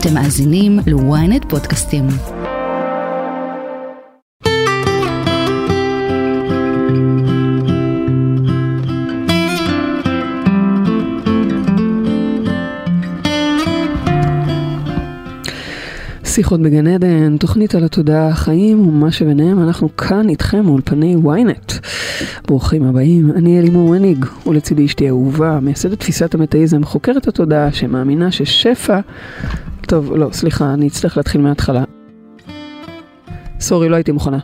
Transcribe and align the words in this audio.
אתם 0.00 0.14
מאזינים 0.14 0.78
ל-ynet 0.86 1.48
פודקאסטים. 1.48 2.04
שיחות 16.24 16.60
בגן 16.62 16.86
עדן, 16.86 17.36
תוכנית 17.36 17.74
על 17.74 17.84
התודעה, 17.84 18.28
החיים 18.28 18.88
ומה 18.88 19.12
שביניהם, 19.12 19.62
אנחנו 19.62 19.96
כאן 19.96 20.28
איתכם 20.28 20.64
מאולפני 20.64 21.16
ynet. 21.24 21.72
ברוכים 22.46 22.84
הבאים, 22.84 23.30
אני 23.30 23.58
אלימור 23.58 23.94
הניג, 23.94 24.26
ולצידי 24.46 24.86
אשתי 24.86 25.08
אהובה, 25.08 25.60
מייסדת 25.62 26.00
תפיסת 26.00 26.34
המטאיזם, 26.34 26.84
חוקרת 26.84 27.28
התודעה, 27.28 27.72
שמאמינה 27.72 28.30
ששפע... 28.30 29.00
טוב, 29.88 30.16
לא, 30.16 30.28
סליחה, 30.32 30.74
אני 30.74 30.88
אצטרך 30.88 31.16
להתחיל 31.16 31.40
מההתחלה. 31.40 31.84
סורי, 33.60 33.88
לא 33.88 33.96
הייתי 33.96 34.12
מוכנה. 34.12 34.38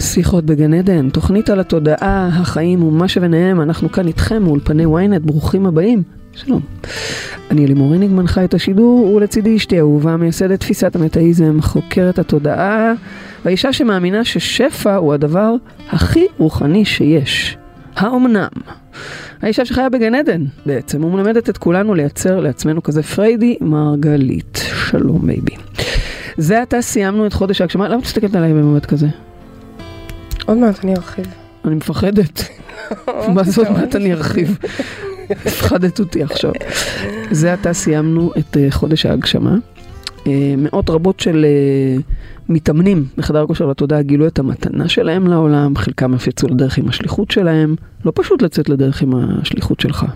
שיחות 0.00 0.44
בגן 0.44 0.74
עדן, 0.74 1.10
תוכנית 1.10 1.50
על 1.50 1.60
התודעה, 1.60 2.28
החיים 2.32 2.82
ומה 2.82 3.08
שביניהם, 3.08 3.60
אנחנו 3.60 3.92
כאן 3.92 4.06
איתכם 4.06 4.42
מאולפני 4.42 4.84
ynet, 4.84 5.20
ברוכים 5.26 5.66
הבאים. 5.66 6.02
שלום. 6.36 6.60
אני 7.50 7.64
אלימור 7.64 7.94
הניג 7.94 8.10
מנחה 8.10 8.44
את 8.44 8.54
השידור, 8.54 9.14
ולצידי 9.14 9.56
אשתי 9.56 9.78
אהובה, 9.78 10.16
מייסדת 10.16 10.60
תפיסת 10.60 10.96
המטאיזם, 10.96 11.62
חוקרת 11.62 12.18
התודעה, 12.18 12.92
והאישה 13.44 13.72
שמאמינה 13.72 14.24
ששפע 14.24 14.96
הוא 14.96 15.14
הדבר 15.14 15.54
הכי 15.88 16.26
רוחני 16.38 16.84
שיש. 16.84 17.56
האומנם? 17.96 18.48
האישה 19.42 19.64
שחיה 19.64 19.88
בגן 19.88 20.14
עדן 20.14 20.44
בעצם, 20.66 21.04
ומלמדת 21.04 21.50
את 21.50 21.58
כולנו 21.58 21.94
לייצר 21.94 22.40
לעצמנו 22.40 22.82
כזה 22.82 23.02
paradise 23.02 23.56
מרגלית. 23.60 24.62
שלום 24.90 25.26
בייבי. 25.26 25.56
זה 26.36 26.62
עתה 26.62 26.82
סיימנו 26.82 27.26
את 27.26 27.32
חודש 27.32 27.60
ההגשמה, 27.60 27.88
למה 27.88 27.98
את 27.98 28.04
מסתכלת 28.04 28.34
עליי 28.34 28.52
במבט 28.52 28.86
כזה? 28.86 29.06
עוד 30.46 30.58
מעט 30.58 30.84
אני 30.84 30.94
ארחיב. 30.96 31.26
אני 31.64 31.74
מפחדת. 31.74 32.48
מה 33.34 33.42
זאת 33.44 33.68
אומרת 33.68 33.96
אני 33.96 34.12
ארחיב? 34.12 34.58
הפחדת 35.30 36.00
אותי 36.00 36.22
עכשיו. 36.22 36.52
זה 37.30 37.52
עתה 37.52 37.72
סיימנו 37.72 38.32
את 38.38 38.56
אה, 38.56 38.66
חודש 38.70 39.06
ההגשמה. 39.06 39.56
אה, 40.26 40.54
מאות 40.58 40.90
רבות 40.90 41.20
של 41.20 41.44
אה, 41.44 42.02
מתאמנים 42.48 43.04
בחדר 43.16 43.42
הכושר 43.42 43.66
לתודעה 43.66 44.02
גילו 44.02 44.26
את 44.26 44.38
המתנה 44.38 44.88
שלהם 44.88 45.26
לעולם, 45.26 45.76
חלקם 45.76 46.14
אף 46.14 46.26
יצאו 46.26 46.48
לדרך 46.48 46.78
עם 46.78 46.88
השליחות 46.88 47.30
שלהם. 47.30 47.74
לא 48.04 48.12
פשוט 48.14 48.42
לצאת 48.42 48.68
לדרך 48.68 49.02
עם 49.02 49.12
השליחות 49.14 49.80
שלך. 49.80 50.06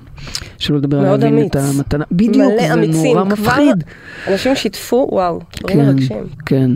שלא 0.59 0.77
לדבר 0.77 0.99
על 0.99 1.05
להבין 1.05 1.39
אמיץ. 1.39 1.57
את 1.57 1.57
המתנה. 1.57 2.05
בדיוק, 2.13 2.53
מלא 2.53 2.67
זה 2.67 2.75
אמיצים. 2.75 3.17
נורא 3.17 3.25
כבר 3.25 3.43
מפחיד. 3.43 3.85
אנשים 4.29 4.57
שיתפו, 4.57 5.09
וואו, 5.13 5.41
דברים 5.61 5.79
כן, 5.79 5.87
מרגשים. 5.87 6.27
כן. 6.47 6.71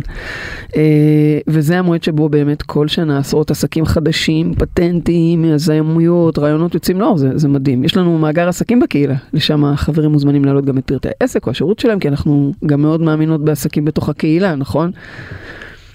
אה, 0.77 1.39
וזה 1.47 1.79
המועד 1.79 2.03
שבו 2.03 2.29
באמת 2.29 2.63
כל 2.63 2.89
שנה 2.89 3.19
עשרות 3.19 3.51
עסקים 3.51 3.85
חדשים, 3.85 4.55
פטנטים, 4.55 5.45
יזמויות, 5.45 6.39
רעיונות 6.39 6.75
יוצאים 6.75 7.01
לאור, 7.01 7.19
זה, 7.19 7.29
זה 7.35 7.49
מדהים. 7.49 7.85
יש 7.85 7.97
לנו 7.97 8.19
מאגר 8.19 8.49
עסקים 8.49 8.81
בקהילה, 8.81 9.15
לשם 9.33 9.65
החברים 9.65 10.13
מוזמנים 10.13 10.45
להעלות 10.45 10.65
גם 10.65 10.79
את 10.79 10.85
פרטי 10.87 11.09
העסק 11.21 11.47
או 11.47 11.51
השירות 11.51 11.79
שלהם, 11.79 11.99
כי 11.99 12.09
אנחנו 12.09 12.53
גם 12.67 12.83
מאוד 12.83 13.01
מאמינות 13.01 13.45
בעסקים 13.45 13.85
בתוך 13.85 14.09
הקהילה, 14.09 14.55
נכון? 14.55 14.91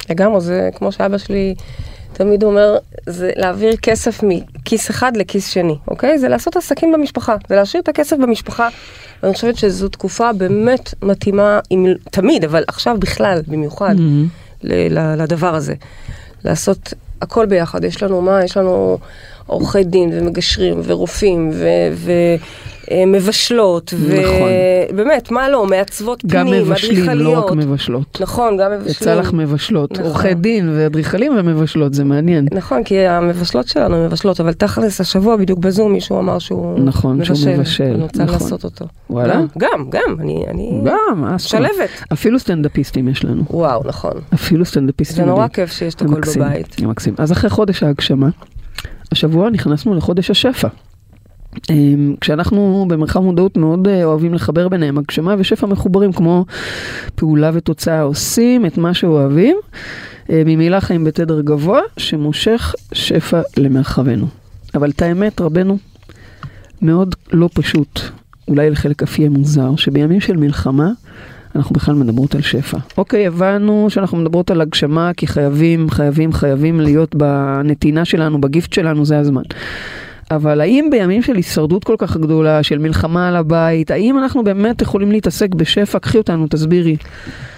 לגמרי, 0.10 0.42
זה 0.42 0.70
כמו 0.76 0.92
שאבא 0.92 1.18
שלי 1.18 1.56
תמיד 2.14 2.44
אומר, 2.44 2.78
זה 3.06 3.32
להעביר 3.36 3.76
כסף 3.76 4.20
מכיס 4.24 4.90
אחד 4.90 5.18
לכיס 5.18 5.50
שני, 5.50 5.76
אוקיי? 5.88 6.20
זה 6.20 6.28
לעשות 6.28 6.56
עסקים 6.56 6.92
במשפחה, 6.92 7.36
זה 7.50 7.56
להשאיר 7.56 7.84
את 7.84 7.90
הכסף 7.90 8.18
במשפחה. 8.18 8.70
ואני 9.24 9.34
חושבת 9.34 9.58
שזו 9.58 9.90
תקופה 9.90 10.34
באמת 10.34 10.94
מתאימה, 11.02 11.60
עם, 11.70 11.86
תמיד, 12.12 12.44
אבל 12.44 12.64
עכשיו 12.68 12.98
בכלל, 13.00 13.42
במיוחד, 13.48 13.96
Mm-hmm. 13.96 14.64
לדבר 15.18 15.56
הזה. 15.56 15.74
לעשות 16.46 16.94
הכל 17.22 17.46
ביחד. 17.46 17.84
יש 17.84 18.04
לנו 18.04 18.22
מה? 18.22 18.44
יש 18.44 18.58
לנו 18.58 18.98
עורכי 19.48 19.84
דין 19.84 20.10
ומגשרים 20.14 20.82
ורופאים 20.84 21.52
ומבשלות. 22.94 23.94
נכון. 23.94 24.50
ובאמת, 24.94 25.32
מה 25.32 25.50
לא? 25.50 25.66
מעצבות 25.66 26.26
גם 26.26 26.48
פנים, 26.48 26.62
מבשלים, 26.64 26.98
לא 26.98 27.04
אדריכליות. 27.12 27.46
רק 27.46 27.52
מבשלות. 27.52 28.22
נכון, 28.22 28.58
גם 28.58 28.72
מבשלים. 28.72 28.92
יצא 28.92 29.16
לך 29.16 29.34
מבשלות, 29.34 29.92
נכון. 29.92 30.06
עורכי 30.06 30.34
דין 30.34 30.70
ואדריכלים 30.70 31.34
ומבשלות, 31.38 31.94
זה 31.94 32.04
מעניין. 32.04 32.48
נכון, 32.54 32.84
כי 32.84 33.08
המבשלות 33.08 33.68
שלנו 33.68 33.96
הן 33.96 34.06
מבשלות, 34.06 34.40
אבל 34.40 34.54
תכלס 34.54 35.02
השבוע 35.02 35.36
בדיוק 35.36 35.60
בזום 35.60 35.94
מישהו 35.94 36.20
אמר 36.20 36.40
שהוא 36.40 36.80
נכון, 36.80 37.26
שהוא 37.26 37.38
מבשל, 37.48 37.84
אני 37.84 38.04
רוצה 38.04 38.24
נכון. 38.24 38.34
לעשות 38.34 38.64
אותו. 38.64 38.86
וואלה? 39.10 39.34
גם, 39.34 39.46
גם, 39.58 39.90
גם, 39.90 40.16
אני, 40.20 40.46
אני 40.48 40.82
גם. 40.86 41.38
שלבת. 41.38 41.90
אפילו 42.14 42.40
סטנדאפיסטים 42.40 43.08
יש 43.08 43.26
לנו. 43.26 43.44
וואו, 43.50 43.82
נכון. 43.86 44.14
אפילו 44.34 44.66
סטנדאפיסטים. 44.66 45.26
זה 45.26 45.32
נורא. 45.32 45.48
כיף 45.48 45.72
שיש 45.72 45.94
את 45.94 46.02
הכל 46.02 46.22
בבית. 46.36 46.82
מקסים. 46.82 47.14
אז 47.18 47.32
אחרי 47.32 47.50
חודש 47.50 47.84
ההגשמה, 47.84 48.30
השבוע 49.12 49.50
נכנסנו 49.50 49.96
לחודש 49.96 50.32
השפע. 50.32 50.68
אמ, 51.70 52.16
כשאנחנו 52.22 52.86
במרחב 52.90 53.20
מודעות 53.20 53.58
מאוד 53.58 53.88
אה, 53.88 54.04
אוהבים 54.04 54.34
לחבר 54.34 54.68
ביניהם, 54.68 54.98
הגשמה 54.98 55.36
ושפע 55.38 55.68
מחוברים 55.68 56.12
כמו 56.14 56.46
פעולה 57.16 57.52
ותוצאה 57.54 58.02
עושים 58.02 58.66
את 58.66 58.78
מה 58.78 58.94
שאוהבים, 58.94 59.58
אה, 60.30 60.42
ממילא 60.46 60.80
חיים 60.80 61.04
בתדר 61.04 61.42
גבוה 61.42 61.82
שמושך 61.98 62.76
שפע 62.94 63.42
למרחבנו. 63.58 64.28
אבל 64.76 64.90
את 64.90 65.02
האמת, 65.02 65.42
רבנו, 65.42 65.78
מאוד 66.82 67.16
לא 67.32 67.50
פשוט, 67.54 68.00
אולי 68.48 68.70
לחלק 68.70 69.04
אף 69.04 69.20
יהיה 69.20 69.30
מוזר, 69.30 69.76
שבימים 69.76 70.20
של 70.20 70.38
מלחמה 70.38 70.92
אנחנו 71.56 71.74
בכלל 71.74 71.96
מדברות 71.96 72.36
על 72.36 72.42
שפע. 72.42 72.78
אוקיי, 72.98 73.28
הבנו 73.28 73.88
שאנחנו 73.90 74.18
מדברות 74.18 74.52
על 74.52 74.62
הגשמה 74.62 75.12
כי 75.18 75.28
חייבים, 75.28 75.90
חייבים, 75.90 76.34
חייבים 76.34 76.80
להיות 76.80 77.16
בנתינה 77.16 78.06
שלנו, 78.06 78.42
בגיפט 78.42 78.74
שלנו, 78.74 79.06
זה 79.06 79.20
הזמן. 79.20 79.42
אבל 80.32 80.62
האם 80.62 80.88
בימים 80.92 81.22
של 81.22 81.36
הישרדות 81.36 81.84
כל 81.84 81.96
כך 81.98 82.18
גדולה, 82.18 82.64
של 82.64 82.78
מלחמה 82.78 83.28
על 83.28 83.36
הבית, 83.36 83.92
האם 83.92 84.20
אנחנו 84.20 84.44
באמת 84.44 84.82
יכולים 84.82 85.12
להתעסק 85.12 85.56
בשפע? 85.56 86.00
קחי 86.00 86.18
אותנו, 86.18 86.48
תסבירי. 86.50 86.98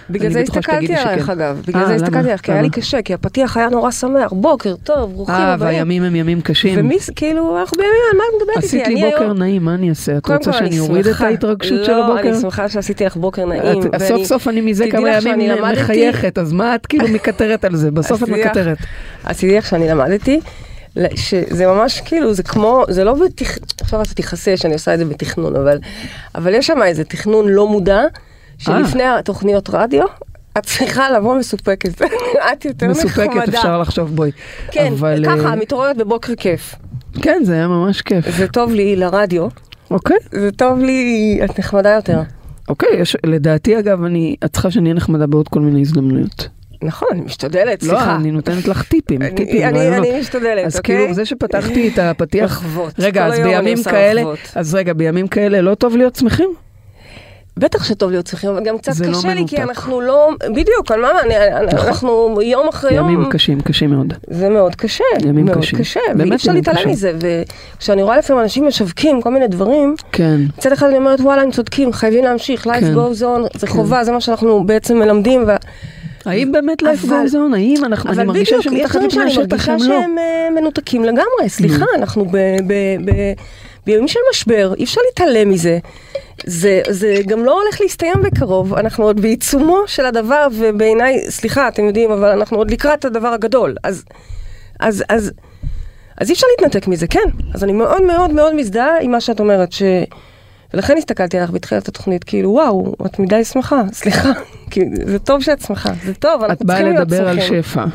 בגלל 0.09 0.31
זה 0.31 0.39
הסתכלתי 0.39 0.95
עלייך. 0.95 1.29
אגב, 1.29 1.61
בגלל 1.67 1.81
אה, 1.81 1.87
זה? 1.87 1.95
הסתכלתי 1.95 2.17
עלייך, 2.17 2.41
כי 2.41 2.51
היה 2.51 2.61
לי? 2.61 2.69
קשה, 2.69 3.01
כי 3.01 3.13
הפתיח 3.13 3.57
היה 3.57 3.69
נורא 3.69 3.91
שמח, 3.91 4.33
בוקר 4.33 4.75
טוב, 4.83 5.13
ברוכים 5.13 5.35
אה, 5.35 5.53
הבאים. 5.53 5.73
והימים 5.73 6.03
הם 6.03 6.15
ימים 6.15 6.41
קשים. 6.41 6.79
ומי, 6.79 6.97
כאילו, 7.15 7.59
אנחנו 7.59 7.77
בימים, 7.77 7.93
על 8.11 8.17
מה 8.17 8.23
את 8.29 8.41
מדברת 8.41 8.63
איתי? 8.63 8.81
עשית 8.81 8.87
לי 8.87 9.11
בוקר 9.11 9.33
נעים, 9.33 9.65
מה 9.65 9.73
אני 9.73 9.89
אעשה? 9.89 10.17
את 10.17 10.27
רוצה 10.27 10.53
שאני 10.53 10.79
אוריד 10.79 11.07
את. 11.07 11.21
ההתרגשות 11.21 11.85
של 11.85 11.91
לא, 11.91 12.05
הבוקר? 12.05 12.29
אני 12.29 12.39
שמחה 12.41 12.69
שעשיתי 12.69 13.05
לך 13.05 13.17
בוקר 13.17 13.45
נעים. 13.45 13.81
סוף 14.07 14.23
סוף 14.23 14.47
אני 14.47 14.61
מזה 14.61 14.85
כמה 14.91 15.09
ימים 15.09 15.51
מחייכת, 15.73 16.37
אז 16.37 16.53
מה 16.53 16.75
את 16.75 16.85
כאילו 16.85 17.07
מקטרת 17.07 17.65
על 17.65 17.75
זה? 17.75 17.91
בסוף 17.91 18.23
את 18.23 18.29
עשיתי 18.29 18.45
מקטרת. 18.45 18.77
אז 19.23 19.39
תדעי 19.39 19.57
לך 19.57 19.65
שאני 19.65 19.87
למדתי, 19.87 20.39
שזה 21.15 21.67
ממש 21.67 22.01
כאילו, 22.05 22.33
זה 22.33 22.43
כמו, 22.43 22.83
זה 22.89 23.03
לא 23.03 23.13
בתכנון, 23.13 23.65
עכשיו 23.81 24.01
אתה 24.01 24.13
תכסה 24.13 24.57
שאני 24.57 24.73
עושה 24.73 24.93
את 24.93 24.99
זה 24.99 25.05
בתכנון, 25.05 25.55
אבל, 25.55 25.77
אבל 26.35 26.53
יש 26.53 26.67
שם 26.67 26.81
איזה 26.83 27.03
תכנון 27.03 27.49
לא 27.49 27.67
מודע, 27.67 28.01
שלפני 28.57 29.03
התוכניות 29.03 29.69
רדיו, 29.69 30.03
את 30.57 30.65
צריכה 30.65 31.11
לבוא 31.11 31.35
מסופקת. 31.35 32.01
את 32.53 32.65
יותר 32.65 32.87
נחמדה. 32.87 33.05
מסופקת 33.07 33.49
אפשר 33.49 33.81
לחשוב 33.81 34.15
בואי. 34.15 34.31
כן, 34.71 34.93
אבל, 34.99 35.25
ככה, 35.25 35.49
אה, 35.49 35.55
מתעוררת 35.55 35.97
בבוקר 35.97 36.35
כיף. 36.35 36.75
כן, 37.21 37.41
זה 37.45 37.53
היה 37.53 37.67
ממש 37.67 38.01
כיף. 38.01 38.29
זה 38.37 38.47
טוב 38.47 38.71
לי 38.71 38.95
לרדיו, 38.95 39.47
אוקיי, 39.91 40.17
זה 40.31 40.51
טוב 40.51 40.79
לי, 40.79 41.39
את 41.45 41.59
נחמדה 41.59 41.89
יותר. 41.89 42.21
אוקיי, 42.69 42.89
יש- 42.99 43.17
לדעתי 43.25 43.79
אגב, 43.79 44.03
אני, 44.03 44.35
את 44.45 44.53
צריכה 44.53 44.71
שאני 44.71 44.85
אהיה 44.85 44.93
נחמדה 44.93 45.27
בעוד 45.27 45.47
כל 45.47 45.59
מיני 45.59 45.81
הזדמנויות. 45.81 46.47
נכון, 46.83 47.07
אני 47.11 47.21
משתדלת, 47.21 47.83
לא, 47.83 47.87
סליחה. 47.89 48.15
אני 48.15 48.31
נותנת 48.31 48.67
לך 48.67 48.83
טיפים, 48.83 49.21
אני- 49.21 49.31
טיפים, 49.35 49.63
אני- 49.67 49.79
רעיונות. 49.79 50.07
אני 50.07 50.19
משתדלת, 50.19 50.65
אז 50.65 50.77
אוקיי? 50.77 50.97
כאילו, 50.97 51.13
זה 51.13 51.25
שפתחתי 51.25 51.87
את 51.93 51.99
הפתיח, 51.99 52.51
מחוות. 52.63 52.93
רגע, 52.99 53.25
אז 53.25 53.39
בימים 53.39 53.77
כאלה, 53.83 54.21
מחוות. 54.21 54.39
אז 54.55 54.75
רגע, 54.75 54.93
בימים 54.93 55.27
כאלה 55.27 55.61
לא 55.61 55.75
טוב 55.75 55.95
להיות 55.97 56.15
שמחים? 56.15 56.49
בטח 57.57 57.83
שטוב 57.83 58.11
להיות 58.11 58.25
צריכים, 58.25 58.49
אבל 58.49 58.63
גם 58.63 58.77
קצת 58.77 59.05
לא 59.05 59.17
קשה 59.17 59.33
לי, 59.33 59.43
כי 59.47 59.55
מנותק. 59.55 59.69
אנחנו 59.69 60.01
לא, 60.01 60.29
בדיוק, 60.49 60.91
על 60.91 61.01
מה, 61.01 61.11
אני- 61.21 61.35
אנחנו 61.71 62.39
יום 62.41 62.67
אחרי 62.67 62.93
יום, 62.93 63.09
ימים 63.09 63.29
קשים, 63.29 63.61
קשים 63.61 63.89
מאוד. 63.89 64.13
זה 64.29 64.49
מאוד 64.49 64.75
קשה, 64.75 65.03
ימים 65.25 65.45
מאוד 65.45 65.57
קשים. 65.57 65.79
קשה, 65.79 65.99
ואי 66.17 66.35
אפשר 66.35 66.51
להתעלם. 66.51 66.89
מזה, 66.89 67.13
וכשאני 67.77 68.03
רואה 68.03 68.17
לפעמים 68.17 68.43
אנשים 68.43 68.67
משווקים 68.67 69.21
כל 69.21 69.29
מיני 69.31 69.47
דברים, 69.47 69.95
כן, 70.11 70.41
מצד 70.57 70.71
אחד 70.71 70.87
אני 70.87 70.97
אומרת, 70.97 71.19
וואלה, 71.19 71.41
הם 71.41 71.51
צודקים, 71.51 71.93
חייבים 71.93 72.23
להמשיך, 72.23 72.67
life 72.67 72.79
כן. 72.79 72.93
goes 72.95 73.21
on, 73.21 73.57
זה 73.59 73.67
חובה, 73.67 74.03
זה 74.03 74.11
מה 74.11 74.21
שאנחנו 74.21 74.63
בעצם 74.63 74.97
מלמדים, 74.99 75.43
ו- 75.47 75.55
האם 76.25 76.51
באמת 76.51 76.83
אבל- 76.83 76.93
goes 77.25 77.31
on? 77.33 77.55
האם 77.55 77.85
אנחנו, 77.85 78.09
אני 78.11 78.23
מרגישה 78.23 78.55
יש 78.55 78.63
שמתחת 78.65 79.01
לפני 79.03 79.23
השטח 79.23 79.69
הם 79.69 79.77
לא. 79.79 79.85
שהם 79.85 80.17
אה, 80.17 80.49
מנותקים 80.55 81.03
לגמרי, 81.03 81.49
סליחה, 81.49 81.85
אנחנו 81.95 82.25
בימים 83.85 84.07
של 84.07 84.19
משבר, 84.31 84.73
אי 84.77 84.83
אפשר 84.83 85.01
להתעלם 85.09 85.49
מזה. 85.49 85.79
זה, 86.45 86.81
זה 86.89 87.15
גם 87.27 87.45
לא 87.45 87.61
הולך 87.61 87.81
להסתיים 87.81 88.13
בקרוב, 88.23 88.73
אנחנו 88.73 89.03
עוד 89.05 89.21
בעיצומו 89.21 89.77
של 89.87 90.05
הדבר, 90.05 90.47
ובעיניי, 90.53 91.25
סליחה, 91.29 91.67
אתם 91.67 91.85
יודעים, 91.85 92.11
אבל 92.11 92.29
אנחנו 92.29 92.57
עוד 92.57 92.71
לקראת 92.71 93.05
הדבר 93.05 93.27
הגדול. 93.27 93.75
אז, 93.83 94.03
אז, 94.79 95.03
אז, 95.09 95.31
אז 96.17 96.29
אי 96.29 96.33
אפשר 96.33 96.47
להתנתק 96.59 96.87
מזה, 96.87 97.07
כן. 97.07 97.29
אז 97.53 97.63
אני 97.63 97.73
מאוד 97.73 98.01
מאוד 98.01 98.31
מאוד 98.31 98.55
מזדהה 98.55 98.99
עם 99.01 99.11
מה 99.11 99.21
שאת 99.21 99.39
אומרת, 99.39 99.71
ש... 99.71 99.81
ולכן 100.73 100.97
הסתכלתי 100.97 101.37
עליך 101.37 101.51
בתחילת 101.51 101.87
התוכנית, 101.87 102.23
כאילו, 102.23 102.49
וואו, 102.51 102.93
את 103.05 103.19
מדי 103.19 103.43
שמחה, 103.43 103.81
סליחה. 103.93 104.31
כי 104.71 104.81
זה 105.05 105.19
טוב 105.19 105.41
שאת 105.41 105.61
שמחה, 105.61 105.91
זה 106.05 106.13
טוב, 106.13 106.43
את 106.43 106.49
אנחנו 106.49 106.65
באה 106.65 106.77
צריכים 106.77 106.93
להיות 106.95 107.11
לדבר 107.11 107.27
על 107.29 107.41
שמחים. 107.41 107.63
שפע. 107.63 107.85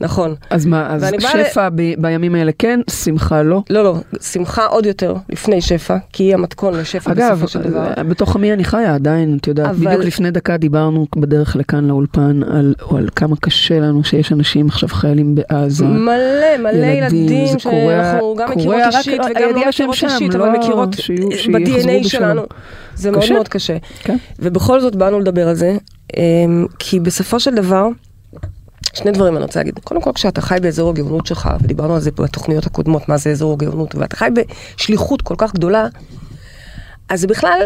נכון. 0.00 0.34
אז 0.50 0.66
מה, 0.66 0.86
אז 0.94 1.06
שפע 1.18 1.68
ב- 1.74 1.94
בימים 1.98 2.34
האלה 2.34 2.50
כן, 2.58 2.80
שמחה 2.90 3.42
לא. 3.42 3.62
לא, 3.70 3.84
לא, 3.84 3.96
שמחה 4.20 4.66
עוד 4.66 4.86
יותר 4.86 5.14
לפני 5.28 5.60
שפע, 5.60 5.96
כי 6.12 6.22
היא 6.22 6.34
המתכון 6.34 6.74
לשפע 6.74 7.12
אגב, 7.12 7.30
בסופו 7.32 7.48
של 7.48 7.62
דבר. 7.62 7.92
אה, 7.98 8.02
בתוך 8.04 8.36
עמי 8.36 8.52
אני 8.52 8.64
חיה 8.64 8.94
עדיין, 8.94 9.36
את 9.40 9.46
יודעת, 9.46 9.66
אבל- 9.70 9.86
בדיוק 9.86 10.04
לפני 10.04 10.30
דקה 10.30 10.56
דיברנו 10.56 11.06
בדרך 11.16 11.56
לכאן 11.56 11.84
לאולפן 11.84 12.40
על, 12.50 12.74
על 12.96 13.08
כמה 13.16 13.36
קשה 13.40 13.80
לנו 13.80 14.04
שיש 14.04 14.32
אנשים 14.32 14.66
עכשיו 14.66 14.88
חיילים 14.88 15.34
בעזה. 15.34 15.84
מלא, 15.84 16.10
מלא 16.58 16.70
ילדים, 16.70 17.22
ילדים, 17.22 17.58
שאנחנו 17.58 18.34
גם 18.38 18.50
מכירות 18.50 18.76
אישית 18.96 19.20
וגם 19.30 19.42
לא 19.54 19.68
מכירות 19.68 19.94
אישית, 20.02 20.34
לא 20.34 20.44
אבל 20.48 20.58
מכירות 20.58 20.92
שיהיו- 20.94 21.28
שיחזרו 21.32 21.52
ב-DNA. 21.52 22.08
שלנו. 22.08 22.42
זה 22.94 23.10
מאוד 23.10 23.22
קשה. 23.22 23.34
מאוד 23.34 23.48
קשה. 23.48 23.76
כן. 24.02 24.16
ובכל 24.38 24.80
זאת 24.80 24.96
באנו 24.96 25.20
לדבר 25.20 25.48
על 25.48 25.54
זה, 25.54 25.76
אמ, 26.16 26.66
כי 26.78 27.00
בסופו 27.00 27.40
של 27.40 27.54
דבר, 27.54 27.86
שני 28.94 29.10
דברים 29.10 29.36
אני 29.36 29.44
רוצה 29.44 29.60
להגיד. 29.60 29.78
קודם 29.84 30.02
כל, 30.02 30.10
כשאתה 30.14 30.40
חי 30.40 30.58
באזור 30.62 30.90
הגאונות 30.90 31.26
שלך, 31.26 31.48
ודיברנו 31.60 31.94
על 31.94 32.00
זה 32.00 32.10
בתוכניות 32.10 32.66
הקודמות, 32.66 33.08
מה 33.08 33.16
זה 33.16 33.30
אזור 33.30 33.52
הגאונות, 33.52 33.94
ואתה 33.94 34.16
חי 34.16 34.28
בשליחות 34.76 35.22
כל 35.22 35.34
כך 35.38 35.54
גדולה, 35.54 35.86
אז 37.08 37.20
זה 37.20 37.26
בכלל, 37.26 37.62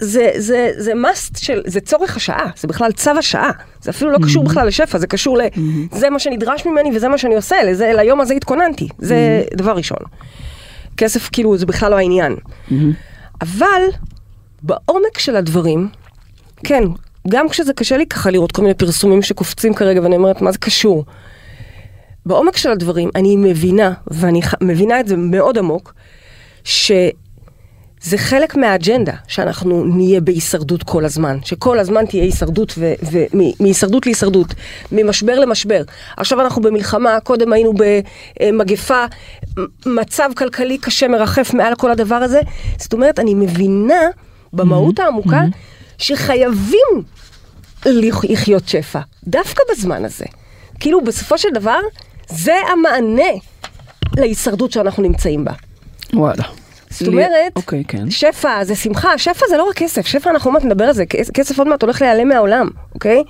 זה, 0.00 0.30
זה, 0.36 0.70
זה 0.76 0.92
must 0.92 1.38
של, 1.38 1.62
זה 1.66 1.80
צורך 1.80 2.16
השעה, 2.16 2.50
זה 2.56 2.68
בכלל 2.68 2.92
צו 2.92 3.10
השעה. 3.10 3.50
זה 3.82 3.90
אפילו 3.90 4.10
לא 4.10 4.18
קשור 4.24 4.44
בכלל 4.44 4.66
לשפע, 4.66 4.98
זה 4.98 5.06
קשור 5.06 5.38
ל... 5.38 5.40
זה 5.92 6.10
מה 6.10 6.18
שנדרש 6.18 6.66
ממני 6.66 6.96
וזה 6.96 7.08
מה 7.08 7.18
שאני 7.18 7.34
עושה, 7.34 7.56
לזה, 7.66 7.92
ליום 7.96 8.20
הזה 8.20 8.34
התכוננתי. 8.34 8.88
זה 8.98 9.42
דבר 9.56 9.72
ראשון. 9.72 9.98
כסף, 10.96 11.28
כאילו, 11.32 11.56
זה 11.56 11.66
בכלל 11.66 11.90
לא 11.90 11.96
העניין. 11.96 12.36
אבל, 13.40 13.82
בעומק 14.62 15.18
של 15.18 15.36
הדברים, 15.36 15.88
כן, 16.64 16.84
גם 17.28 17.48
כשזה 17.48 17.72
קשה 17.72 17.96
לי 17.96 18.06
ככה 18.06 18.30
לראות 18.30 18.52
כל 18.52 18.62
מיני 18.62 18.74
פרסומים 18.74 19.22
שקופצים 19.22 19.74
כרגע, 19.74 20.02
ואני 20.02 20.16
אומרת, 20.16 20.40
מה 20.40 20.52
זה 20.52 20.58
קשור? 20.58 21.04
בעומק 22.26 22.56
של 22.56 22.70
הדברים, 22.70 23.10
אני 23.14 23.36
מבינה, 23.36 23.92
ואני 24.06 24.42
ח- 24.42 24.54
מבינה 24.60 25.00
את 25.00 25.08
זה 25.08 25.16
מאוד 25.16 25.58
עמוק, 25.58 25.94
שזה 26.64 27.12
חלק 28.16 28.56
מהאג'נדה, 28.56 29.12
שאנחנו 29.28 29.84
נהיה 29.84 30.20
בהישרדות 30.20 30.82
כל 30.82 31.04
הזמן, 31.04 31.38
שכל 31.44 31.78
הזמן 31.78 32.06
תהיה 32.06 32.22
הישרדות, 32.24 32.78
ומהישרדות 33.12 34.06
להישרדות, 34.06 34.54
ממשבר 34.92 35.40
למשבר. 35.40 35.82
עכשיו 36.16 36.40
אנחנו 36.40 36.62
במלחמה, 36.62 37.20
קודם 37.20 37.52
היינו 37.52 37.72
במגפה, 38.40 39.04
מצב 39.86 40.30
כלכלי 40.36 40.78
קשה 40.78 41.08
מרחף 41.08 41.54
מעל 41.54 41.74
כל 41.74 41.90
הדבר 41.90 42.14
הזה. 42.14 42.40
זאת 42.78 42.92
אומרת, 42.92 43.18
אני 43.18 43.34
מבינה 43.34 44.00
במהות 44.52 44.98
העמוקה 44.98 45.40
שחייבים 46.02 47.02
לח- 47.86 48.24
לחיות 48.24 48.68
שפע, 48.68 49.00
דווקא 49.24 49.62
בזמן 49.70 50.04
הזה. 50.04 50.24
כאילו, 50.80 51.04
בסופו 51.04 51.38
של 51.38 51.48
דבר, 51.54 51.78
זה 52.28 52.54
המענה 52.72 53.30
להישרדות 54.16 54.72
שאנחנו 54.72 55.02
נמצאים 55.02 55.44
בה. 55.44 55.52
וואלה. 56.12 56.42
זאת 56.90 57.08
אומרת, 57.08 57.52
אוקיי, 57.56 57.84
כן. 57.88 58.10
שפע 58.10 58.64
זה 58.64 58.76
שמחה, 58.76 59.18
שפע 59.18 59.46
זה 59.48 59.56
לא 59.56 59.64
רק 59.64 59.76
כסף, 59.76 60.06
שפע 60.06 60.30
אנחנו 60.30 60.50
עוד 60.50 60.54
מעט 60.54 60.64
נדבר 60.72 60.84
על 60.84 60.92
זה, 60.94 61.06
כס- 61.06 61.30
כסף 61.34 61.58
עוד 61.58 61.68
מעט 61.68 61.82
הולך 61.82 62.02
להיעלם 62.02 62.28
מהעולם, 62.28 62.68
אוקיי? 62.94 63.22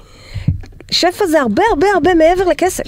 שפע 0.91 1.27
זה 1.27 1.41
הרבה 1.41 1.63
הרבה 1.71 1.87
הרבה 1.95 2.15
מעבר 2.15 2.45
לכסף. 2.45 2.85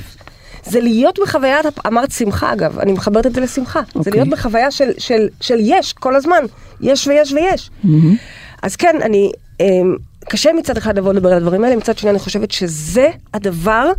זה 0.65 0.81
להיות 0.81 1.19
בחוויית, 1.23 1.67
אמרת 1.87 2.11
שמחה 2.11 2.53
אגב, 2.53 2.79
אני 2.79 2.93
מחברת 2.93 3.27
את 3.27 3.35
זה 3.35 3.41
לשמחה. 3.41 3.81
זה 3.93 3.99
אוקיי. 3.99 4.13
להיות 4.13 4.29
בחוויה 4.29 4.71
של, 4.71 4.91
של, 4.99 5.29
של 5.41 5.57
יש 5.61 5.93
כל 5.93 6.17
הזמן, 6.17 6.45
יש 6.81 7.07
ויש 7.07 7.33
ויש. 7.33 7.71
אז 8.63 8.77
כן, 8.77 8.97
אני, 9.03 9.33
קשה 10.29 10.51
מצד 10.53 10.77
אחד 10.77 10.99
לבוא 10.99 11.13
לדבר 11.13 11.29
על 11.29 11.37
הדברים 11.37 11.65
האלה, 11.65 11.77
מצד 11.77 11.99
שני 11.99 12.11
אני 12.11 12.19
חושבת 12.19 12.51
שזה 12.51 13.09
הדבר 13.35 13.93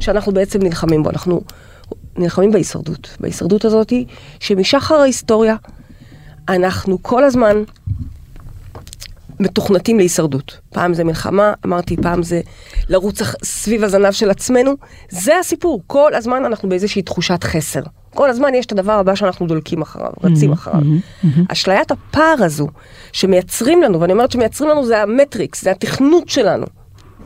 שאנחנו 0.00 0.32
בעצם 0.32 0.62
נלחמים 0.62 1.02
בו. 1.02 1.10
אנחנו 1.10 1.40
נלחמים 2.16 2.50
בהישרדות. 2.50 3.16
בהישרדות 3.20 3.64
הזאת, 3.64 3.92
שמשחר 4.40 4.94
ההיסטוריה, 4.94 5.56
אנחנו 6.48 7.02
כל 7.02 7.24
הזמן 7.24 7.62
מתוכנתים 9.42 9.98
להישרדות. 9.98 10.58
פעם 10.70 10.94
זה 10.94 11.04
מלחמה, 11.04 11.52
אמרתי, 11.66 11.96
פעם 11.96 12.22
זה 12.22 12.40
לרוץ 12.88 13.22
סביב 13.44 13.84
הזנב 13.84 14.10
של 14.10 14.30
עצמנו. 14.30 14.74
זה 15.08 15.38
הסיפור, 15.38 15.82
כל 15.86 16.14
הזמן 16.14 16.44
אנחנו 16.44 16.68
באיזושהי 16.68 17.02
תחושת 17.02 17.44
חסר. 17.44 17.80
כל 18.14 18.30
הזמן 18.30 18.54
יש 18.54 18.66
את 18.66 18.72
הדבר 18.72 18.92
הבא 18.92 19.14
שאנחנו 19.14 19.46
דולקים 19.46 19.82
אחריו, 19.82 20.12
רצים 20.24 20.52
אחריו. 20.52 20.80
אשליית 21.48 21.90
הפער 21.90 22.34
הזו 22.38 22.68
שמייצרים 23.12 23.82
לנו, 23.82 24.00
ואני 24.00 24.12
אומרת 24.12 24.30
שמייצרים 24.30 24.70
לנו 24.70 24.86
זה 24.86 25.02
המטריקס, 25.02 25.62
זה 25.62 25.70
התכנות 25.70 26.28
שלנו. 26.28 26.66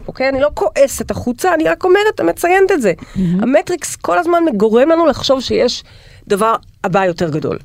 אוקיי? 0.08 0.28
אני 0.28 0.40
לא 0.40 0.50
כועסת 0.54 1.10
החוצה, 1.10 1.54
אני 1.54 1.64
רק 1.64 1.84
אומרת, 1.84 2.20
מציינת 2.20 2.72
את 2.72 2.82
זה. 2.82 2.92
המטריקס 3.16 3.96
כל 3.96 4.18
הזמן 4.18 4.42
גורם 4.56 4.88
לנו 4.88 5.06
לחשוב 5.06 5.40
שיש 5.40 5.84
דבר 6.28 6.54
הבא 6.84 7.04
יותר 7.04 7.30
גדול. 7.30 7.58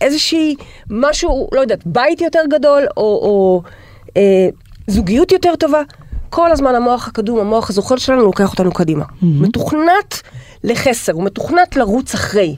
איזושהי, 0.00 0.54
משהו, 0.90 1.48
לא 1.52 1.60
יודעת, 1.60 1.86
בית 1.86 2.20
יותר 2.20 2.40
גדול, 2.50 2.82
או, 2.96 3.02
או 3.02 3.62
אה, 4.16 4.48
זוגיות 4.86 5.32
יותר 5.32 5.56
טובה. 5.56 5.82
כל 6.30 6.52
הזמן 6.52 6.74
המוח 6.74 7.08
הקדום, 7.08 7.38
המוח 7.38 7.70
הזוחל 7.70 7.96
שלנו, 7.98 8.22
לוקח 8.22 8.52
אותנו 8.52 8.72
קדימה. 8.72 9.04
מתוכנת 9.22 10.20
לחסר, 10.64 11.12
הוא 11.12 11.24
מתוכנת 11.24 11.76
לרוץ 11.76 12.14
אחרי. 12.14 12.56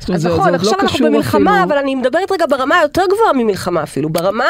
אז 0.00 0.06
זה- 0.06 0.28
זה 0.28 0.28
נכון, 0.28 0.50
לא 0.50 0.56
עכשיו 0.56 0.72
אנחנו 0.80 0.88
קשור 0.88 1.06
במלחמה, 1.06 1.50
אפילו- 1.50 1.64
אבל 1.64 1.78
אני 1.78 1.94
מדברת 1.94 2.32
רגע 2.32 2.44
ברמה 2.50 2.78
היותר 2.78 3.02
גבוהה 3.12 3.32
ממלחמה 3.32 3.82
אפילו, 3.82 4.08
ברמה 4.08 4.44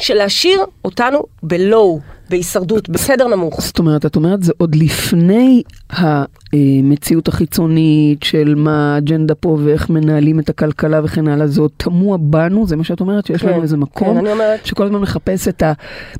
של 0.00 0.14
להשאיר 0.14 0.60
אותנו 0.84 1.22
בלואו, 1.42 2.00
בהישרדות, 2.30 2.88
בסדר 2.88 3.28
נמוך. 3.28 3.60
זאת 3.60 3.78
אומרת, 3.78 4.06
את 4.06 4.16
אומרת, 4.16 4.42
זה 4.42 4.52
עוד 4.58 4.74
לפני 4.74 5.62
המציאות 5.90 7.28
החיצונית 7.28 8.22
של 8.22 8.54
מה 8.56 8.94
האג'נדה 8.94 9.34
פה 9.34 9.58
ואיך 9.64 9.90
מנהלים 9.90 10.40
את 10.40 10.48
הכלכלה 10.48 11.00
וכן 11.04 11.28
הלאה, 11.28 11.46
זה 11.46 11.60
עוד 11.60 11.70
תמוה 11.76 12.18
בנו, 12.18 12.66
זה 12.66 12.76
מה 12.76 12.84
שאת 12.84 13.00
אומרת, 13.00 13.26
שיש 13.26 13.42
כן, 13.42 13.48
לנו 13.48 13.62
איזה 13.62 13.76
מקום, 13.76 14.12
כן, 14.14 14.18
אני 14.18 14.32
אומרת- 14.32 14.66
שכל 14.66 14.84
הזמן 14.84 14.98
מחפש 14.98 15.48
את 15.48 15.62
ה... 15.62 15.72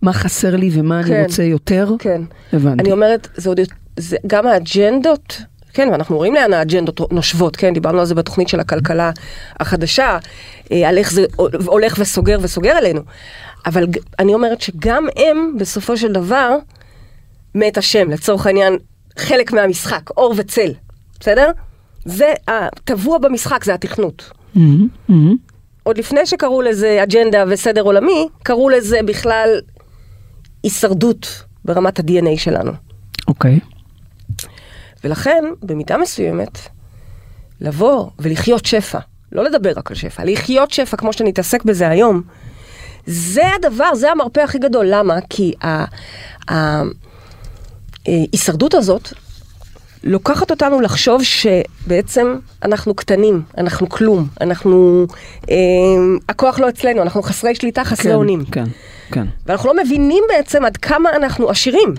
מה 0.02 0.12
חסר 0.12 0.56
לי 0.56 0.70
ומה 0.72 1.00
אני 1.00 1.08
כן, 1.08 1.22
רוצה 1.22 1.42
יותר. 1.42 1.90
כן. 1.98 2.22
הבנתי. 2.52 2.82
אני 2.82 2.92
אומרת, 2.92 3.28
זה 3.36 3.48
עוד, 3.48 3.60
זה 3.96 4.16
גם 4.26 4.46
האג'נדות, 4.46 5.42
כן, 5.72 5.88
ואנחנו 5.92 6.16
רואים 6.16 6.34
לאן 6.34 6.52
האג'נדות 6.52 7.12
נושבות, 7.12 7.56
כן, 7.56 7.74
דיברנו 7.74 8.00
על 8.00 8.06
זה 8.06 8.14
בתוכנית 8.14 8.48
של 8.48 8.60
הכלכלה 8.60 9.10
החדשה, 9.60 10.18
אה, 10.72 10.88
על 10.88 10.98
איך 10.98 11.12
זה 11.12 11.24
הולך 11.66 11.96
וסוגר 11.98 12.38
וסוגר 12.42 12.70
עלינו. 12.70 13.00
אבל 13.66 13.84
אני 14.18 14.34
אומרת 14.34 14.60
שגם 14.60 15.06
הם, 15.16 15.54
בסופו 15.58 15.96
של 15.96 16.12
דבר, 16.12 16.56
מת 17.54 17.78
השם, 17.78 18.10
לצורך 18.10 18.46
העניין, 18.46 18.78
חלק 19.18 19.52
מהמשחק, 19.52 20.10
אור 20.10 20.34
וצל, 20.36 20.72
בסדר? 21.20 21.50
זה 22.04 22.32
הטבוע 22.48 23.18
במשחק, 23.18 23.64
זה 23.64 23.74
התכנות. 23.74 24.30
מהמם, 24.54 24.88
מהמם. 25.08 25.36
עוד 25.82 25.98
לפני 25.98 26.26
שקראו 26.26 26.62
לזה 26.62 27.02
אג'נדה 27.02 27.44
וסדר 27.48 27.82
עולמי, 27.82 28.28
קראו 28.42 28.68
לזה 28.68 29.00
בכלל 29.06 29.60
הישרדות 30.62 31.42
ברמת 31.64 31.98
ה-DNA 31.98 32.38
שלנו. 32.38 32.72
אוקיי. 33.28 33.60
ולכן, 35.04 35.44
במידה 35.62 35.96
מסוימת, 35.96 36.58
לבוא 37.60 38.10
ולחיות 38.18 38.64
שפע, 38.64 38.98
לא 39.32 39.44
לדבר 39.44 39.72
רק 39.76 39.90
על 39.90 39.96
שפע, 39.96 40.24
לחיות 40.24 40.70
שפע 40.70 40.96
כמו 40.96 41.12
שנתעסק 41.12 41.64
בזה 41.64 41.88
היום, 41.88 42.22
זה 43.06 43.42
הדבר, 43.54 43.94
זה 43.94 44.12
המרפא 44.12 44.40
הכי 44.40 44.58
גדול. 44.58 44.86
למה? 44.88 45.14
כי 45.30 45.52
ההישרדות 48.06 48.74
הזאת 48.74 49.08
לוקחת 50.04 50.50
אותנו 50.50 50.80
לחשוב 50.80 51.22
שבעצם 51.22 52.36
אנחנו 52.62 52.94
קטנים, 52.94 53.42
אנחנו 53.58 53.88
כלום, 53.88 54.26
אנחנו... 54.40 55.06
אה, 55.50 55.56
הכוח 56.28 56.58
לא 56.58 56.68
אצלנו, 56.68 57.02
אנחנו 57.02 57.22
חסרי 57.22 57.54
שליטה, 57.54 57.84
חסרי 57.84 58.12
כן, 58.12 58.16
אונים. 58.16 58.44
כן, 58.44 58.64
כן. 59.12 59.26
ואנחנו 59.46 59.68
לא 59.74 59.84
מבינים 59.84 60.24
בעצם 60.28 60.64
עד 60.64 60.76
כמה 60.76 61.10
אנחנו 61.10 61.50
עשירים. 61.50 61.94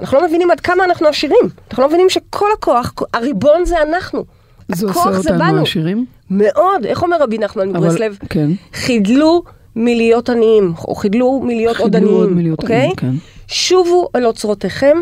אנחנו 0.00 0.18
לא 0.18 0.26
מבינים 0.28 0.50
עד 0.50 0.60
כמה 0.60 0.84
אנחנו 0.84 1.08
עשירים. 1.08 1.48
אנחנו 1.70 1.82
לא 1.82 1.88
מבינים 1.88 2.10
שכל 2.10 2.48
הכוח, 2.58 2.92
הריבון 3.14 3.64
זה 3.64 3.82
אנחנו. 3.82 4.24
זה 4.68 4.90
הכוח 4.90 5.06
עושה 5.06 5.20
זה 5.20 5.30
אותנו 5.30 5.44
בנו. 5.52 5.62
עשירים? 5.62 6.06
מאוד. 6.30 6.84
איך 6.84 7.02
אומר 7.02 7.22
רבי 7.22 7.38
נחמן 7.38 7.68
מברסלב? 7.68 8.18
כן. 8.28 8.50
חידלו 8.74 9.42
מלהיות 9.76 10.28
עניים, 10.30 10.72
או 10.88 10.94
חידלו 10.94 11.40
מלהיות 11.44 11.76
עוד 11.76 11.96
עניים, 11.96 12.52
אוקיי? 12.52 12.76
עניים, 12.76 12.96
כן. 12.96 13.12
שובו 13.48 14.08
אל 14.16 14.26
אוצרותיכם 14.26 14.96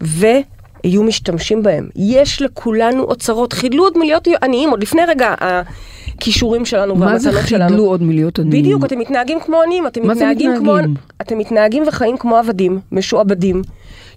ויהיו 0.00 1.02
משתמשים 1.02 1.62
בהם. 1.62 1.88
יש 1.96 2.42
לכולנו 2.42 3.02
אוצרות. 3.02 3.52
חידלו 3.52 3.84
עוד 3.84 3.98
מלהיות 3.98 4.28
עניים, 4.42 4.70
עוד 4.70 4.82
לפני 4.82 5.02
רגע, 5.08 5.34
הכישורים 5.40 6.64
שלנו 6.64 6.96
מה 6.96 7.18
זה 7.18 7.28
והמתנות 7.28 7.48
שלנו. 7.48 7.68
חידלו 7.68 7.84
עוד 7.84 8.02
מלהיות 8.02 8.38
עניים? 8.38 8.62
בדיוק, 8.62 8.84
אתם 8.84 8.98
מתנהגים 8.98 9.40
כמו 9.40 9.62
עניים, 9.62 9.86
אתם 9.86 10.06
מה 10.06 10.14
זה 10.14 10.20
מתנהגים 10.20 10.56
כמו... 10.58 10.76
אתם 11.20 11.38
מתנהגים 11.38 11.84
וחיים 11.86 12.16
כמו 12.16 12.36
עבדים, 12.36 12.80
משועבדים, 12.92 13.62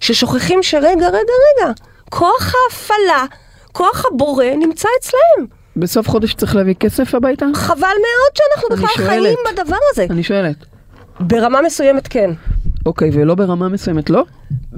ששוכחים 0.00 0.62
שרגע, 0.62 1.08
רגע, 1.08 1.18
רגע, 1.18 1.72
כוח 2.10 2.54
ההפעלה, 2.54 3.24
כוח 3.72 4.04
הבורא 4.12 4.44
נמצא 4.56 4.88
אצלהם. 5.00 5.55
בסוף 5.76 6.08
חודש 6.08 6.34
צריך 6.34 6.56
להביא 6.56 6.74
כסף 6.74 7.14
הביתה? 7.14 7.46
חבל 7.54 7.76
מאוד 7.80 8.32
שאנחנו 8.34 8.76
בכלל 8.76 8.88
שואלת. 9.06 9.08
חיים 9.22 9.38
בדבר 9.52 9.76
הזה. 9.92 10.06
אני 10.10 10.22
שואלת. 10.22 10.56
ברמה 11.20 11.62
מסוימת 11.62 12.08
כן. 12.08 12.30
אוקיי, 12.86 13.10
ולא 13.12 13.34
ברמה 13.34 13.68
מסוימת, 13.68 14.10
לא? 14.10 14.24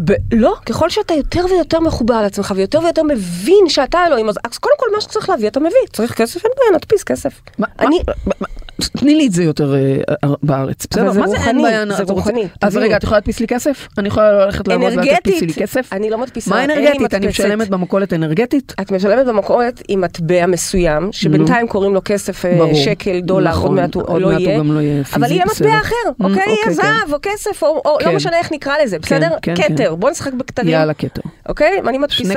ב- 0.05 0.13
לא, 0.35 0.55
ככל 0.67 0.91
שאתה 0.91 1.15
יותר 1.15 1.45
ויותר 1.51 1.81
מחובר 1.81 2.23
לעצמך 2.23 2.53
ויותר 2.57 2.81
ויותר 2.81 3.03
מבין 3.03 3.69
שאתה 3.69 3.99
אלוהים, 4.07 4.29
אז 4.29 4.39
אז 4.45 4.59
קודם 4.59 4.75
כל 4.79 4.87
מה 4.95 5.01
שצריך 5.01 5.29
להביא 5.29 5.49
אתה 5.49 5.61
מביא. 5.61 5.71
צריך 5.93 6.13
כסף, 6.15 6.45
אין 6.45 6.53
בעיה, 6.59 6.77
נדפיס 6.77 7.03
כסף. 7.05 7.41
מה- 7.59 7.67
אני, 7.79 7.99
מה- 8.27 8.33
מה- 8.41 8.47
תני 8.81 9.15
לי 9.15 9.27
את 9.27 9.33
זה 9.33 9.45
יותר 9.45 9.75
אה, 9.75 9.97
אה, 10.25 10.35
בארץ, 10.43 10.87
בסדר? 10.91 11.13
מה 11.13 11.29
זה 11.29 11.37
אין 11.37 11.63
בעיה? 11.63 11.85
זה 11.87 12.03
רוחני, 12.03 12.49
אז. 12.63 12.77
רגע, 12.77 12.97
את 12.97 13.03
יכולה 13.03 13.17
להדפיס 13.19 13.41
לי 13.41 13.47
כסף? 13.47 13.89
אני 13.99 14.09
יכולה 14.09 14.47
ללכת 14.47 14.69
לעבוד 14.69 14.93
ואת 14.97 15.05
תדפיסי 15.23 15.47
לי 15.47 15.55
כסף? 15.55 15.93
אני 15.93 16.11
לא 16.11 16.19
מדפיסה, 16.19 16.51
מה 16.51 16.65
אנרגטית? 16.65 17.15
אני. 17.15 17.27
משלמת 17.27 17.69
במכולת 17.69 18.13
אנרגטית? 18.13 18.75
את 18.81 18.93
משלמת 18.93 19.27
במכולת 19.27 19.83
עם 19.89 20.01
מטבע 20.01 20.47
מסוים, 20.47 21.09
שבינתיים 21.13 21.69
קוראים 21.69 21.95
לו 21.95 22.01
כסף 22.05 22.45
אה. 22.45 22.75
שקל, 22.75 23.21
דולר, 23.21 23.51
נכון, 23.51 23.67
עוד 23.71 23.77
מעט 23.81 23.95
הוא 23.95 24.03
עוד 24.07 24.23
לא 24.23 24.29
מעט 24.29 24.39
הוא 24.41 24.47
יהיה. 24.47 24.59
גם 24.59 24.73
לא 24.73 24.81
יהיה 24.81 25.03
אבל 25.15 25.31
יהיה 25.31 25.45
בסדר. 25.47 25.69
מטבע 25.69 25.81
אחר, 25.81 25.95
Mm, 26.09 26.11
אוקיי? 26.25 26.37
אוקיי, 26.39 26.53
יהיה 26.53 26.65
כן. 26.65 26.73
זהב 26.73 27.13
או 27.13 27.19
כסף, 27.23 27.63
או 27.63 27.83
או- 27.85 27.97
כן. 28.01 28.09
לא 28.09 28.17
משנה 28.17 28.39
איך 28.39 28.53
נקרא 28.53 28.73
לזה, 28.85 28.99
בסדר? 28.99 29.29
כן, 29.43 29.55
כן. 29.57 29.75
כתר, 29.75 29.95
בוא 29.95 30.11
נשחק 30.11 30.33
בכתרים. 30.33 30.69
יאללה, 30.69 30.95
כתר. 30.95 31.23
אוקיי? 31.49 31.81
אני 31.89 31.99
מדפיסה 31.99 32.35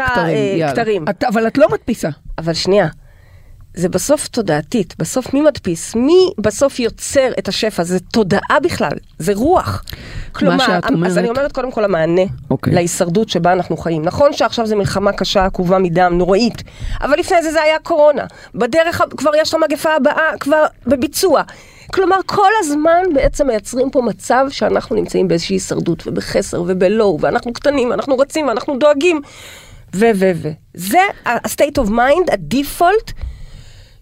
כתרים, 0.73 1.05
אבל 1.27 1.47
את 1.47 1.57
לא 1.57 1.67
מדפיסה. 1.71 2.09
אבל 2.37 2.53
שנייה, 2.53 2.87
זה 3.73 3.89
בסוף 3.89 4.27
תודעתית, 4.27 4.93
בסוף 4.99 5.33
מי 5.33 5.41
מדפיס? 5.41 5.95
מי 5.95 6.29
בסוף 6.37 6.79
יוצר 6.79 7.31
את 7.39 7.47
השפע? 7.47 7.83
זה 7.83 7.99
תודעה 7.99 8.59
בכלל, 8.63 8.91
זה 9.19 9.33
רוח. 9.35 9.83
כלומר, 10.31 10.65
שאת 10.65 10.85
אז 10.85 10.91
אומרת- 10.93 11.17
אני 11.17 11.29
אומרת 11.29 11.51
קודם 11.51 11.71
כל 11.71 11.83
המענה 11.83 12.21
אוקיי. 12.49 12.73
להישרדות 12.73 13.29
שבה 13.29 13.53
אנחנו 13.53 13.77
חיים. 13.77 14.01
נכון 14.05 14.33
שעכשיו 14.33 14.67
זו 14.67 14.75
מלחמה 14.75 15.11
קשה, 15.11 15.45
עקובה 15.45 15.77
מדם, 15.79 16.13
נוראית, 16.17 16.63
אבל 17.01 17.19
לפני 17.19 17.43
זה 17.43 17.51
זה 17.51 17.61
היה 17.61 17.79
קורונה. 17.79 18.25
בדרך 18.55 19.01
כבר 19.17 19.31
יש 19.37 19.49
את 19.49 19.53
המגפה 19.53 19.95
הבאה, 19.95 20.37
כבר 20.39 20.63
בביצוע. 20.87 21.41
כלומר, 21.93 22.15
כל 22.25 22.49
הזמן 22.59 23.03
בעצם 23.13 23.47
מייצרים 23.47 23.89
פה 23.91 24.01
מצב 24.01 24.45
שאנחנו 24.49 24.95
נמצאים 24.95 25.27
באיזושהי 25.27 25.55
הישרדות 25.55 26.07
ובחסר 26.07 26.61
ובלואו, 26.61 27.17
ואנחנו 27.21 27.53
קטנים, 27.53 27.89
ואנחנו 27.89 28.17
רצים, 28.17 28.47
ואנחנו 28.47 28.77
דואגים, 28.79 29.21
ו... 29.95 30.05
ו... 30.15 30.31
ו. 30.35 30.49
זה 30.73 30.99
ה-state 31.25 31.83
of 31.83 31.87
mind, 31.89 32.31
ה-default, 32.31 33.11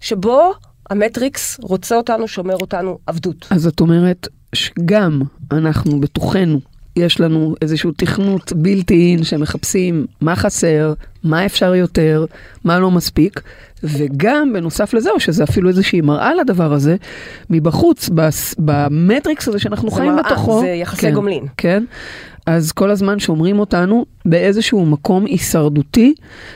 שבו 0.02 0.52
המטריקס 0.90 1.58
רוצה 1.62 1.96
אותנו, 1.98 2.28
שומר 2.28 2.56
אותנו, 2.62 2.98
עבדות. 3.08 3.48
אז 3.50 3.68
את 3.68 3.80
אומרת 3.80 4.28
שגם 4.56 5.22
אנחנו 5.52 6.00
בתוכנו, 6.00 6.60
יש 6.96 7.20
לנו 7.20 7.56
איזשהו 7.62 7.92
תכנות 7.98 8.54
בלתי 8.56 9.12
אין 9.12 9.24
שמחפשים 9.24 10.06
מה 10.22 10.36
חסר, 10.36 10.94
מה 11.24 11.46
אפשר 11.46 11.76
יותר, 11.76 12.26
מה 12.64 12.80
לא 12.80 12.92
מספיק, 12.92 13.42
וגם 13.84 14.54
בנוסף 14.54 14.94
לזה, 14.94 15.12
או 15.12 15.20
שזה 15.20 15.44
אפילו 15.44 15.70
איזושהי 15.70 16.02
מראה 16.02 16.34
לדבר 16.36 16.74
הזה, 16.74 16.96
מבחוץ, 17.50 18.10
בס- 18.10 18.56
במטריקס 18.60 19.48
הזה 19.48 19.60
שאנחנו 19.60 19.90
זה 19.90 19.96
חיים 19.96 20.12
מראה, 20.12 20.24
בתוכו. 20.24 20.60
זה 20.60 20.68
יחסי 20.68 21.02
כן, 21.02 21.14
גומלין. 21.14 21.44
כן. 21.58 21.84
אז 22.56 22.72
כל 22.72 22.92
הזמן 22.92 23.20
שומרים 23.20 23.60
אותנו 23.60 24.06
באיזשהו 24.26 24.86
מקום 24.86 25.26
הישרדותי, 25.26 26.14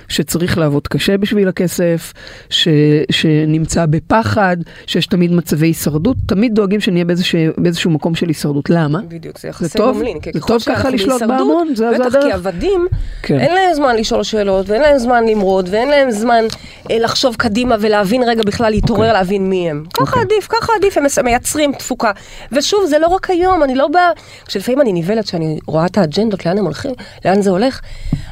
שצריך 0.10 0.58
לעבוד 0.58 0.88
קשה 0.88 1.18
בשביל 1.18 1.48
הכסף, 1.48 2.14
ש, 2.50 2.68
שנמצא 3.12 3.86
בפחד, 3.86 4.58
שיש 4.86 5.08
תמיד 5.08 5.32
מצבי 5.34 5.68
הישרדות, 5.68 6.18
תמיד 6.26 6.54
דואגים 6.56 6.80
שנהיה 6.80 7.06
באיזשהו, 7.06 7.40
באיזשהו 7.58 7.92
מקום 7.92 8.16
של 8.16 8.28
הישרדות. 8.28 8.70
למה? 8.70 9.00
בדיוק, 9.08 9.40
זה 9.40 9.48
יחסי? 9.48 9.78
גומלין. 9.80 10.18
זה 10.34 10.40
טוב 10.40 10.62
ככה 10.66 10.90
לשלוט 10.90 11.22
בהמון? 11.24 11.68
זה- 11.76 11.90
זה 11.90 11.96
בטח, 12.00 12.06
הדרך? 12.06 12.24
כי 12.26 12.32
עבדים, 12.32 12.88
כן. 13.24 13.40
אין 13.40 13.54
להם 13.54 13.74
זמן 13.74 13.96
לשאול 13.96 14.24
שאלות, 14.24 14.70
ואין 14.70 14.82
להם 14.82 14.98
זמן 14.98 15.24
למרוד, 15.28 15.70
ואין 15.72 15.88
להם 15.90 16.12
זמן 16.12 16.44
אה, 16.92 17.00
לחשוב 17.00 17.36
קדימה 17.36 17.76
ולהבין 17.80 18.24
רגע 18.24 18.42
בכלל, 18.46 18.70
להתעורר, 18.70 19.02
אוקיי. 19.02 19.14
להבין 19.14 19.50
מי 19.50 19.70
הם. 19.70 19.84
ככה 19.94 20.02
אוקיי. 20.06 20.22
עדיף, 20.22 20.48
ככה 20.50 20.74
עדיף, 20.78 20.98
הם 20.98 21.26
מייצרים 21.26 21.74
תפוקה. 21.74 22.12
ושוב, 22.52 22.86
זה 22.86 23.00
לא 23.00 23.08
רק 23.08 23.30
היום, 23.30 23.64
אני 23.64 23.76
לא 23.76 23.88
באה... 23.88 24.10
כשלפעמים 24.46 24.82
אני 24.82 24.94
נבהלת, 24.94 25.26
כשאני 25.26 25.60
רואה 25.68 25.83
את 25.86 25.98
האג'נדות, 25.98 26.46
לאן 26.46 26.58
הם 26.58 26.66
הולכים, 26.66 26.92
לאן 27.26 27.42
זה 27.42 27.50
הולך, 27.50 27.82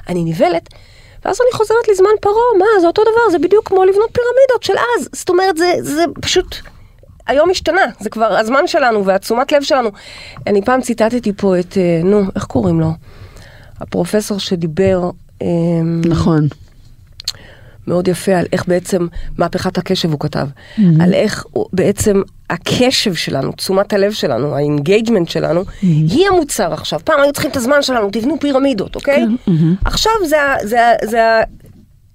אני 0.09 0.23
נבהלת. 0.23 0.69
ואז 1.25 1.37
אני 1.41 1.57
חוזרת 1.57 1.87
לזמן 1.91 2.09
פרעה, 2.21 2.35
מה, 2.59 2.65
זה 2.81 2.87
אותו 2.87 3.01
דבר, 3.01 3.31
זה 3.31 3.39
בדיוק 3.39 3.67
כמו 3.67 3.83
לבנות 3.83 4.09
פירמידות 4.13 4.63
של 4.63 4.73
אז. 4.73 5.09
זאת 5.13 5.29
אומרת, 5.29 5.57
זה, 5.57 5.73
זה 5.81 6.03
פשוט 6.21 6.55
היום 7.27 7.49
השתנה, 7.49 7.81
זה 7.99 8.09
כבר 8.09 8.37
הזמן 8.37 8.67
שלנו 8.67 9.05
והתשומת 9.05 9.51
לב 9.51 9.61
שלנו. 9.63 9.89
אני 10.47 10.61
פעם 10.61 10.81
ציטטתי 10.81 11.33
פה 11.33 11.59
את, 11.59 11.77
אה, 11.77 12.01
נו, 12.03 12.21
איך 12.35 12.43
קוראים 12.45 12.79
לו? 12.79 12.91
הפרופסור 13.79 14.39
שדיבר 14.39 15.09
אה, 15.41 15.47
נכון. 16.05 16.47
מאוד 17.87 18.07
יפה 18.07 18.31
על 18.35 18.45
איך 18.53 18.67
בעצם 18.67 19.07
מהפכת 19.37 19.77
הקשב 19.77 20.11
הוא 20.11 20.19
כתב. 20.19 20.47
על 21.01 21.13
איך 21.13 21.45
הוא- 21.51 21.65
בעצם 21.73 22.21
הקשב 22.51 23.13
שלנו, 23.13 23.51
תשומת 23.51 23.93
הלב 23.93 24.11
שלנו, 24.11 24.55
ה 24.55 24.62
engagement 24.62 25.29
שלנו, 25.29 25.63
היא 25.81 26.27
המוצר 26.27 26.73
עכשיו. 26.73 26.99
פעם 27.03 27.19
היו 27.21 27.33
צריכים 27.33 27.51
את 27.51 27.57
הזמן 27.57 27.81
שלנו, 27.81 28.09
תבנו 28.11 28.39
פירמידות, 28.39 28.95
אוקיי? 28.95 29.25
עכשיו 29.85 30.11
זה 30.25 30.41
ה- 30.41 30.55
זה 30.65 30.81
ה- 30.87 31.05
זה 31.05 31.19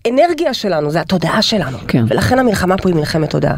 האנרגיה 0.07 0.55
שלנו, 0.55 0.91
זה 0.91 1.01
התודעה 1.01 1.43
שלנו. 1.43 1.79
כן. 1.89 2.05
ולכן 2.09 2.39
המלחמה 2.39 2.77
פה 2.79 2.89
היא 2.89 2.97
מלחמת 2.97 3.31
תודעה. 3.31 3.57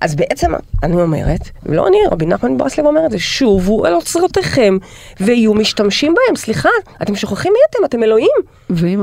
אז 0.00 0.14
בעצם 0.16 0.50
אני 0.82 1.02
אומרת, 1.02 1.40
לא 1.66 1.88
אני, 1.88 1.96
רבי 2.10 2.26
נחמן 2.26 2.58
ברסלב 2.58 2.86
אומר 2.86 3.06
את 3.06 3.10
זה, 3.10 3.18
שובו 3.18 3.86
אל 3.86 3.94
אוצרותיכם 3.94 4.78
ויהיו 5.20 5.54
משתמשים 5.54 6.14
בהם. 6.14 6.36
סליחה, 6.36 6.68
אתם 7.02 7.16
שוכחים 7.16 7.52
מי 7.52 7.58
אתם? 7.70 7.84
אתם 7.84 8.02
אלוהים. 8.02 8.30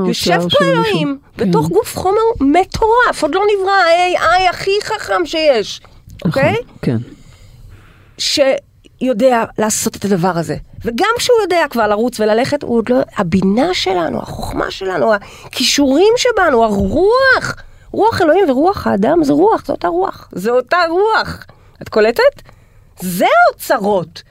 יושב 0.08 0.30
פה 0.38 0.44
מישהו- 0.44 0.60
אלוהים, 0.64 1.18
כן. 1.36 1.48
בתוך 1.50 1.68
גוף 1.68 1.96
חומר 1.98 2.20
מטורף, 2.40 3.22
עוד 3.22 3.34
לא 3.34 3.40
נברא 3.54 3.72
ה-AI 3.72 4.50
הכי 4.50 4.70
חכם 4.84 5.26
שיש, 5.26 5.80
אוקיי? 6.24 6.52
נכון, 6.52 6.64
כן. 6.82 6.96
שיודע 8.18 9.44
לעשות 9.58 9.96
את 9.96 10.04
הדבר 10.04 10.38
הזה. 10.38 10.56
וגם 10.84 11.08
כשהוא 11.18 11.36
יודע 11.42 11.64
כבר 11.70 11.86
לרוץ 11.86 12.20
וללכת, 12.20 12.62
הוא 12.62 12.76
עוד 12.78 12.88
לא... 12.90 12.96
הבינה 13.16 13.74
שלנו, 13.74 14.22
החוכמה 14.22 14.70
שלנו, 14.70 15.12
הכישורים 15.44 16.12
שבנו, 16.16 16.64
הרוח, 16.64 17.54
רוח 17.92 18.22
אלוהים 18.22 18.50
ורוח 18.50 18.86
האדם 18.86 19.24
זה 19.24 19.32
רוח, 19.32 19.64
זו 19.66 19.72
אותה 19.72 19.88
רוח. 19.88 20.28
זו 20.32 20.50
אותה 20.56 20.76
רוח. 20.90 21.44
את 21.82 21.88
קולטת? 21.88 22.22
זה 23.00 23.26
האוצרות. 23.48 24.22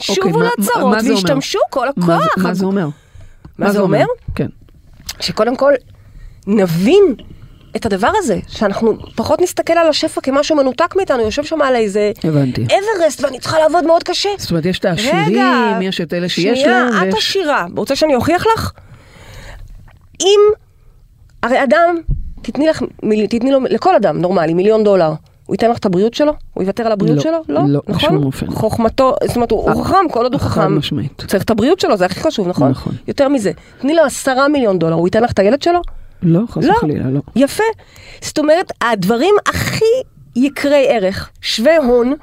אוקיי, 0.00 0.14
שובו 0.14 0.38
מה- 0.38 0.44
לאוצרות 0.44 0.84
מה 0.94 1.02
זה 1.02 1.08
אומר? 1.08 1.14
והשתמשו 1.14 1.58
כל 1.70 1.88
הכוח. 1.88 2.04
מה 2.08 2.18
זה- 2.36 2.42
מה 2.42 2.54
זה 2.54 2.66
אומר? 2.66 2.88
מה 3.58 3.72
זה 3.72 3.80
אומר? 3.80 4.04
כן. 4.34 4.46
שקודם 5.20 5.56
כל 5.56 5.72
נבין 6.46 7.14
את 7.76 7.86
הדבר 7.86 8.10
הזה, 8.18 8.38
שאנחנו 8.48 8.96
פחות 9.14 9.40
נסתכל 9.40 9.72
על 9.72 9.88
השפע 9.88 10.20
כמשהו 10.20 10.56
מנותק 10.56 10.96
מאיתנו, 10.96 11.20
יושב 11.22 11.44
שם 11.44 11.62
על 11.62 11.74
איזה 11.76 12.12
הבנתי. 12.24 12.66
אברסט 12.66 13.24
ואני 13.24 13.38
צריכה 13.38 13.58
לעבוד 13.58 13.84
מאוד 13.86 14.02
קשה. 14.02 14.28
זאת 14.38 14.50
אומרת, 14.50 14.66
יש 14.66 14.78
את 14.78 14.84
העשירים, 14.84 15.38
יש 15.82 16.00
את 16.00 16.12
אלה 16.12 16.28
שיש 16.28 16.60
שנייה, 16.60 16.84
להם, 16.84 17.08
את 17.08 17.14
ויש... 17.14 17.30
עשירה. 17.30 17.66
רוצה 17.76 17.96
שאני 17.96 18.14
אוכיח 18.14 18.46
לך? 18.56 18.72
אם, 20.20 20.40
הרי 21.42 21.62
אדם, 21.64 21.96
תתני, 22.42 22.66
לך, 22.66 22.82
מיל- 23.02 23.26
תתני 23.26 23.50
לו, 23.52 23.60
לכל 23.70 23.94
אדם 23.94 24.18
נורמלי, 24.20 24.54
מיליון 24.54 24.84
דולר. 24.84 25.12
הוא 25.46 25.54
ייתן 25.54 25.70
לך 25.70 25.78
את 25.78 25.86
הבריאות 25.86 26.14
שלו? 26.14 26.32
הוא 26.54 26.62
יוותר 26.62 26.86
על 26.86 26.92
הבריאות 26.92 27.16
לא, 27.16 27.22
שלו? 27.22 27.38
לא, 27.48 27.60
לא, 27.68 27.80
נכון? 27.88 28.08
בשום 28.10 28.26
אופן. 28.26 28.50
חוכמתו, 28.50 29.14
זאת 29.26 29.36
אומרת, 29.36 29.50
הוא 29.50 29.70
הוא 29.70 29.84
חכם, 29.84 30.08
כל 30.10 30.22
עוד 30.22 30.32
הוא 30.32 30.40
חכם. 30.40 30.78
משמעית. 30.78 31.22
צריך 31.28 31.42
את 31.44 31.50
הבריאות 31.50 31.80
שלו, 31.80 31.96
זה 31.96 32.06
הכי 32.06 32.20
חשוב, 32.20 32.48
נכון? 32.48 32.70
נכון. 32.70 32.92
יותר 33.08 33.28
מזה, 33.28 33.52
תני 33.80 33.94
לו 33.94 34.02
עשרה 34.02 34.48
מיליון 34.48 34.78
דולר, 34.78 34.94
הוא 34.94 35.06
ייתן 35.08 35.22
לך 35.22 35.32
את 35.32 35.38
הילד 35.38 35.62
שלו? 35.62 35.80
לא, 36.22 36.40
חס 36.48 36.64
לא. 36.64 36.72
וחלילה, 36.72 37.10
לא. 37.10 37.20
יפה. 37.36 37.64
זאת 38.20 38.38
אומרת, 38.38 38.72
הדברים 38.80 39.34
הכי 39.46 39.84
יקרי 40.36 40.86
ערך, 40.88 41.30
שווי 41.40 41.76
הון, 41.76 42.14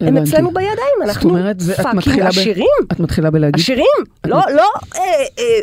הם. 0.00 0.16
אצלנו 0.16 0.50
בידיים, 0.50 1.02
אנחנו 1.04 1.36
fucking 1.82 2.20
עשירים. 2.20 2.68
את 2.92 3.00
מתחילה 3.00 3.30
בלהגיד... 3.30 3.60
עשירים, 3.60 3.86
לא, 4.26 4.40
לא 4.56 4.70
אה, 4.94 5.00
אה, 5.38 5.60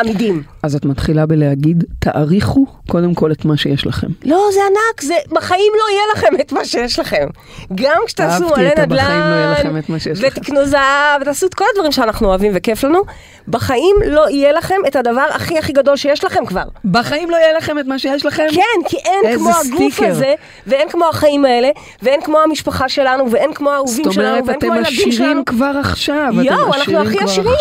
עמידים. 0.00 0.42
אז 0.62 0.76
את 0.76 0.84
מתחילה 0.84 1.26
בלהגיד, 1.26 1.84
תעריכו 1.98 2.66
קודם 2.88 3.14
כל 3.14 3.32
את 3.32 3.44
מה 3.44 3.56
שיש 3.56 3.86
לכם. 3.86 4.06
לא, 4.24 4.48
זה 4.54 4.60
ענק, 4.60 5.00
זה 5.02 5.14
בחיים 5.30 5.72
לא 5.78 5.84
יהיה 5.92 6.02
לכם 6.14 6.40
את 6.40 6.52
מה 6.52 6.64
שיש 6.64 6.98
לכם. 6.98 7.26
גם 7.74 8.02
כשתעשו 8.06 8.48
מלא 8.48 8.70
נדל"ן, 8.78 9.54
לא. 9.72 9.98
ותקנו 10.26 10.66
זהב, 10.66 11.22
ותעשו 11.22 11.46
את 11.46 11.54
כל 11.54 11.64
הדברים 11.74 11.92
שאנחנו 11.92 12.28
אוהבים 12.28 12.52
וכיף 12.54 12.84
לנו, 12.84 13.02
בחיים 13.48 13.96
לא 14.06 14.30
יהיה 14.30 14.52
לכם 14.52 14.74
את 14.86 14.96
הדבר 14.96 15.24
הכי 15.30 15.58
הכי 15.58 15.72
גדול 15.72 15.96
שיש 15.96 16.24
לכם 16.24 16.46
כבר. 16.46 16.62
בחיים 16.84 17.30
לא 17.30 17.36
יהיה 17.36 17.56
לכם 17.58 17.78
את 17.78 17.86
מה 17.86 17.98
שיש 17.98 18.26
לכם? 18.26 18.46
כן, 18.50 18.88
כי 18.88 18.96
אין 18.96 19.38
כמו 19.38 19.50
הגוף 19.50 19.92
סטיקר. 19.92 20.10
הזה, 20.10 20.34
ואין 20.66 20.88
כמו 20.88 21.08
החיים 21.08 21.44
האלה, 21.44 21.68
ואין 22.02 22.20
כמו 22.20 22.38
המשפחה 22.40 22.88
שלנו, 22.88 23.30
ואין 23.30 23.54
כמו 23.54 23.70
האהובים 23.70 24.04
זאת 24.04 24.12
שלנו, 24.12 24.28
אומרת, 24.28 24.44
ואין 24.46 24.58
אתם 24.58 24.66
כמו 24.66 24.74
הילדים 24.74 24.94
שלנו. 24.96 25.08
עשירים 25.12 25.44
כבר 25.44 25.72
עכשיו. 25.80 26.32
יואו, 26.32 26.70
אתם 26.70 26.80
אנחנו 26.80 26.98
הכי 26.98 27.18
עשירים. 27.18 27.56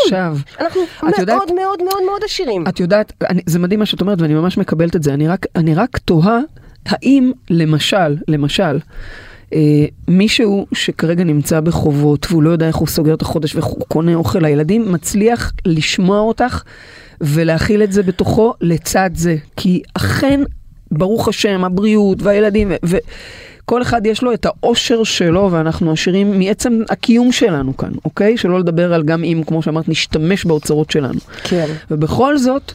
אנחנו 0.62 0.82
מאוד 1.26 1.54
מאוד 1.54 1.84
מאוד 1.84 2.04
מאוד 2.06 2.24
עשירים. 2.32 2.64
את 2.68 2.80
יודעת, 2.80 3.14
אני, 3.30 3.42
זה 3.46 3.60
מדהים 3.60 3.80
מה 3.80 3.86
שאת 3.86 4.02
אומרת 4.02 4.22
ואני 4.22 4.34
ממש 4.34 4.58
מקבלת 4.58 4.96
את 4.96 5.04
זה, 5.04 5.14
אני 5.14 5.28
רק, 5.28 5.46
אני 5.56 5.76
רק 5.76 5.98
תוהה 5.98 6.40
האם 6.86 7.32
למשל, 7.50 8.18
למשל, 8.28 8.80
אה, 9.54 9.86
מישהו 10.08 10.68
שכרגע 10.74 11.24
נמצא 11.24 11.60
בחובות 11.60 12.28
והוא 12.30 12.44
לא 12.44 12.50
יודע 12.50 12.68
איך 12.68 12.76
הוא 12.76 12.88
סוגר 12.88 13.14
את 13.14 13.22
החודש 13.22 13.56
ואיך 13.56 13.66
הוא 13.66 13.86
קונה 13.88 14.16
אוכל 14.16 14.40
לילדים, 14.40 14.92
מצליח 14.92 15.52
לשמוע 15.66 16.20
אותך 16.20 16.64
ולהכיל 17.22 17.84
את 17.84 17.92
זה 17.92 18.04
בתוכו 18.04 18.54
לצד 18.62 19.10
זה. 19.14 19.36
כי 19.56 19.82
אכן, 19.94 20.42
ברוך 20.92 21.28
השם, 21.28 21.64
הבריאות 21.64 22.22
והילדים, 22.22 22.72
ו... 22.86 22.98
כל 23.65 23.82
אחד 23.82 24.06
יש 24.06 24.22
לו 24.22 24.34
את 24.34 24.46
האושר 24.46 25.03
שלו, 25.03 25.50
ואנחנו 25.51 25.91
עשירים 25.91 26.39
מעצם 26.39 26.82
הקיום 26.89 27.32
שלנו 27.32 27.77
כאן, 27.77 27.91
אוקיי? 28.06 28.38
שלא 28.38 28.60
לדבר 28.60 28.94
על 28.94 29.03
גם 29.03 29.24
אם, 29.24 29.41
כמו 29.48 29.62
שאמרת, 29.62 29.89
נשתמש 29.89 30.46
באוצרות 30.46 30.91
שלנו. 30.91 31.20
כן. 31.44 31.65
ובכל 31.91 32.38
זאת, 32.38 32.72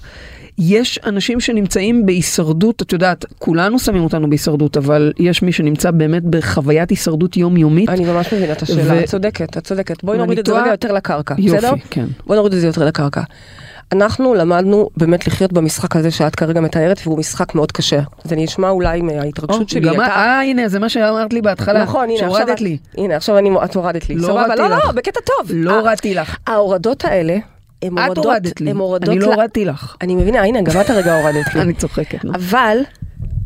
יש 0.58 1.00
אנשים 1.06 1.40
שנמצאים 1.40 2.06
בהישרדות, 2.06 2.82
את 2.82 2.92
יודעת, 2.92 3.24
כולנו 3.38 3.78
שמים 3.78 4.04
אותנו 4.04 4.28
בהישרדות, 4.28 4.76
אבל 4.76 5.12
יש 5.18 5.42
מי 5.42 5.52
שנמצא 5.52 5.90
באמת 5.90 6.22
בחוויית 6.22 6.90
הישרדות 6.90 7.36
יומיומית. 7.36 7.88
אני 7.88 8.04
ממש 8.04 8.32
מבינה 8.32 8.52
את 8.52 8.62
השאלה, 8.62 9.00
את 9.00 9.04
צודקת, 9.04 9.56
את 9.58 9.66
צודקת. 9.66 10.04
בואי 10.04 10.18
נוריד 10.18 10.38
את 10.38 10.46
זה 10.46 10.60
רגע 10.60 10.70
יותר 10.70 10.92
לקרקע, 10.92 11.34
יופי, 11.38 11.56
בסדר? 11.56 11.72
כן. 11.90 12.06
בואי 12.26 12.36
נוריד 12.36 12.52
את 12.52 12.60
זה 12.60 12.66
יותר 12.66 12.84
לקרקע. 12.84 13.22
אנחנו 13.92 14.34
למדנו 14.34 14.88
באמת 14.96 15.26
לחיות 15.26 15.52
במשחק 15.52 15.96
הזה 15.96 16.10
שאת 16.10 16.34
כרגע 16.34 16.60
מתארת, 16.60 17.00
והוא 17.04 17.18
משחק 17.18 17.54
מאוד 17.54 17.72
קשה. 17.72 18.00
זה 18.24 18.36
נשמע 18.36 18.68
אולי 18.70 19.02
מההתרגשות 19.02 19.68
שלי. 19.68 19.80
גם 19.80 20.00
אה, 20.00 20.40
הנה, 20.42 20.68
זה 20.68 20.78
מה 20.78 20.88
שאמרת 20.88 21.32
לי 21.32 21.42
בהתחלה. 21.42 21.82
נכון, 21.82 22.04
הנה. 22.08 22.18
שהורדת 22.18 22.50
את- 22.50 22.60
לי. 22.60 22.78
הנה, 22.98 23.16
עכשיו 23.16 23.38
אני, 23.38 23.50
את 23.64 23.74
הורדת 23.76 24.08
לי. 24.08 24.14
לא 24.14 24.26
הורדתי 24.40 24.58
לא, 24.62 24.68
לך. 24.68 24.84
לא, 24.86 24.92
בקטע 24.92 25.20
טוב. 25.20 25.50
לא 25.54 25.72
ה- 25.72 25.78
הורדתי 25.78 26.14
לך. 26.14 26.36
ההורדות 26.46 27.04
האלה, 27.04 27.36
הן 27.82 27.92
את 27.98 28.04
הורדות, 28.06 28.24
הורדת 28.24 28.60
לי. 28.60 28.70
אני 29.06 29.18
לא 29.18 29.26
הורדתי 29.34 29.64
לך. 29.64 29.96
אני 30.02 30.14
מבינה, 30.16 30.42
הנה, 30.42 30.60
גם 30.62 30.80
את 30.80 30.90
הרגע 30.90 31.18
הורדת 31.20 31.54
לי. 31.54 31.60
אני 31.62 31.72
צוחקת. 31.74 32.24
אבל 32.24 32.78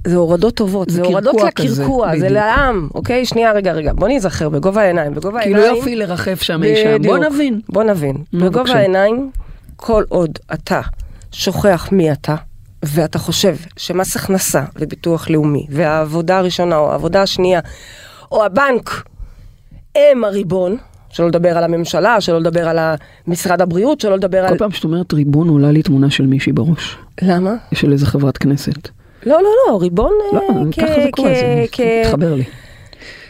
זה 0.06 0.16
הורדות 0.16 0.54
טובות, 0.54 0.90
זה 0.90 1.02
הורדות 1.02 1.34
לקרקוע, 1.46 2.18
זה. 2.18 2.28
לעם, 2.28 2.88
אוקיי? 2.94 3.24
שנייה, 3.26 3.52
רגע, 3.52 3.72
רגע, 3.72 3.92
בוא 3.94 4.08
נזכר, 4.08 4.48
בגובה 4.48 4.82
העיניים, 4.82 5.14
בגובה 5.14 5.40
כאילו 5.42 5.56
העיניים... 5.56 5.76
יופי 5.76 5.96
לרחף 5.96 6.42
שם 6.42 6.62
אי 6.62 6.76
שם. 6.76 7.02
בוא. 7.02 7.18
נבין. 7.18 7.60
בוא 7.68 7.82
נבין. 7.82 8.16
בגובה. 8.32 8.72
העיניים, 8.74 9.30
כל 9.80 10.04
עוד 10.08 10.30
אתה 10.54 10.80
שוכח 11.32 11.88
מי 11.92 12.12
אתה, 12.12 12.34
ואתה 12.82 13.18
חושב 13.18 13.56
שמס 13.76 14.16
הכנסה 14.16 14.64
וביטוח 14.76 15.30
לאומי, 15.30 15.66
והעבודה 15.70 16.38
הראשונה 16.38 16.76
או 16.76 16.90
העבודה 16.92 17.22
השנייה, 17.22 17.60
או 18.32 18.44
הבנק, 18.44 19.02
הם 19.94 20.24
הריבון, 20.24 20.76
שלא 21.10 21.26
לדבר 21.28 21.58
על 21.58 21.64
הממשלה, 21.64 22.20
שלא 22.20 22.40
לדבר 22.40 22.68
על 22.68 22.78
משרד 23.26 23.60
הבריאות, 23.62 24.00
שלא 24.00 24.16
לדבר 24.16 24.38
על... 24.38 24.48
כל 24.48 24.58
פעם 24.58 24.70
שאת 24.70 24.84
אומרת 24.84 25.12
ריבון 25.12 25.48
עולה 25.48 25.70
לי 25.72 25.82
תמונה 25.82 26.10
של 26.10 26.26
מישהי 26.26 26.52
בראש. 26.52 26.96
למה? 27.22 27.54
של 27.74 27.92
איזה 27.92 28.06
חברת 28.06 28.38
כנסת. 28.38 28.88
לא, 29.26 29.36
לא, 29.42 29.48
לא, 29.68 29.78
ריבון 29.80 30.12
לא, 30.32 30.38
אה, 30.38 30.44
כ- 30.72 30.80
ככה 30.80 31.02
זה 31.04 31.08
קורה, 31.12 31.34
זה 31.34 31.64
כ- 31.72 31.80
מתחבר 32.06 32.34
לי. 32.34 32.44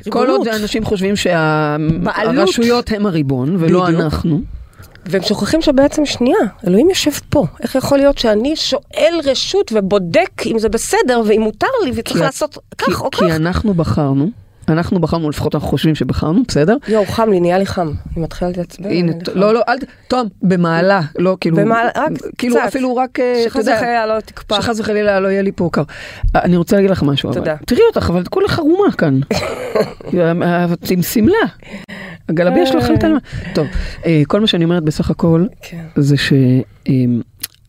כל 0.09 0.19
עוד 0.19 0.41
ריבונות. 0.41 0.61
אנשים 0.63 0.85
חושבים. 0.85 1.17
שהרשויות 1.17 2.91
הם 2.93 3.07
הריבון 3.07 3.57
ולא 3.59 3.85
בדיוק. 3.85 4.01
אנחנו. 4.01 4.41
והם 5.07 5.23
שוכחים 5.23 5.63
שבעצם 5.63 6.07
שנייה, 6.07 6.39
אלוהים 6.67 6.89
יושב 6.89 7.11
פה. 7.31 7.47
איך 7.63 7.75
יכול 7.75 7.99
להיות 7.99 8.19
שאני 8.19 8.57
שואל 8.57 9.21
רשות 9.25 9.73
ובודק 9.75 10.31
אם 10.47 10.59
זה 10.59 10.69
בסדר 10.69 11.23
ואם 11.27 11.41
מותר 11.41 11.67
לי 11.85 11.91
וצריך 11.95 12.17
כי- 12.19 12.25
לעשות 12.25 12.59
כי- 12.79 12.85
כך 12.93 13.03
או 13.03 13.11
כך? 13.11 13.19
כי 13.19 13.33
אנחנו 13.33 13.75
בחרנו, 13.75 14.31
אנחנו 14.71 15.01
בחרנו, 15.01 15.31
לפחות 15.31 15.55
אנחנו 15.55 15.69
חושבים 15.69 15.95
שבחרנו, 15.95 16.43
בסדר? 16.49 16.77
יואו, 16.89 17.07
חם 17.07 17.31
לי, 17.31 17.41
נהיה 17.41 17.59
לי 17.59 17.67
חם. 17.67 17.93
אני 18.17 18.25
מתחילה 18.25 18.51
להתעצבן. 18.51 18.91
הנה. 18.91 19.13
לא, 19.35 19.55
לא, 19.55 19.61
אל 19.69 19.79
ת... 19.79 19.85
תום, 20.09 20.29
במעלה, 20.43 21.01
לא 21.19 21.37
כאילו... 21.41 21.57
במעלה, 21.57 21.91
רק 21.97 22.13
כאילו 22.39 22.57
קצת. 22.57 22.67
אפילו 22.69 22.97
רק, 22.97 23.21
אה, 23.21 23.43
שחס 23.45 23.69
וחלילה 23.69 24.07
לא 24.07 24.21
תקפא. 24.21 24.61
שחס 24.61 24.81
וחלילה 24.81 25.21
לא 25.21 25.29
יהיה 25.29 25.43
לי 25.43 25.53
פה 25.53 25.69
קר. 25.73 25.83
אה, 26.37 26.43
אני 26.43 26.57
רוצה 26.57 26.77
להגיד 26.77 26.91
לך 26.91 27.03
משהו. 27.03 27.33
תודה. 27.33 27.53
אבל. 27.53 27.65
תראי 27.67 27.83
אותך, 27.89 28.11
אבל 28.11 28.21
את 28.21 28.29
כולה 28.29 28.49
חרומה 28.49 28.93
כאן. 28.99 29.21
אה, 30.19 30.67
עם 30.91 31.03
שמלה. 31.03 31.37
הגלביה 32.29 32.67
שלך 32.67 32.85
חלטה. 32.85 33.09
טוב, 33.55 33.67
כל 34.27 34.41
מה 34.41 34.47
שאני 34.47 34.65
אומרת 34.65 34.83
בסך 34.83 35.11
הכל, 35.11 35.47
כן. 35.63 35.85
זה 35.97 36.17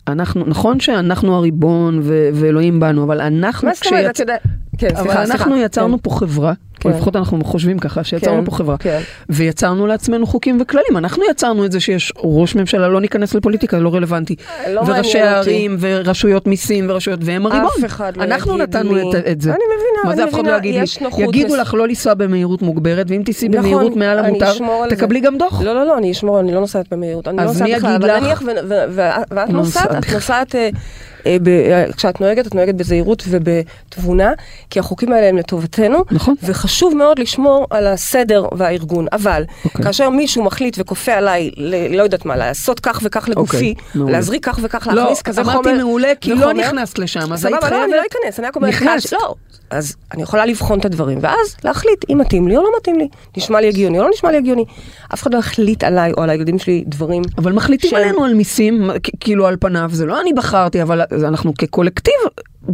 שאנחנו, 0.07 0.43
נכון 0.47 0.79
שאנחנו 0.79 1.35
הריבון 1.35 1.99
ו- 2.03 2.29
ואלוהים 2.33 2.79
בנו, 2.79 3.03
אבל 3.03 3.21
אנחנו, 3.21 3.67
מה 3.67 3.73
זאת 3.73 3.87
אומרת, 3.87 4.09
את 4.09 4.19
יודעת? 4.19 4.41
כן, 4.77 4.87
אבל 4.87 4.95
סליחה, 5.03 5.25
סליחה. 5.25 5.33
אנחנו 5.43 5.57
יצרנו 5.57 5.97
כן. 5.97 6.03
פה 6.03 6.15
חברה, 6.15 6.53
כן. 6.79 6.89
או 6.89 6.95
לפחות 6.95 7.15
אנחנו 7.15 7.43
חושבים 7.43 7.79
ככה, 7.79 8.03
שיצרנו 8.03 8.37
כן, 8.39 8.45
פה 8.45 8.51
חברה, 8.51 8.77
כן. 8.77 8.99
ויצרנו 9.29 9.87
לעצמנו 9.87 10.25
חוקים 10.27 10.57
וכללים. 10.61 10.97
אנחנו 10.97 11.23
יצרנו 11.31 11.65
את 11.65 11.71
זה 11.71 11.79
שיש 11.79 12.13
ראש 12.17 12.55
ממשלה, 12.55 12.87
לא 12.87 13.01
ניכנס 13.01 13.35
לפוליטיקה, 13.35 13.79
לא 13.79 13.93
רלוונטי. 13.95 14.35
לא 14.73 14.81
וראשי. 14.87 15.19
הערים, 15.19 15.77
ורשויות 15.79 16.47
מיסים, 16.47 16.89
ורשויות, 16.89 17.19
והם 17.23 17.45
הריבון. 17.45 17.67
אף 17.79 17.85
אחד 17.85 18.17
לא 18.17 18.23
אנחנו 18.23 18.53
יגיד 18.53 18.61
נתנו 18.75 18.95
לי- 18.95 19.01
את, 19.19 19.27
את 19.31 19.41
זה. 19.41 19.49
אני 19.49 19.59
מבינה, 19.75 20.09
מה 20.09 20.15
זה 20.15 20.23
אף 20.23 20.33
אחד 20.33 20.47
לא 20.47 20.57
יגיד 20.57 20.75
לי? 20.75 21.23
יגידו 21.23 21.53
מס- 21.53 21.59
לך 21.59 21.73
לא 21.73 21.87
לנסוע 21.87 22.13
במהירות 22.13 22.61
מוגברת, 22.61 23.05
ואם 23.09 23.21
תיסעי 23.25 23.49
נכון, 23.49 23.61
במהירות 23.61 23.95
מעל 23.95 24.19
המותר. 24.19 24.51
תקבלי 24.89 25.19
גם 25.19 25.37
דוח. 25.37 25.61
לא, 25.61 25.75
לא, 25.75 25.85
לא, 25.85 25.97
אני 25.97 26.11
אשמור, 26.11 26.39
אני 26.39 26.53
לא 26.53 26.59
נוסעת 26.59 26.85
במהירות. 26.91 27.27
אני 27.27 27.37
לא 27.37 27.41
אז 27.41 27.47
נוסעת 27.47 27.67
מי 27.67 27.75
בכלל, 27.75 27.95
יגיד 27.95 28.09
אבל 28.09 28.17
לך? 28.17 28.23
נניח, 28.23 28.43
ואת 28.95 29.49
לא 29.49 29.55
נוסעת, 29.57 29.91
את. 30.05 30.13
נוסעת, 30.13 30.55
אה, 30.55 30.59
אה, 30.59 30.65
אה, 30.65 30.69
כשאת 31.97 32.21
נוהגת, 32.21 32.47
את 32.47 32.55
נוהגת 32.55 32.75
בזהירות 32.75 33.23
ובתבונה, 33.27 34.31
כי 34.69 34.79
החוקים 34.79 35.13
האלה 35.13 35.27
הם 35.29 35.37
לטובתנו, 35.37 36.03
נכון. 36.11 36.35
וחשוב 36.43 36.95
מאוד 36.95 37.19
לשמור 37.19 37.67
על 37.69 37.87
הסדר 37.87 38.45
והארגון. 38.57 39.05
אבל, 39.13 39.43
אוקיי. 39.65 39.85
כאשר 39.85 40.09
מישהו 40.09 40.43
מחליט 40.43 40.75
וכופה 40.79 41.11
עליי, 41.11 41.51
ל- 41.57 41.95
לא 41.97 42.03
יודעת 42.03 42.25
מה, 42.25 42.35
לעשות 42.35 42.79
כך 42.79 42.99
וכך 43.03 43.29
לגופי, 43.29 43.73
אוקיי. 43.95 44.13
להזריק 44.13 44.45
כך 44.45 44.59
וכך, 44.61 44.87
לא, 44.87 44.93
להכניס 44.93 45.21
כזה 45.21 45.43
חומר, 45.43 45.53
אמרתי 45.55 45.73
מעולה, 45.73 46.11
כי 46.21 46.35
לא 46.35 46.53
נכנסת 46.53 46.99
לשם, 46.99 47.33
אז 47.33 47.39
סבבה, 47.41 47.49
היית 47.55 47.63
לא, 47.63 47.69
חייבת... 47.69 47.83
אני 47.83 47.91
לא 47.93 48.01
אכנס, 48.11 48.39
אני 48.39 48.47
רק 48.47 48.55
אומרת, 48.55 48.73
נכנסת. 48.73 49.13
לא. 49.13 49.35
אז 49.69 49.95
אני 50.13 50.23
יכולה 50.23 50.45
לבחון 50.45 50.79
את 50.79 50.85
הדברים, 50.85 51.17
ואז 51.21 51.55
להחליט 51.63 52.05
אם 52.09 52.17
מתאים 52.17 52.47
לי 52.47 52.57
או 52.57 52.63
לא 52.63 52.69
מתאים 52.79 52.97
לי. 52.99 53.07
נשמע 53.37 53.61
לי 53.61 53.67
הגיוני 53.67 53.99
או 53.99 54.03
לא 54.03 54.09
נשמע 54.13 54.31
לי 54.31 54.37
הגיוני. 54.37 54.65
אף 55.13 55.21
אחד 55.21 55.33
לא 55.33 55.39
יחליט 55.39 55.83
עליי 55.83 56.11
או 56.17 56.23
על 56.23 56.29
הילדים 56.29 56.59
שלי 56.59 56.83
דברים. 56.87 57.21
אבל 57.37 57.51
מחליטים 57.51 57.89
שהם- 57.89 57.99
עלינו 58.01 58.23
על 58.23 58.33
מיסים, 58.33 58.89
כאילו 59.19 59.47
על 59.47 59.57
פניו, 59.59 59.89
זה 59.93 60.05
לא 60.05 60.21
אני 60.21 60.33
בחרתי, 60.33 60.81
אבל 60.81 61.01
אנחנו 61.11 61.53
כקולקטיב 61.53 62.15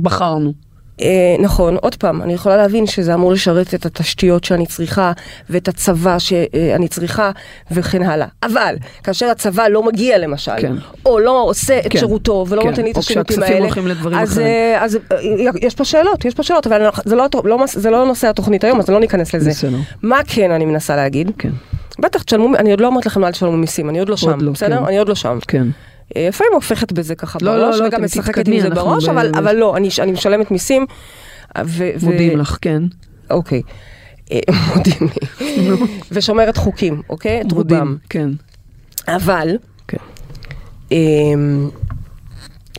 בחרנו. 0.01 0.53
אה, 1.01 1.35
נכון, 1.39 1.75
עוד 1.81 1.95
פעם, 1.95 2.21
אני 2.21 2.33
יכולה 2.33 2.57
להבין 2.57 2.87
שזה 2.87 3.13
אמור 3.13 3.31
לשרת 3.31 3.73
את 3.73 3.85
התשתיות 3.85 4.43
שאני 4.43 4.65
צריכה, 4.65 5.11
ואת 5.49 5.67
הצבא 5.67 6.19
שאני 6.19 6.87
צריכה, 6.87 7.31
וכן 7.71 8.03
הלאה. 8.03 8.27
אבל, 8.43 8.75
כאשר 9.03 9.25
הצבא 9.25 9.67
לא 9.67 9.83
מגיע 9.83 10.17
למשל, 10.17 10.51
כן. 10.61 10.73
או 11.05 11.19
לא 11.19 11.43
עושה 11.43 11.79
את 11.79 11.91
כן, 11.91 11.99
שירותו, 11.99 12.45
ולא 12.49 12.61
כן, 12.61 12.69
נותן 12.69 12.83
לי 12.83 12.91
את 12.91 12.97
השירותים 12.97 13.43
האלה, 13.43 13.67
אז. 14.13 14.39
אה, 14.39 14.83
אז 14.83 14.97
אה, 15.11 15.17
יש 15.61 15.75
פה 15.75 15.85
שאלות, 15.85 16.25
יש 16.25 16.33
פה 16.33 16.43
שאלות, 16.43 16.67
אבל 16.67 16.89
זה 17.05 17.15
לא, 17.15 17.27
לא, 17.43 17.57
זה 17.67 17.89
לא 17.89 18.05
נושא 18.05 18.27
התוכנית 18.29 18.63
היום, 18.63 18.79
אז 18.79 18.89
לא 18.89 18.99
ניכנס 18.99 19.33
לזה. 19.33 19.49
בסדר. 19.49 19.77
מה 20.01 20.19
כן 20.27 20.51
אני 20.51 20.65
מנסה 20.65 20.95
להגיד? 20.95 21.31
כן, 21.37 21.51
בטח 21.99 22.23
תשלמו, 22.23 22.55
אני 22.55 22.71
עוד 22.71 22.81
לא 22.81 22.87
אומרת 22.87 23.05
לכם 23.05 23.23
אל 23.23 23.31
תשלמו 23.31 23.57
מיסים, 23.57 23.89
אני 23.89 23.99
עוד 23.99 24.09
לא 24.09 24.17
שם, 24.17 24.41
לא, 24.41 24.51
בסדר? 24.51 24.79
כן. 24.79 24.85
אני 24.85 24.99
עוד 24.99 25.09
לא 25.09 25.15
שם. 25.15 25.39
כן. 25.47 25.67
אה, 26.15 26.27
לפעמים 26.29 26.53
הופכת 26.53 26.91
בזה 26.91 27.15
ככה 27.15 27.39
לא, 27.41 27.51
בראש, 27.51 27.75
לא, 27.75 27.81
לא, 27.81 27.87
וגם 27.87 28.03
משחקת 28.03 28.47
עם 28.47 28.59
זה 28.61 28.69
בראש, 28.69 29.05
ב- 29.07 29.09
אבל, 29.09 29.31
אבל 29.37 29.55
לא, 29.55 29.77
אני, 29.77 29.89
אני 29.99 30.11
משלמת 30.11 30.51
מיסים. 30.51 30.85
ו- 31.65 31.89
ו- 31.99 32.05
מודיעים 32.05 32.39
לך, 32.39 32.57
כן. 32.61 32.83
אוקיי. 33.29 33.61
אה, 34.31 34.39
מודיעים 34.75 35.09
לי. 35.39 35.73
ושומרת 36.11 36.57
חוקים, 36.57 37.01
אוקיי? 37.09 37.41
את 37.41 37.51
רובם. 37.51 37.97
כן. 38.09 38.29
אבל, 39.07 39.57
כן. 39.87 39.97
אמ, 40.91 41.69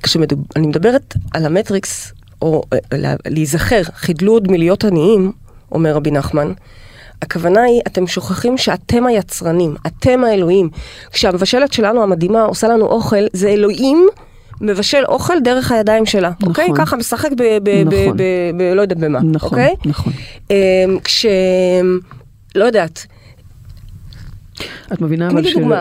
כשאני 0.03 0.27
מדברת 0.59 1.14
על 1.35 1.47
המטריקס, 1.47 2.12
או 2.43 2.62
אה, 2.73 2.79
לה- 2.99 3.14
להיזכר, 3.27 3.83
חדלו 3.95 4.38
מלהיות 4.49 4.85
עניים, 4.85 5.33
אומר 5.73 5.95
רבי 5.95 6.11
נחמן, 6.11 6.53
הכוונה 7.22 7.62
היא, 7.62 7.81
אתם 7.87 8.07
שוכחים 8.07 8.59
שאתם 8.59 9.07
היצרנים, 9.07 9.74
אתם 9.87 10.24
האלוהים. 10.24 10.70
כשהמבשלת 11.12 11.72
שלנו 11.72 12.02
המדהימה 12.02 12.42
עושה 12.42 12.68
לנו 12.68 12.87
אוכל, 12.87 13.24
זה 13.33 13.48
אלוהים 13.48 14.07
מבשל 14.61 15.04
אוכל 15.09 15.40
דרך 15.44 15.72
הידיים 15.72 16.07
שלה, 16.07 16.31
נכון. 16.31 16.48
אוקיי? 16.48 16.68
ככה 16.76 16.96
משחק 16.96 17.31
ב... 17.37 17.42
ב, 17.42 17.59
ב, 17.62 17.85
נכון. 17.87 18.16
ב, 18.16 18.22
ב 18.57 18.62
לא 18.74 18.83
יודעת 18.83 18.98
במה, 18.98 19.18
נכון, 19.22 19.59
אוקיי? 19.59 19.74
נכון. 19.87 20.12
אמ, 20.50 20.57
כש... 21.04 21.26
לא 22.54 22.64
יודעת, 22.64 23.07
את 24.92 25.00
מבינה 25.00 25.28
אבל 25.28 25.40
לי 25.40 25.52
דוגמה. 25.52 25.81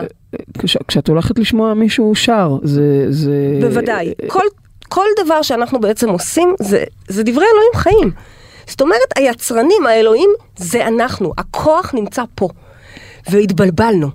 כש- 0.58 0.76
כשאת 0.88 1.08
הולכת 1.08 1.38
לשמוע 1.38 1.74
מישהו 1.74 2.14
שר, 2.14 2.56
זה... 2.62 3.06
זה... 3.10 3.58
בוודאי. 3.60 4.12
כל, 4.26 4.44
כל 4.88 5.04
דבר 5.24 5.42
שאנחנו 5.42 5.80
בעצם 5.80 6.08
עושים, 6.08 6.54
זה, 6.60 6.84
זה 7.08 7.22
דברי 7.22 7.44
אלוהים 7.54 7.72
חיים. 7.74 8.10
זאת 8.68 8.80
אומרת, 8.80 9.16
היצרנים, 9.16 9.86
האלוהים, 9.86 10.30
זה 10.56 10.86
אנחנו. 10.86 11.32
הכוח 11.38 11.94
נמצא 11.94 12.22
פה. 12.34 12.48
והתבלבלנו. 13.30 14.08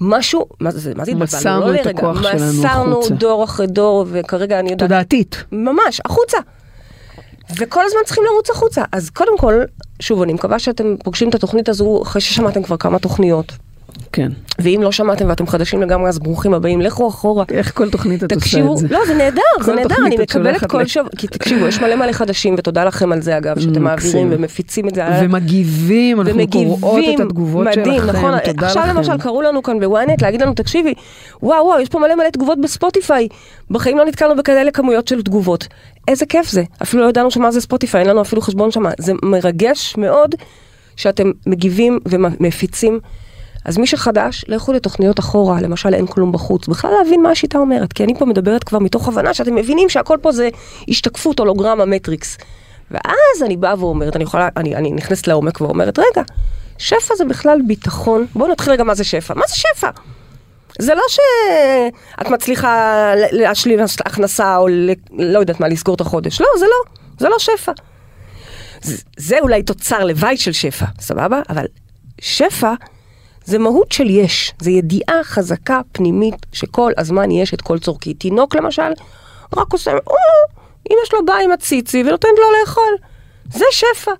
משהו, 0.00 0.46
מה 0.60 0.70
זה, 0.70 0.94
מה 0.94 1.04
זה 1.04 1.10
התבלבלנו? 1.10 1.24
מסרנו 1.38 1.72
לא 1.72 1.80
את 1.80 1.86
לרגע. 1.86 1.98
הכוח 1.98 2.22
שלנו 2.22 2.52
מסרנו 2.52 2.98
החוצה. 2.98 3.14
דור 3.14 3.44
אחרי 3.44 3.66
דור, 3.66 4.06
וכרגע 4.08 4.58
אני 4.60 4.70
יודעת... 4.70 4.88
תודעתית. 4.88 5.44
ממש, 5.52 6.00
החוצה. 6.04 6.38
וכל 7.58 7.84
הזמן 7.86 8.00
צריכים 8.04 8.24
לרוץ 8.24 8.50
החוצה. 8.50 8.84
אז 8.92 9.10
קודם 9.10 9.38
כל, 9.38 9.54
שוב, 10.00 10.22
אני 10.22 10.32
מקווה 10.32 10.58
שאתם 10.58 10.96
פוגשים 11.04 11.28
את 11.28 11.34
התוכנית 11.34 11.68
הזו 11.68 12.02
אחרי 12.02 12.20
ששמעתם 12.20 12.62
כבר 12.62 12.76
כמה 12.76 12.98
תוכניות. 12.98 13.52
כן. 14.12 14.28
ואם 14.58 14.80
לא 14.82 14.92
שמעתם 14.92 15.28
ואתם 15.28 15.46
חדשים 15.46 15.82
לגמרי, 15.82 16.08
אז 16.08 16.18
ברוכים 16.18 16.54
הבאים, 16.54 16.80
לכו 16.80 17.08
אחורה. 17.08 17.44
איך 17.50 17.76
כל 17.76 17.90
תוכנית 17.90 18.24
את 18.24 18.32
עושה 18.32 18.60
את 18.60 18.76
זה? 18.76 18.88
לא, 18.90 19.00
זה 19.06 19.14
נהדר, 19.14 19.42
זה 19.60 19.74
נהדר, 19.74 19.96
אני 20.06 20.16
מקבלת 20.16 20.64
כל. 20.64 20.86
שבוע, 20.86 21.08
כי 21.18 21.26
תקשיבו, 21.26 21.66
יש 21.66 21.80
מלא 21.80 21.96
מלא 21.96 22.12
חדשים, 22.12 22.54
ותודה 22.58 22.84
לכם 22.84 23.12
על 23.12 23.22
זה 23.22 23.38
אגב, 23.38 23.58
שאתם. 23.58 23.82
מעבירים 23.82 24.28
ומפיצים 24.30 24.88
את 24.88 24.94
זה. 24.94 25.02
ומגיבים, 25.22 26.20
אנחנו 26.20 26.48
קוראות 26.52 27.04
את 27.14 27.20
התגובות 27.20 27.66
מדהים, 27.66 28.00
שלכם, 28.00 28.16
נכון, 28.18 28.38
תודה 28.38 28.66
עכשיו 28.66 28.82
לכם. 28.82 28.96
למשל 28.96 29.18
קראו 29.18 29.42
לנו 29.42 29.62
כאן 29.62 29.80
בוויינט 29.80 30.22
להגיד 30.22 30.42
לנו, 30.42 30.54
תקשיבי, 30.54 30.94
וואו 31.42 31.66
וואו, 31.66 31.80
יש 31.80 31.88
פה 31.88 31.98
מלא 31.98 32.14
מלא 32.14 32.30
תגובות 32.30 32.60
בספוטיפיי, 32.60 33.28
בחיים 33.70 33.98
לא 33.98 34.04
נתקלנו 34.04 34.36
בכאלה 34.36 34.70
כמויות 34.70 35.08
של 35.08 35.22
תגובות. 35.22 35.66
איזה 36.08 36.26
כיף 36.26 36.48
זה, 36.48 36.62
אפילו 36.82 37.02
לא 37.02 37.08
ידענו 37.08 37.30
שמה 37.30 37.50
זה 37.50 37.60
ספוטיפיי, 37.60 38.00
אין 38.00 38.08
לנו 38.08 38.20
אפילו 38.20 38.42
חשבון 38.42 38.70
שם, 38.70 38.82
זה 38.98 39.12
מרגש 39.22 39.94
מאוד 39.98 40.34
שאתם 40.96 41.30
מגיבים 41.46 41.98
ומפיצים. 42.06 43.00
אז 43.64 43.78
מי 43.78 43.86
שחדש, 43.86 44.44
לכו 44.48 44.72
לתוכניות 44.72 45.18
אחורה, 45.20 45.60
למשל 45.60 45.94
אין 45.94 46.06
כלום 46.06 46.32
בחוץ, 46.32 46.68
בכלל 46.68 46.90
להבין 46.98 47.22
מה 47.22 47.30
השיטה 47.30 47.58
אומרת, 47.58 47.92
כי 47.92 48.04
אני 48.04 48.14
פה 48.18 48.24
מדברת 48.24 48.64
כבר 48.64 48.78
מתוך 48.78 49.08
הבנה 49.08 49.34
שאתם 49.34 49.54
מבינים 49.54 49.88
שהכל 49.88 50.18
פה 50.22 50.32
זה 50.32 50.48
השתקפות, 50.88 51.38
הולוגרמה, 51.38 51.84
מטריקס. 51.84 52.38
ואז 52.90 53.42
אני 53.44 53.56
באה 53.56 53.74
ואומרת, 53.78 54.16
אני 54.16 54.24
יכולה, 54.24 54.48
אני, 54.56 54.76
אני 54.76 54.90
נכנסת 54.90 55.26
לעומק 55.26 55.60
ואומרת, 55.60 55.98
רגע, 55.98 56.22
שפע 56.78 57.14
זה 57.16 57.24
בכלל 57.24 57.58
ביטחון, 57.66 58.26
בואו 58.34 58.52
נתחיל 58.52 58.72
רגע 58.72 58.84
מה 58.84 58.94
זה 58.94 59.04
שפע. 59.04 59.34
מה 59.34 59.42
זה 59.48 59.54
שפע? 59.56 59.90
זה 60.78 60.94
לא 60.94 61.02
שאת 61.08 62.30
מצליחה 62.30 62.94
להשלים 63.32 63.78
הכנסה 64.04 64.56
או 64.56 64.68
ל- 64.68 64.90
לא 65.10 65.38
יודעת 65.38 65.60
מה, 65.60 65.68
לסגור 65.68 65.94
את 65.94 66.00
החודש. 66.00 66.40
לא, 66.40 66.46
זה 66.58 66.64
לא, 66.64 66.92
זה 67.18 67.28
לא 67.28 67.36
שפע. 67.38 67.72
זה, 68.82 68.96
זה 69.16 69.38
אולי 69.40 69.62
תוצר 69.62 70.04
לוואי 70.04 70.36
של 70.36 70.52
שפע, 70.52 70.86
סבבה? 71.00 71.40
אבל 71.48 71.64
שפע 72.20 72.72
זה 73.44 73.58
מהות 73.58 73.92
של 73.92 74.10
יש, 74.10 74.52
זה 74.60 74.70
ידיעה 74.70 75.24
חזקה 75.24 75.80
פנימית 75.92 76.46
שכל 76.52 76.92
הזמן 76.98 77.30
יש 77.30 77.54
את 77.54 77.60
כל 77.60 77.78
צורכי. 77.78 78.14
תינוק 78.14 78.54
למשל, 78.54 78.92
רק 79.56 79.72
עושה, 79.72 79.90
או, 80.06 80.14
אמא 80.90 81.00
שלו 81.04 81.24
באה 81.24 81.40
עם 81.40 81.52
הציצי 81.52 82.00
ונותנת 82.00 82.38
לו 82.38 82.44
לאכול. 82.60 82.96
זה 83.52 83.64
שפע. 83.70 84.12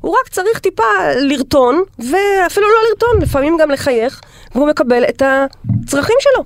הוא 0.00 0.16
רק 0.20 0.28
צריך 0.28 0.58
טיפה 0.58 0.82
לרטון, 1.20 1.82
ואפילו 1.98 2.66
לא 2.68 2.88
לרטון, 2.88 3.22
לפעמים 3.22 3.56
גם 3.60 3.70
לחייך, 3.70 4.20
והוא 4.54 4.68
מקבל 4.68 5.04
את 5.04 5.22
הצרכים 5.22 6.16
שלו. 6.20 6.44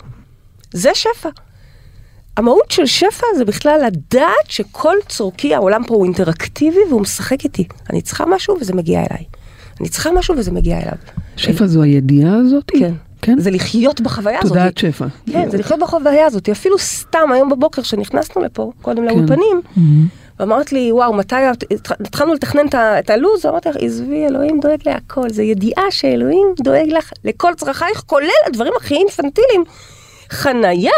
זה 0.72 0.90
שפע. 0.94 1.28
המהות 2.36 2.70
של 2.70 2.86
שפע 2.86 3.26
זה 3.36 3.44
בכלל 3.44 3.80
לדעת 3.86 4.48
שכל 4.48 4.96
צורכי, 5.08 5.54
העולם 5.54 5.84
פה 5.84 5.94
הוא 5.94 6.04
אינטראקטיבי 6.04 6.80
והוא 6.88 7.00
משחק 7.00 7.44
איתי. 7.44 7.64
אני 7.90 8.02
צריכה 8.02 8.26
משהו 8.26 8.56
וזה 8.60 8.72
מגיע 8.72 8.98
אליי. 8.98 9.24
אני 9.80 9.88
צריכה 9.88 10.10
משהו 10.12 10.36
וזה 10.36 10.52
מגיע 10.52 10.76
אליו. 10.76 11.23
שפע 11.36 11.66
זו 11.66 11.82
הידיעה 11.82 12.36
הזאת? 12.36 12.64
כן. 12.78 12.92
כן? 13.22 13.38
זה 13.38 13.50
לחיות 13.50 14.00
בחוויה 14.00 14.38
הזאת. 14.42 14.48
תודעת 14.52 14.78
שפע. 14.78 15.06
כן, 15.32 15.50
זה 15.50 15.58
לחיות 15.58 15.80
בחוויה 15.80 16.26
הזאת. 16.26 16.48
אפילו 16.48 16.78
סתם 16.78 17.32
היום 17.32 17.48
בבוקר 17.48 17.82
שנכנסנו 17.82 18.42
לפה, 18.42 18.72
קודם 18.82 19.04
לאולפנים, 19.04 19.60
ואמרת 20.40 20.72
לי, 20.72 20.92
וואו, 20.92 21.12
מתי, 21.14 21.34
התח- 21.36 21.92
התחלנו 22.00 22.34
לתכנן 22.34 22.66
את 22.74 23.10
הלו"ז, 23.10 23.46
אמרתי 23.46 23.68
לך, 23.68 23.76
עזבי, 23.80 24.26
אלוהים 24.26 24.60
דואג 24.60 24.78
להכל. 24.86 25.30
זה 25.30 25.42
ידיעה 25.42 25.82
שאלוהים 25.90 26.46
דואג 26.62 26.86
לך 26.88 27.10
לכל 27.24 27.52
צרכייך, 27.56 28.02
כולל 28.06 28.26
הדברים 28.46 28.72
הכי 28.80 28.94
אינפנטיליים. 28.94 29.64
חנייה, 30.30 30.92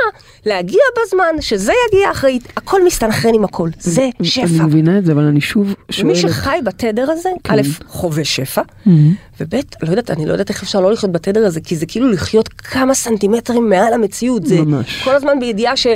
להגיע 0.46 0.80
בזמן, 1.02 1.40
שזה 1.40 1.72
יגיע 1.88 2.10
אחרי, 2.10 2.38
הכל 2.56 2.84
מסתנכרן 2.84 3.34
עם 3.34 3.44
הכל. 3.44 3.70
זה 3.78 4.08
אני 4.20 4.28
שפע. 4.28 4.62
מבינה 4.64 4.98
את 4.98 5.04
זה, 5.04 5.12
אבל 5.12 5.22
אני 5.22 5.40
שוב 5.40 5.74
שואלת. 5.90 6.04
ומי 6.04 6.16
שחי 6.16 6.58
בתדר 6.64 7.10
הזה, 7.10 7.28
כן. 7.44 7.54
א', 7.54 7.62
חווה 7.88 8.24
שפע, 8.24 8.62
מהמם. 8.86 9.14
וב', 9.40 9.54
לא 9.82 9.90
יודעת, 9.90 10.10
אני 10.10 10.26
לא 10.26 10.32
יודעת 10.32 10.48
איך 10.50 10.62
אפשר 10.62 10.80
לא 10.80 10.92
לחיות 10.92 11.12
בתדר 11.12 11.46
הזה, 11.46 11.60
כי 11.60 11.76
זה 11.76 11.86
כאילו 11.86 12.10
לחיות 12.10 12.48
כמה 12.48 12.94
סנטימטרים 12.94 13.68
מעל 13.68 13.92
המציאות. 13.92 14.46
זה. 14.46 14.58
כל 15.04 15.14
הזמן 15.16 15.40
בידיעה 15.40 15.76
ש... 15.76 15.86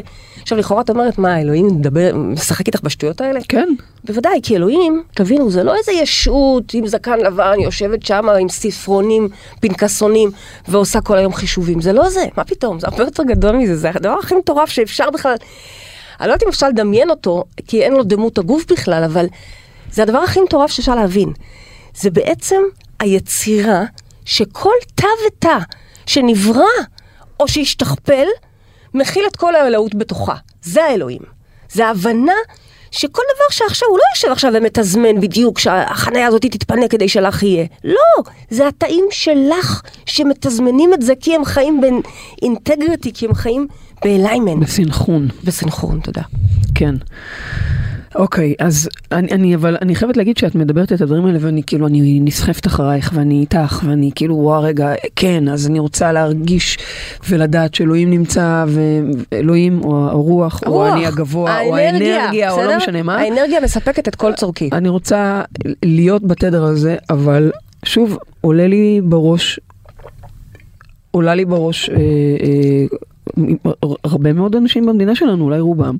עכשיו, 0.50 0.58
לכאורה 0.58 0.82
את 0.82 0.90
אומרת, 0.90 1.18
מה, 1.18 1.40
אלוהים 1.40 1.66
מדבר, 1.66 2.16
משחק 2.16 2.66
איתך 2.66 2.80
בשטויות 2.82 3.20
האלה? 3.20 3.40
כן. 3.48 3.68
בוודאי, 4.04 4.40
כי 4.42 4.56
אלוהים, 4.56 5.02
תבינו, 5.14 5.50
זה 5.50 5.62
לא 5.62 5.76
איזה 5.76 5.92
ישות 5.92 6.74
עם 6.74 6.86
זקן 6.86 7.18
לבן, 7.18 7.60
יושבת 7.60 8.06
שם 8.06 8.28
עם 8.28 8.48
ספרונים, 8.48 9.28
פנקסונים, 9.60 10.30
ועושה 10.68 11.00
כל 11.00 11.18
היום 11.18 11.32
חישובים. 11.32 11.80
זה 11.80 11.92
לא 11.92 12.10
זה, 12.10 12.24
מה 12.36 12.44
פתאום, 12.44 12.80
זה 12.80 12.86
הרבה 12.86 13.02
יותר 13.02 13.22
גדול 13.22 13.56
מזה, 13.56 13.76
זה 13.76 13.90
הדבר 13.94 14.16
הכי 14.22 14.34
מטורף 14.34 14.68
שאפשר 14.68 15.10
בכלל... 15.10 15.34
אני 16.20 16.28
לא 16.28 16.32
יודעת 16.32 16.42
אם 16.42 16.48
אפשר 16.48 16.68
לדמיין 16.68 17.10
אותו, 17.10 17.44
כי 17.66 17.82
אין 17.82 17.92
לו 17.92 18.02
דמות 18.02 18.38
הגוף 18.38 18.72
בכלל, 18.72 19.04
אבל 19.04 19.26
זה 19.92 20.02
הדבר 20.02 20.18
הכי 20.18 20.40
מטורף 20.40 20.70
שאפשר 20.70 20.94
להבין. 20.94 21.32
זה 21.94 22.10
בעצם 22.10 22.62
היצירה 23.00 23.84
שכל 24.24 24.74
תא 24.94 25.06
ותא 25.26 25.58
שנברא 26.06 26.64
או 27.40 27.48
שהשתכפל, 27.48 28.26
מכיל 28.94 29.24
את 29.26 29.36
כל 29.36 29.54
האלוהות 29.54 29.94
בתוכה. 29.94 30.34
זה 30.62 30.84
האלוהים. 30.84 31.22
זה 31.72 31.86
ההבנה 31.86 32.32
שכל 32.90 33.22
דבר 33.34 33.44
שעכשיו, 33.50 33.88
הוא 33.88 33.98
לא 33.98 34.02
יושב 34.14 34.28
עכשיו 34.32 34.52
ומתזמן 34.54 35.20
בדיוק 35.20 35.58
שהחניה 35.58 36.26
הזאת 36.26 36.42
תתפנה 36.42 36.88
כדי 36.88 37.08
שלך 37.08 37.42
יהיה. 37.42 37.66
לא, 37.84 38.24
זה 38.50 38.68
התאים 38.68 39.04
שלך 39.10 39.82
שמתזמנים 40.06 40.94
את 40.94 41.02
זה 41.02 41.12
כי 41.20 41.34
הם 41.34 41.44
חיים 41.44 41.80
בין 41.80 42.00
אינטגריטי, 42.42 43.12
כי 43.12 43.26
הם 43.26 43.34
חיים 43.34 43.66
באליימנט. 44.04 44.62
בסנכרון. 44.62 45.28
בסנכרון, 45.44 46.00
תודה. 46.00 46.22
כן. 46.74 46.94
אוקיי, 48.14 48.54
אז 48.58 48.88
אני, 49.12 49.28
אני, 49.32 49.54
אבל 49.54 49.76
אני 49.82 49.94
חייבת 49.94 50.16
להגיד 50.16 50.36
שאת 50.36 50.54
מדברת 50.54 50.92
את 50.92 51.00
הדברים 51.00 51.26
האלה 51.26 51.38
ואני 51.40 51.62
כאילו, 51.62 51.86
אני 51.86 52.20
נסחפת 52.20 52.66
אחרייך 52.66 53.10
ואני 53.14 53.40
איתך 53.40 53.82
ואני 53.86 54.10
כאילו, 54.14 54.36
וואו 54.36 54.62
רגע, 54.62 54.92
כן, 55.16 55.48
אז 55.48 55.66
אני 55.66 55.78
רוצה 55.78 56.12
להרגיש 56.12 56.78
ולדעת 57.28 57.74
שאלוהים 57.74 58.10
נמצא 58.10 58.64
ואלוהים 58.68 59.84
או 59.84 60.08
הרוח, 60.08 60.60
או 60.66 60.84
הרוח, 60.84 60.96
אני 60.96 61.06
הגבוה, 61.06 61.60
או 61.60 61.76
האנרגיה, 61.76 62.52
או 62.52 62.56
לא 62.56 62.62
בסדר? 62.62 62.76
משנה 62.76 63.02
מה. 63.02 63.16
האנרגיה 63.16 63.60
מספקת 63.60 64.08
את 64.08 64.14
כל 64.14 64.32
צורכי. 64.32 64.70
אני 64.72 64.88
רוצה 64.88 65.42
להיות 65.84 66.22
בתדר 66.24 66.64
הזה, 66.64 66.96
אבל 67.10 67.52
שוב, 67.84 68.18
עולה 68.40 68.66
לי 68.66 69.00
בראש, 69.04 69.60
עולה 71.10 71.34
לי 71.34 71.44
בראש 71.44 71.90
אה, 71.90 71.96
אה, 71.96 72.86
הרבה 74.04 74.32
מאוד 74.32 74.56
אנשים 74.56 74.86
במדינה 74.86 75.14
שלנו, 75.14 75.44
אולי 75.44 75.60
רובם, 75.60 75.96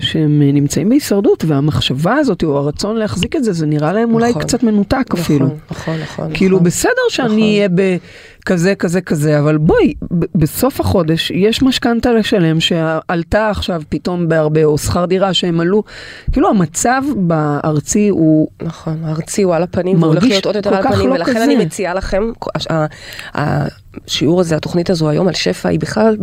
שהם 0.00 0.42
אה, 0.42 0.52
נמצאים 0.52 0.88
בהישרדות, 0.88 1.44
והמחשבה 1.44 2.14
הזאת, 2.14 2.42
או 2.44 2.58
הרצון 2.58 2.96
להחזיק 2.96 3.36
את 3.36 3.44
זה, 3.44 3.52
זה 3.52 3.66
נראה 3.66 3.92
להם 3.92 4.14
אולי 4.14 4.30
נכון. 4.30 4.42
קצת 4.42 4.62
מנותק 4.62 5.04
אפילו. 5.14 5.46
נכון, 5.46 5.56
נכון, 5.70 5.96
נכון. 6.02 6.30
כאילו 6.34 6.56
נכון. 6.56 6.66
בסדר 6.66 6.90
נכון. 6.90 7.10
שאני 7.10 7.58
אהיה 7.58 7.68
בכזה 7.68 8.74
כזה 8.74 9.00
כזה, 9.00 9.38
אבל 9.38 9.58
בואי, 9.58 9.94
בסוף 10.34 10.80
החודש 10.80 11.30
יש 11.30 11.62
משכנתה 11.62 12.12
לשלם 12.12 12.60
שעלתה 12.60 13.50
עכשיו 13.50 13.82
פתאום 13.88 14.28
בהרבה, 14.28 14.64
או 14.64 14.78
שכר 14.78 15.04
דירה 15.04 15.34
שהם 15.34 15.60
עלו, 15.60 15.82
כאילו 16.32 16.48
המצב 16.50 17.02
בארצי 17.16 18.08
הוא 18.08 18.48
נכון, 18.62 18.98
הארצי 19.04 19.42
הוא 19.42 19.54
על 19.54 19.62
הפנים, 19.62 20.02
והוא 20.02 20.12
הולך 20.12 20.24
להיות 20.24 20.46
עוד 20.46 20.56
יותר 20.56 20.74
על 20.74 20.86
הפנים, 20.86 21.08
לא 21.08 21.14
ולכן 21.14 21.34
כזה. 21.34 21.44
אני 21.44 21.56
מציעה 21.56 21.94
לכם, 21.94 22.22
השיעור 23.34 24.40
הזה, 24.40 24.56
התוכנית 24.56 24.90
הזו 24.90 25.08
היום 25.08 25.28
על 25.28 25.34
שפע, 25.34 25.68
היא 25.68 25.80
בכלל 25.80 26.16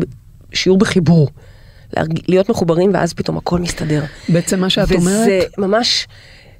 שיעור 0.53 0.77
בחיבור. 0.77 1.27
להיות 2.27 2.49
מחוברים, 2.49 2.91
ואז 2.93 3.13
פתאום 3.13 3.37
הכל 3.37 3.59
מסתדר. 3.59 4.03
בעצם 4.29 4.59
מה 4.59 4.69
שאת 4.69 4.87
וזה 4.89 4.95
אומרת, 4.97 5.57
ממש, 5.57 6.07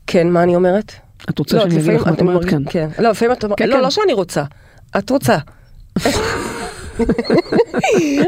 כן, 0.08 0.30
מה 0.30 0.44
אני 0.44 0.56
אומרת? 0.56 0.92
את 1.30 1.40
רוצה 1.40 1.58
לא, 1.58 1.63
שאני 1.63 1.76
אגיד 1.76 1.94
לך 1.94 2.08
מה 2.08 2.13
את 2.13 2.22
אני 2.22 2.30
אומרת 2.30 2.46
כאן. 2.46 2.63
כן. 2.70 2.88
לא, 3.00 3.10
לפעמים 3.10 3.32
את 3.34 3.44
אומרת, 3.44 3.58
כן, 3.58 3.70
לא, 3.70 3.76
כן. 3.76 3.82
לא 3.82 3.90
שאני 3.90 4.13
רוצה, 4.13 4.44
את 4.98 5.10
רוצה. 5.10 5.38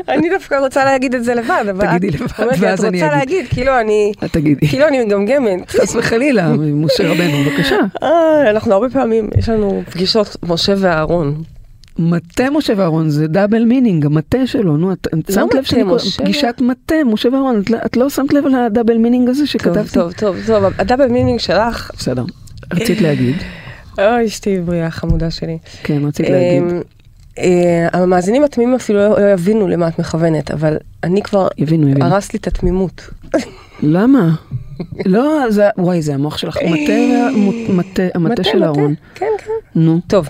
אני 0.10 0.30
דווקא 0.30 0.56
רוצה 0.56 0.86
להגיד 0.86 1.16
את 1.16 1.24
זה 1.24 1.36
לבד, 1.36 1.64
אבל 1.72 1.88
תגידי 1.98 2.18
לבד, 2.18 2.28
אומרת 2.40 2.60
לי, 2.60 2.68
ואז 2.68 2.80
את 2.80 2.86
אני 2.86 3.04
רוצה 3.04 3.08
אגיד. 3.08 3.20
להגיד, 3.20 3.46
כאילו 3.50 3.80
אני, 3.80 4.12
תגידי. 4.32 4.68
כאילו 4.68 4.88
אני 4.88 5.06
מגמגמת. 5.06 5.70
חס 5.72 5.96
וחלילה, 5.96 6.50
משה 6.58 7.12
רבנו, 7.12 7.38
בבקשה. 7.44 7.76
אה, 8.04 8.50
אנחנו 8.50 8.74
הרבה 8.74 8.90
פעמים, 8.90 9.30
יש 9.38 9.50
לנו 9.50 9.84
פגישות 9.92 10.38
משה 10.44 10.74
ואהרון. 10.78 11.44
מטה 12.00 12.50
משה 12.50 12.74
ואהרון 12.78 13.10
זה 13.10 13.28
double 13.28 13.63
meaning, 13.65 14.06
המטה 14.06 14.48
שלו, 14.48 14.78
נו, 14.78 14.92
את 14.94 15.08
לא 15.14 15.36
שמת 15.36 15.54
לב 15.54 15.64
שאני 15.64 15.84
קוראת-. 15.84 16.02
פגישת 16.18 16.56
מטה, 16.62 16.96
משה 17.06 17.30
ואהרון, 17.30 17.60
את 17.62 17.70
לא- 17.70 17.78
את 17.86 17.98
לא 17.98 18.10
שמת 18.10 18.34
לב 18.34 18.46
על 18.46 18.56
ה 18.56 18.62
double 18.62 18.98
meaning 18.98 19.30
הזה 19.30 19.40
טוב, 19.40 19.48
שכתבתי? 19.48 19.94
טוב, 19.94 20.12
טוב, 20.12 20.36
טוב, 20.48 20.64
ה 20.78 20.82
double 20.82 21.08
meaning 21.08 21.39
שלך, 21.40 21.92
בסדר, 21.98 22.24
רצית 22.74 23.02
להגיד, 23.02 23.36
אוי, 23.98 24.26
אשתי 24.26 24.60
בריאה, 24.60 24.92
חמודה 24.92 25.32
שלי. 25.32 25.58
כן, 25.84 26.06
רצית 26.06 26.30
להגיד, 26.30 26.64
אמ, 26.64 26.82
אה, 27.38 27.88
המאזינים 27.94 28.44
התמימים 28.44 28.76
אפילו 28.76 29.00
לא 29.00 29.10
לא 29.10 29.32
יבינו 29.32 29.68
למה 29.68 29.88
את 29.88 30.00
מכוונת, 30.00 30.52
אבל 30.52 30.78
אני 31.04 31.22
כבר, 31.22 31.48
יבינו, 31.58 31.90
יבינו. 31.90 32.06
הרס 32.06 32.34
לי 32.34 32.40
את 32.40 32.48
התמימות. 32.48 33.10
למה? 33.84 34.30
לא, 35.06 35.40
זה, 35.50 35.70
וואי, 35.78 36.02
זה 36.02 36.14
המוח 36.14 36.38
שלך, 36.38 36.58
מטה, 37.70 38.04
המטה 38.14 38.44
של 38.44 38.64
אהרון. 38.64 38.94
כן, 39.16 39.26
כן. 39.38 39.80
נו, 39.80 40.00
טוב, 40.08 40.30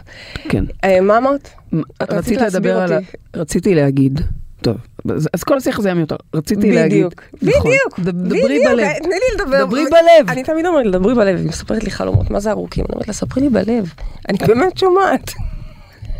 כן. 0.49 0.63
אה, 0.83 1.01
מה 1.01 1.17
אמרת? 1.17 1.49
את 1.73 1.83
רצית 2.01 2.13
רצית 2.13 2.41
להסביר 2.41 2.77
לדבר 2.77 2.95
על... 2.95 3.03
רציתי 3.35 3.75
להגיד, 3.75 4.21
טוב, 4.61 4.77
אז 5.09 5.29
אז 5.33 5.43
כל 5.43 5.57
השיח 5.57 5.79
הזה 5.79 5.87
היה 5.87 5.95
מיותר, 5.95 6.15
רציתי 6.35 6.71
להגיד. 6.71 7.05
בדיוק, 7.05 7.23
נכון, 7.41 7.71
בדיוק, 7.71 7.99
דברי 7.99 8.43
בדיוק, 8.43 8.65
בלב. 8.71 8.79
אה, 8.79 8.93
תני 9.03 9.09
לי 9.09 9.43
לדבר. 9.43 9.65
דברי 9.65 9.83
בלב. 9.85 10.29
אני 10.29 10.43
תמיד 10.43 10.65
אומרת, 10.65 10.91
דברי 10.91 11.15
בלב, 11.15 11.37
היא 11.37 11.47
מספרת 11.47 11.83
לי 11.83 11.91
חלומות, 11.91 12.31
מה 12.31 12.39
זה 12.39 12.51
ארוכים? 12.51 12.85
אני 12.85 12.93
אומרת 12.93 13.07
לה, 13.07 13.13
ספרי 13.13 13.43
לי 13.43 13.49
בלב. 13.49 13.93
אני 14.29 14.37
באמת 14.47 14.77
שומעת. 14.77 15.33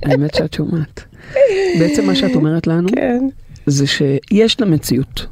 האמת 0.04 0.36
שאת 0.36 0.54
שומעת. 0.54 1.04
בעצם 1.80 2.06
מה 2.06 2.16
שאת 2.16 2.36
אומרת 2.36 2.68
לנו, 2.68 2.90
כן. 2.96 3.28
זה 3.66 3.88
שיש 3.88 4.62
לה 4.62 4.66
מציאות, 4.68 5.26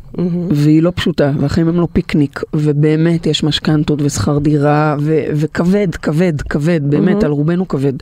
והיא 0.49 0.83
לא 0.83 0.91
פשוטה, 0.95 1.31
והחיים 1.39 1.67
הם 1.67 1.79
לא 1.79 1.87
פיקניק, 1.93 2.41
ובאמת 2.53 3.25
יש 3.25 3.43
משכנתות 3.43 4.01
ושכר 4.01 4.39
דירה, 4.39 4.95
ו- 4.99 5.25
וכבד, 5.33 5.95
כבד, 5.95 6.41
כבד, 6.41 6.81
באמת, 6.83 7.23
על 7.23 7.31
רובנו 7.31 7.67
כבד. 7.67 7.93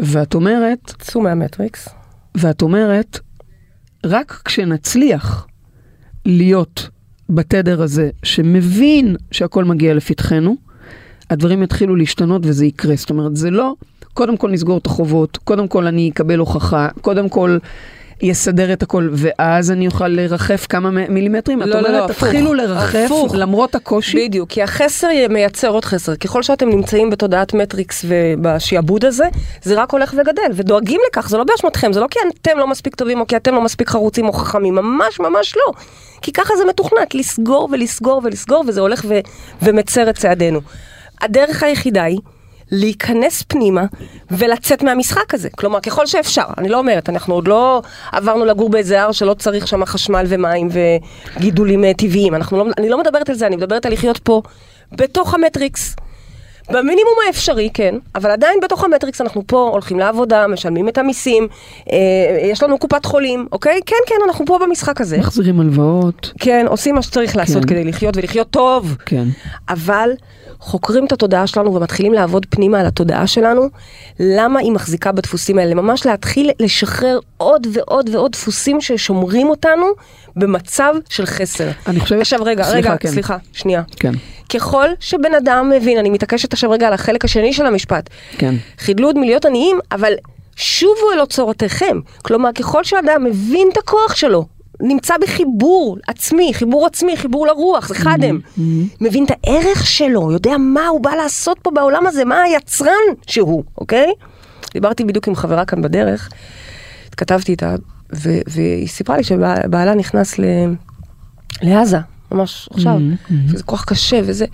ואת 0.00 0.34
אומרת, 0.34 0.92
צאו 0.98 1.20
מהמטריקס. 1.20 1.88
ואת 2.34 2.62
אומרת, 2.62 3.18
רק 4.04 4.42
כשנצליח 4.44 5.46
להיות 6.26 6.88
בתדר 7.30 7.82
הזה, 7.82 8.10
שמבין 8.22 9.16
שהכל 9.30 9.64
מגיע 9.64 9.94
לפתחנו, 9.94 10.56
הדברים 11.30 11.62
יתחילו 11.62 11.96
להשתנות 11.96 12.42
וזה 12.44 12.66
יקרה. 12.66 12.96
זאת 12.96 13.10
אומרת, 13.10 13.36
זה 13.36 13.50
לא, 13.50 13.74
קודם 14.14 14.36
כל 14.36 14.50
נסגור 14.50 14.78
את 14.78 14.86
החובות, 14.86 15.36
קודם 15.36 15.68
כל 15.68 15.86
אני 15.86 16.10
אקבל 16.10 16.38
הוכחה, 16.38 16.88
קודם 17.00 17.28
כל 17.28 17.58
יסדר 18.22 18.72
את 18.72 18.82
הכל, 18.82 19.08
ואז 19.12 19.70
אני 19.70 19.86
אוכל 19.86 20.08
לרחף 20.08 20.66
כמה 20.68 20.90
מילימטרים. 20.90 21.62
את 21.62 21.66
לא, 21.66 21.74
לא, 21.74 21.88
אומרת, 21.88 22.00
לא, 22.00 22.04
הפוך. 22.04 22.24
תתחילו 22.24 22.54
לרחף 22.54 23.06
הפוך. 23.06 23.34
למרות 23.34 23.74
הקושי. 23.74 24.28
בדיוק, 24.28 24.48
כי 24.48 24.62
החסר 24.62 25.08
מייצר 25.30 25.68
עוד 25.68 25.84
חסר. 25.84 26.16
ככל 26.16 26.42
שאתם 26.42 26.68
נמצאים 26.68 27.10
בתודעת 27.10 27.54
מטריקס 27.54 28.04
ובשעבוד 28.08 29.04
הזה, 29.04 29.24
זה 29.62 29.82
רק 29.82 29.92
הולך 29.92 30.14
וגדל, 30.18 30.50
ודואגים 30.52 31.00
לכך, 31.08 31.28
זה 31.28 31.38
לא 31.38 31.44
באשמתכם, 31.44 31.92
זה 31.92 32.00
לא 32.00 32.06
כי 32.10 32.18
אתם 32.42 32.58
לא 32.58 32.66
מספיק 32.66 32.94
טובים 32.94 33.20
או 33.20 33.26
כי 33.26 33.36
אתם 33.36 33.54
לא 33.54 33.60
מספיק 33.60 33.88
חרוצים 33.88 34.28
או 34.28 34.32
חכמים, 34.32 34.74
ממש 34.74 35.20
ממש 35.20 35.54
לא. 35.56 35.72
כי 36.22 36.32
ככה 36.32 36.56
זה 36.56 36.64
מתוכנת, 36.64 37.14
לסגור 37.14 37.68
ולסגור 37.72 38.20
ולסגור, 38.24 38.64
וזה 38.68 38.80
הולך 38.80 39.04
ו- 39.08 39.20
ומצר 39.62 40.10
את 40.10 40.18
צעדינו. 40.18 40.60
הדרך 41.20 41.62
היחידה 41.62 42.02
היא 42.02 42.18
להיכנס 42.72 43.42
פנימה 43.42 43.84
ולצאת 44.30 44.82
מהמשחק 44.82 45.34
הזה. 45.34 45.48
כלומר, 45.50 45.80
ככל 45.80 46.06
שאפשר, 46.06 46.44
אני 46.58 46.68
לא 46.68 46.78
אומרת, 46.78 47.08
אנחנו 47.08 47.34
עוד 47.34 47.48
לא 47.48 47.82
עברנו 48.12 48.44
לגור 48.44 48.70
באיזה 48.70 49.02
הר 49.02 49.12
שלא 49.12 49.34
צריך 49.34 49.66
שם 49.66 49.84
חשמל 49.84 50.24
ומים 50.28 50.68
וגידולים 51.36 51.84
אה, 51.84 51.94
טבעיים. 51.94 52.34
לא, 52.52 52.66
אני 52.78 52.88
לא 52.88 52.98
מדברת 52.98 53.28
על 53.28 53.34
זה, 53.34 53.46
אני 53.46 53.56
מדברת 53.56 53.86
על 53.86 53.92
לחיות 53.92 54.18
פה, 54.18 54.42
בתוך 54.92 55.34
המטריקס. 55.34 55.96
במינימום 56.70 57.14
האפשרי, 57.26 57.70
כן, 57.74 57.94
אבל 58.14 58.30
עדיין 58.30 58.60
בתוך 58.62 58.84
המטריקס 58.84 59.20
אנחנו 59.20 59.42
פה, 59.46 59.68
הולכים 59.72 59.98
לעבודה, 59.98 60.46
משלמים 60.46 60.88
את 60.88 60.98
המיסים, 60.98 61.48
אה, 61.92 61.96
יש 62.42 62.62
לנו 62.62 62.78
קופת 62.78 63.04
חולים, 63.04 63.46
אוקיי? 63.52 63.80
כן, 63.86 63.96
כן, 64.06 64.14
אנחנו 64.26 64.46
פה 64.46 64.58
במשחק 64.62 65.00
הזה. 65.00 65.18
מחזירים 65.18 65.60
הלוואות, 65.60 66.32
כן, 66.38 66.66
עושים 66.68 66.94
מה 66.94 67.02
שצריך 67.02 67.36
לעשות 67.36 67.62
כן. 67.62 67.68
כדי 67.68 67.84
לחיות 67.84 68.16
ולחיות 68.16 68.50
טוב. 68.50 68.96
כן. 69.06 69.24
אבל 69.68 70.10
חוקרים 70.60 71.04
את 71.04 71.12
התודעה 71.12 71.46
שלנו 71.46 71.74
ומתחילים 71.74 72.12
לעבוד 72.12 72.46
פנימה 72.50 72.80
על 72.80 72.86
התודעה 72.86 73.26
שלנו, 73.26 73.62
למה 74.20 74.60
היא 74.60 74.72
מחזיקה 74.72 75.12
בדפוסים 75.12 75.58
האלה? 75.58 75.74
ממש 75.74 76.06
להתחיל 76.06 76.50
לשחרר 76.60 77.18
עוד 77.36 77.66
ועוד 77.72 78.10
ועוד 78.12 78.32
דפוסים 78.32 78.80
ששומרים 78.80 79.48
אותנו 79.50 79.86
במצב 80.36 80.94
של 81.08 81.26
חסר. 81.26 81.68
אני 81.86 82.00
חושבת- 82.00 82.20
עכשיו 82.20 82.40
רגע, 82.42 82.64
סליחה, 82.64 82.78
רגע, 82.78 82.96
כן. 82.96 83.08
סליחה, 83.08 83.36
שנייה. 83.52 83.82
כן, 83.96 84.12
ככל 84.54 84.86
שבן 85.00 85.34
אדם 85.34 85.70
מבין, 85.76 85.98
אני 85.98 86.10
מתעקשת 86.10 86.52
עכשיו 86.52 86.70
רגע 86.70 86.86
על 86.86 86.92
החלק 86.92 87.24
השני 87.24 87.52
של 87.52 87.66
המשפט, 87.66 88.10
כן. 88.38 88.54
חידלו 88.78 89.06
עוד 89.08 89.18
מלהיות 89.18 89.44
עניים, 89.44 89.78
אבל 89.92 90.12
שובו 90.56 91.12
אל 91.14 91.20
אוצרותיכם. 91.20 92.00
כלומר, 92.22 92.50
ככל 92.52 92.84
שאדם 92.84 93.24
מבין 93.24 93.68
את 93.72 93.76
הכוח 93.78 94.14
שלו, 94.14 94.46
נמצא 94.82 95.14
בחיבור 95.20 95.98
עצמי, 96.06 96.54
חיבור 96.54 96.86
עצמי, 96.86 97.16
חיבור 97.16 97.46
לרוח, 97.46 97.88
זה 97.88 97.94
חדם. 97.94 98.38
מבין 99.00 99.24
את 99.24 99.30
הערך 99.30 99.86
שלו, 99.86 100.32
יודע 100.32 100.56
מה 100.58 100.86
הוא 100.86 101.00
בא 101.00 101.10
לעשות 101.10 101.58
פה 101.62 101.70
בעולם 101.70 102.06
הזה, 102.06 102.24
מה 102.24 102.42
היצרן 102.42 102.90
שהוא, 103.26 103.62
אוקיי? 103.78 104.12
דיברתי 104.72 105.04
בדיוק 105.04 105.28
עם 105.28 105.34
חברה 105.34 105.64
כאן 105.64 105.82
בדרך, 105.82 106.28
התכתבתי 107.08 107.52
איתה, 107.52 107.74
ו- 108.14 108.40
והיא 108.46 108.88
סיפרה 108.88 109.16
לי 109.16 109.22
שבעלה 109.24 109.94
נכנס 109.94 110.38
ל- 110.38 110.44
לעזה, 111.62 111.98
ממש 112.32 112.68
עכשיו, 112.72 112.98
שזה 113.48 113.62
כוח 113.62 113.84
קשה 113.84 114.20
וזה. 114.24 114.46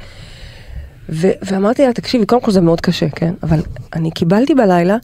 ו- 1.08 1.30
ואמרתי 1.42 1.86
לה, 1.86 1.92
תקשיבי, 1.92 2.26
קודם 2.26 2.40
כל 2.42 2.50
זה 2.50 2.60
מאוד 2.60 2.80
קשה, 2.80 3.08
כן? 3.08 3.34
אבל 3.42 3.58
אני 3.92 4.10
קיבלתי 4.10 4.54
בלילה 4.54 4.96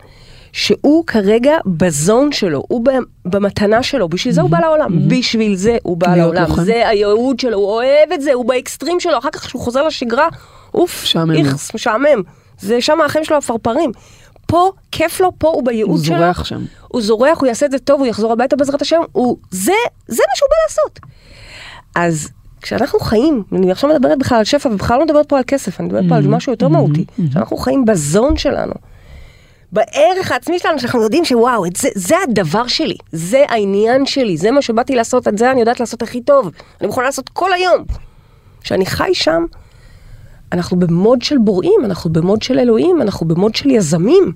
שהוא 0.52 1.06
כרגע 1.06 1.52
ב 1.66 1.79
zone 1.79 2.32
שלו, 2.32 2.62
הוא 2.68 2.84
במתנה 3.24 3.82
שלו, 3.82 4.08
בשביל 4.08 4.34
זה 4.34 4.40
הוא 4.40 4.50
בא 4.50 4.58
לעולם, 4.60 5.08
בשביל 5.08 5.54
זה 5.56 5.76
הוא 5.82 5.96
בא 5.96 6.06
לעולם. 6.16 6.42
זה 6.64 6.88
הייעוד 6.88 7.40
שלו, 7.40 7.58
הוא 7.58 7.66
אוהב 7.66 8.12
את 8.14 8.22
זה, 8.22 8.32
הוא 8.32 8.44
באקסטרים 8.44 9.00
שלו, 9.00 9.18
אחר 9.18 9.30
כך 9.30 9.40
כשהוא 9.46 9.62
חוזר 9.62 9.86
לשגרה, 9.86 10.28
אוף. 10.74 11.04
איכס, 11.46 11.74
משעמם, 11.74 12.22
זה 12.60 12.80
שם, 12.80 12.98
החיים 13.06 13.24
שלו 13.24 13.36
הפרפרים. 13.36 13.92
פה, 14.52 14.70
כיף 14.90 15.20
לו, 15.20 15.32
פה 15.38 15.48
הוא 15.48 15.64
בייעוד 15.64 16.04
שלו. 16.04 16.18
זורח 16.18 16.44
שם. 16.44 16.64
הוא 16.88 17.02
זורח, 17.02 17.38
הוא 17.38 17.46
יעשה 17.46 17.66
את 17.66 17.70
זה 17.70 17.78
טוב, 17.78 18.00
הוא 18.00 18.06
יחזור 18.06 18.32
הביתה 18.32 18.56
בעזרת 18.56 18.82
השם, 18.82 19.00
הוא, 19.12 19.36
זה, 19.50 19.72
זה 20.08 20.22
מה 20.28 20.36
שהוא 20.36 20.48
בא 20.48 20.56
לעשות. 20.68 21.00
אז 21.94 22.28
כשאנחנו 22.62 23.00
חיים, 23.00 23.42
אני 23.52 23.72
עכשיו 23.72 23.90
מדברת 23.90 24.18
בכלל 24.18 24.38
על 24.38 24.44
שפע, 24.44 24.68
ובכלל 24.68 24.98
לא 24.98 25.04
מדברת 25.04 25.28
פה 25.28 25.38
על 25.38 25.44
כסף, 25.46 25.80
אני 25.80 25.88
מדברת 25.88 26.04
פה 26.08 26.16
על 26.16 26.26
משהו 26.26 26.52
יותר 26.52 26.68
מהותי, 26.68 27.04
שאנחנו 27.32 27.56
חיים 27.56 27.84
בזון 27.84 28.36
שלנו, 28.36 28.72
בערך 29.72 30.32
העצמי 30.32 30.58
שלנו, 30.58 30.78
שאנחנו 30.78 31.02
יודעים 31.02 31.24
שוואו, 31.24 31.64
זה, 31.76 31.88
זה 31.94 32.14
הדבר 32.28 32.66
שלי, 32.66 32.96
זה 33.12 33.44
העניין 33.48 34.06
שלי, 34.06 34.36
זה 34.36 34.50
מה 34.50 34.62
שבאתי 34.62 34.94
לעשות, 34.94 35.28
את 35.28 35.38
זה 35.38 35.50
אני 35.50 35.60
יודעת 35.60 35.80
לעשות 35.80 36.02
הכי 36.02 36.20
טוב, 36.20 36.50
אני 36.80 36.88
יכולה 36.88 37.06
לעשות 37.06 37.28
כל 37.28 37.52
היום. 37.52 37.84
כשאני 38.60 38.86
חי 38.86 39.10
שם, 39.12 39.44
אנחנו 40.52 40.78
במוד 40.78 41.22
של 41.22 41.38
בוראים, 41.38 41.80
אנחנו 41.84 42.10
במוד 42.10 42.42
של 42.42 42.58
אלוהים, 42.58 43.02
אנחנו 43.02 43.28
במוד 43.28 43.54
של 43.54 43.70
יזמים. 43.70 44.32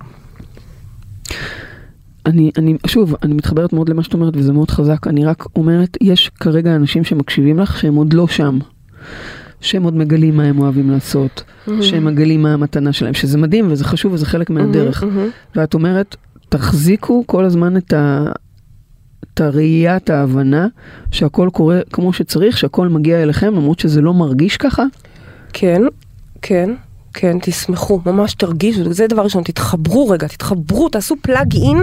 אני, 2.26 2.50
אני, 2.58 2.76
שוב, 2.86 3.14
אני 3.22 3.34
מתחברת 3.34 3.72
מאוד 3.72 3.88
למה 3.88 4.02
שאת 4.02 4.14
אומרת 4.14 4.36
וזה 4.36 4.52
מאוד 4.52 4.70
חזק. 4.70 5.06
אני 5.06 5.24
רק 5.24 5.44
אומרת, 5.56 5.96
יש 6.00 6.28
כרגע 6.40 6.76
אנשים 6.76 7.04
שמקשיבים 7.04 7.58
לך 7.58 7.78
שהם 7.80 7.94
עוד 7.94 8.12
לא 8.12 8.28
שם. 8.28 8.58
שהם 9.60 9.82
עוד 9.82 9.96
מגלים 9.96 10.36
מה 10.36 10.42
הם 10.42 10.58
אוהבים 10.58 10.90
לעשות, 10.90 11.44
שהם 11.80 12.04
מגלים 12.04 12.42
מה 12.42 12.52
המתנה 12.52 12.92
שלהם, 12.92 13.14
שזה 13.14 13.38
מדהים 13.38 13.72
וזה 13.72 13.84
חשוב 13.84 14.12
וזה 14.12 14.26
חלק 14.26 14.50
מהדרך. 14.50 15.04
ואת 15.56 15.74
אומרת, 15.74 16.16
תחזיקו 16.48 17.24
כל 17.26 17.44
הזמן 17.44 17.76
את, 17.76 17.92
ה, 17.92 18.24
את 19.34 19.40
הראייה, 19.40 19.96
את 19.96 20.10
ההבנה, 20.10 20.66
שהכל 21.10 21.48
קורה 21.52 21.80
כמו 21.92 22.12
שצריך, 22.12 22.58
שהכל 22.58 22.88
מגיע 22.88 23.22
אליכם, 23.22 23.54
למרות 23.54 23.78
שזה 23.78 24.00
לא 24.00 24.14
מרגיש 24.14 24.56
ככה. 24.56 24.84
כן, 25.52 25.82
כן, 26.48 26.70
כן, 27.14 27.36
תשמחו, 27.42 28.00
ממש 28.06 28.34
תרגישו, 28.34 28.92
זה 28.92 29.06
דבר 29.06 29.22
ראשון, 29.22 29.42
תתחברו 29.42 30.08
רגע, 30.08 30.28
תתחברו, 30.28 30.88
תעשו 30.88 31.14
פלאג 31.22 31.54
אין 31.54 31.82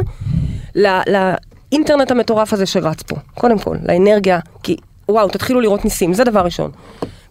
לאינטרנט 1.07 2.11
המטורף 2.11 2.53
הזה 2.53 2.65
שרץ 2.65 3.01
פה, 3.01 3.15
קודם 3.33 3.59
כל, 3.59 3.77
לאנרגיה, 3.87 4.39
כי 4.63 4.75
וואו, 5.09 5.29
תתחילו 5.29 5.61
לראות 5.61 5.83
ניסים, 5.85 6.13
זה 6.13 6.23
דבר 6.23 6.39
ראשון. 6.39 6.71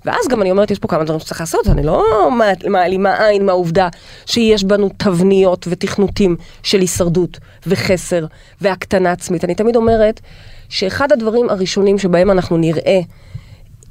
ואז 0.05 0.29
גם 0.29 0.43
אני 0.43 0.51
אומרת, 0.51 0.71
יש 0.71 0.79
פה 0.79 0.89
כמה 0.89 1.05
דברים 1.05 1.21
שצריך 1.21 1.41
לעשות, 1.41 1.69
אני 1.69 1.83
לא 1.83 2.31
מע- 2.39 2.69
מעלימה 2.71 3.27
עין 3.27 3.47
מהעובדה 3.47 3.89
שיש 4.27 4.65
בנו 4.65 4.91
תבניות 4.97 5.67
ותכנותים 5.71 6.37
של 6.63 6.81
הישרדות 6.81 7.39
וחסר 7.67 8.27
והקטנה 8.61 9.13
עצמית. 9.13 9.45
אני 9.45 9.55
תמיד 9.55 9.77
אומרת 9.77 10.21
שאחד 10.69 11.13
הדברים 11.13 11.51
הראשונים 11.51 11.99
שבהם 11.99 12.31
אנחנו 12.31 12.57
נראה 12.57 12.83
אה, 12.87 13.01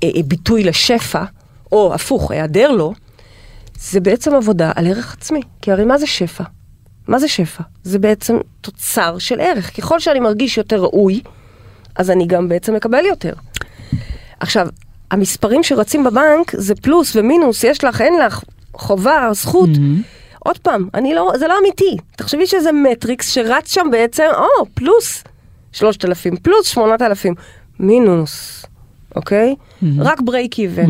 אה, 0.03 0.23
ביטוי 0.25 0.63
לשפע, 0.63 1.23
או 1.71 1.93
הפוך, 1.93 2.31
היעדר 2.31 2.71
לו, 2.71 2.93
זה 3.81 3.99
בעצם 3.99 4.35
עבודה 4.35 4.71
על 4.75 4.87
ערך 4.87 5.13
עצמי. 5.13 5.41
כי 5.61 5.71
הרי 5.71 5.85
מה 5.85 5.97
זה 5.97 6.07
שפע? 6.07 6.43
מה 7.07 7.19
זה 7.19 7.27
שפע? 7.27 7.63
זה 7.83 7.99
בעצם 7.99 8.37
תוצר 8.61 9.17
של 9.17 9.39
ערך. 9.39 9.77
ככל 9.77 9.99
שאני 9.99 10.19
מרגיש 10.19 10.57
יותר 10.57 10.81
ראוי, 10.81 11.21
אז 11.95 12.11
אני 12.11 12.27
גם 12.27 12.49
בעצם 12.49 12.75
מקבל 12.75 13.05
יותר. 13.05 13.33
עכשיו, 14.39 14.67
המספרים 15.11 15.63
שרצים 15.63 16.03
בבנק 16.03 16.51
זה 16.53 16.75
פלוס 16.75 17.15
ומינוס, 17.15 17.63
יש 17.63 17.83
לך, 17.83 18.01
אין 18.01 18.13
לך, 18.25 18.43
חובה, 18.73 19.29
זכות. 19.31 19.69
עוד 20.39 20.57
פעם, 20.57 20.87
אני 20.93 21.13
לא, 21.13 21.31
זה 21.39 21.47
לא 21.47 21.55
אמיתי. 21.61 21.97
תחשבי 22.17 22.47
שזה 22.47 22.71
מטריקס 22.71 23.29
שרץ 23.29 23.73
שם 23.73 23.87
בעצם, 23.91 24.23
או, 24.37 24.65
פלוס 24.73 25.23
3,000, 25.71 26.35
פלוס 26.35 26.67
8,000, 26.67 27.33
מינוס, 27.79 28.65
אוקיי? 29.15 29.55
רק 29.99 30.21
break 30.21 30.59
even. 30.59 30.89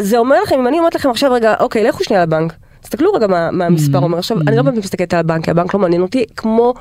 זה 0.00 0.18
אומר 0.18 0.36
לכם, 0.42 0.54
אם 0.58 0.66
אני 0.66 0.78
אומרת 0.78 0.94
לכם 0.94 1.10
עכשיו, 1.10 1.32
רגע, 1.32 1.54
אוקיי, 1.60 1.84
לכו 1.84 2.04
שנייה 2.04 2.22
לבנק. 2.22 2.52
תסתכלו 2.80 3.12
רגע 3.12 3.26
מה, 3.26 3.50
מה 3.50 3.66
המספר 3.66 3.98
אומר. 3.98 4.18
עכשיו, 4.18 4.38
אני 4.46 4.56
לא 4.56 4.62
באמת 4.62 4.78
מסתכלת 4.78 5.14
על 5.14 5.20
הבנק, 5.20 5.48
הבנק 5.48 5.74
לא 5.74 5.80
מעניין 5.80 6.02
אותי, 6.02 6.24
כמו... 6.36 6.74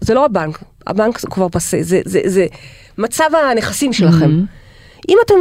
זה 0.00 0.14
לא 0.14 0.24
הבנק, 0.24 0.58
הבנק 0.86 1.18
זה 1.18 1.28
כבר 1.28 1.48
פסה, 1.48 1.78
זה, 1.80 2.00
זה, 2.04 2.20
זה 2.24 2.46
מצב 2.98 3.24
הנכסים 3.50 3.92
שלכם. 3.92 4.30
אם 5.08 5.16
אתם 5.26 5.34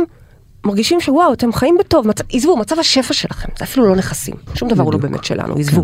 מרגישים 0.65 1.01
שוואו, 1.01 1.33
אתם 1.33 1.53
חיים 1.53 1.77
בטוב, 1.79 2.07
מצב, 2.07 2.23
עזבו, 2.33 2.57
מצב 2.57 2.79
השפע 2.79 3.13
שלכם, 3.13 3.49
זה 3.59 3.65
אפילו 3.65 3.85
לא 3.85 3.95
נכסים, 3.95 4.35
שום 4.53 4.69
דבר 4.69 4.83
הוא 4.83 4.93
לא 4.93 4.99
באמת 4.99 5.23
שלנו, 5.23 5.55
עזבו. 5.55 5.83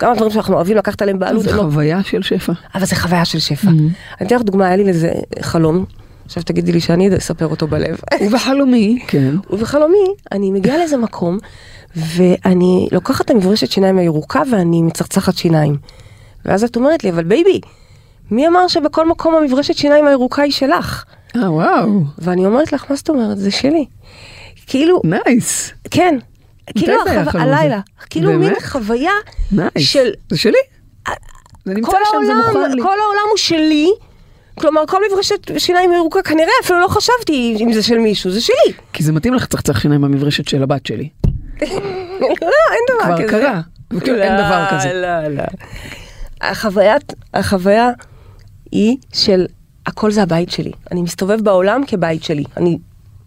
גם 0.00 0.12
הדברים 0.12 0.30
שאנחנו 0.30 0.54
אוהבים 0.54 0.76
לקחת 0.76 1.02
עליהם 1.02 1.18
בעלות, 1.18 1.42
זה 1.42 1.56
לא 1.56 1.62
חוויה 1.62 2.02
של 2.02 2.22
שפע. 2.22 2.52
אבל 2.74 2.84
זה 2.84 2.96
חוויה 2.96 3.24
של 3.24 3.38
שפע. 3.38 3.68
אני 4.20 4.26
אתן 4.26 4.36
לך 4.36 4.42
דוגמה, 4.42 4.66
היה 4.66 4.76
לי 4.76 4.84
לזה 4.84 5.12
חלום, 5.40 5.84
עכשיו 6.28 6.42
תגידי 6.42 6.72
לי 6.72 6.80
שאני 6.80 7.16
אספר 7.16 7.46
אותו 7.46 7.66
בלב. 7.66 8.00
ובחלומי, 8.22 8.98
כן. 9.06 9.34
ובחלומי, 9.50 10.06
אני 10.32 10.50
מגיעה 10.50 10.78
לאיזה 10.78 10.96
מקום, 10.96 11.38
ואני 11.96 12.88
לוקחת 12.92 13.24
את 13.24 13.30
המברשת 13.30 13.70
שיניים 13.70 13.98
הירוקה 13.98 14.42
ואני 14.50 14.82
מצחצחת 14.82 15.36
שיניים. 15.36 15.76
ואז 16.44 16.64
את 16.64 16.76
אומרת 16.76 17.04
לי, 17.04 17.10
אבל 17.10 17.24
baby, 17.24 17.60
מי 18.30 18.48
אמר 18.48 18.68
שבכל 18.68 19.08
מקום 19.08 19.34
המברשת 19.34 19.74
שיניים 19.74 20.06
הירוקה 20.06 20.42
היא 20.42 20.52
שלך? 20.52 21.04
אה, 21.36 21.52
וואו, 21.52 22.02
ואני 22.18 22.46
אומרת 22.46 22.72
לך, 22.72 22.84
מה 22.90 22.96
זאת 22.96 23.08
אומרת? 23.08 23.38
זה 23.38 23.50
שלי. 23.50 23.84
כאילו, 24.66 25.00
nice, 25.04 25.72
כן. 25.90 26.18
כאילו, 26.78 26.94
זה 27.04 27.20
החו-? 27.20 27.38
הלילה. 27.38 27.80
כאילו, 28.10 28.30
מין 28.30 28.40
באמת? 28.40 28.62
חוויה 28.62 29.12
nice. 29.52 29.70
של 29.76 30.10
זה 30.28 30.38
שלי. 30.38 30.58
זה 31.64 31.74
נמצא 31.74 31.90
כל 31.90 31.98
שם, 32.12 32.26
זה 32.26 32.34
מוכן 32.34 32.72
לי. 32.72 32.82
כל 32.82 32.88
העולם 32.88 33.28
הוא 33.30 33.36
שלי. 33.36 33.90
כלומר, 34.58 34.86
כל 34.88 34.98
מברשת 35.10 35.58
שיניים 35.58 35.92
ירוקה, 35.92 36.22
כנראה 36.22 36.52
אפילו 36.64 36.80
לא 36.80 36.88
חשבתי 36.88 37.56
אם 37.60 37.72
זה 37.72 37.82
של 37.82 37.98
מישהו, 37.98 38.30
זה 38.30 38.40
שלי. 38.40 38.72
כי 38.92 39.02
זה 39.04 39.12
מתאים 39.12 39.34
לך 39.34 39.46
צחצח 39.46 39.80
שיניים 39.80 40.00
במברשת 40.00 40.48
של 40.48 40.62
הבת 40.62 40.86
שלי. 40.86 41.08
לא, 41.62 41.66
אין 42.72 42.84
דבר 42.94 43.04
כבר 43.16 43.28
כזה. 43.28 43.28
קרה. 43.28 43.60
וכאילו, 43.92 44.22
אין 44.22 44.32
לא, 44.34 44.38
דבר 44.40 44.64
כזה. 44.70 44.92
לא, 44.92 45.28
לא. 45.28 45.42
החוויית, 46.40 47.12
החוויה 47.34 47.90
היא 48.72 48.96
של 49.14 49.46
הכל 49.86 50.10
זה 50.10 50.22
הבית 50.22 50.50
שלי. 50.50 50.72
אני 50.92 51.02
מסתובב 51.02 51.40
בעולם 51.40 51.82
כבית 51.86 52.22
שלי. 52.24 52.44
אני, 52.56 52.78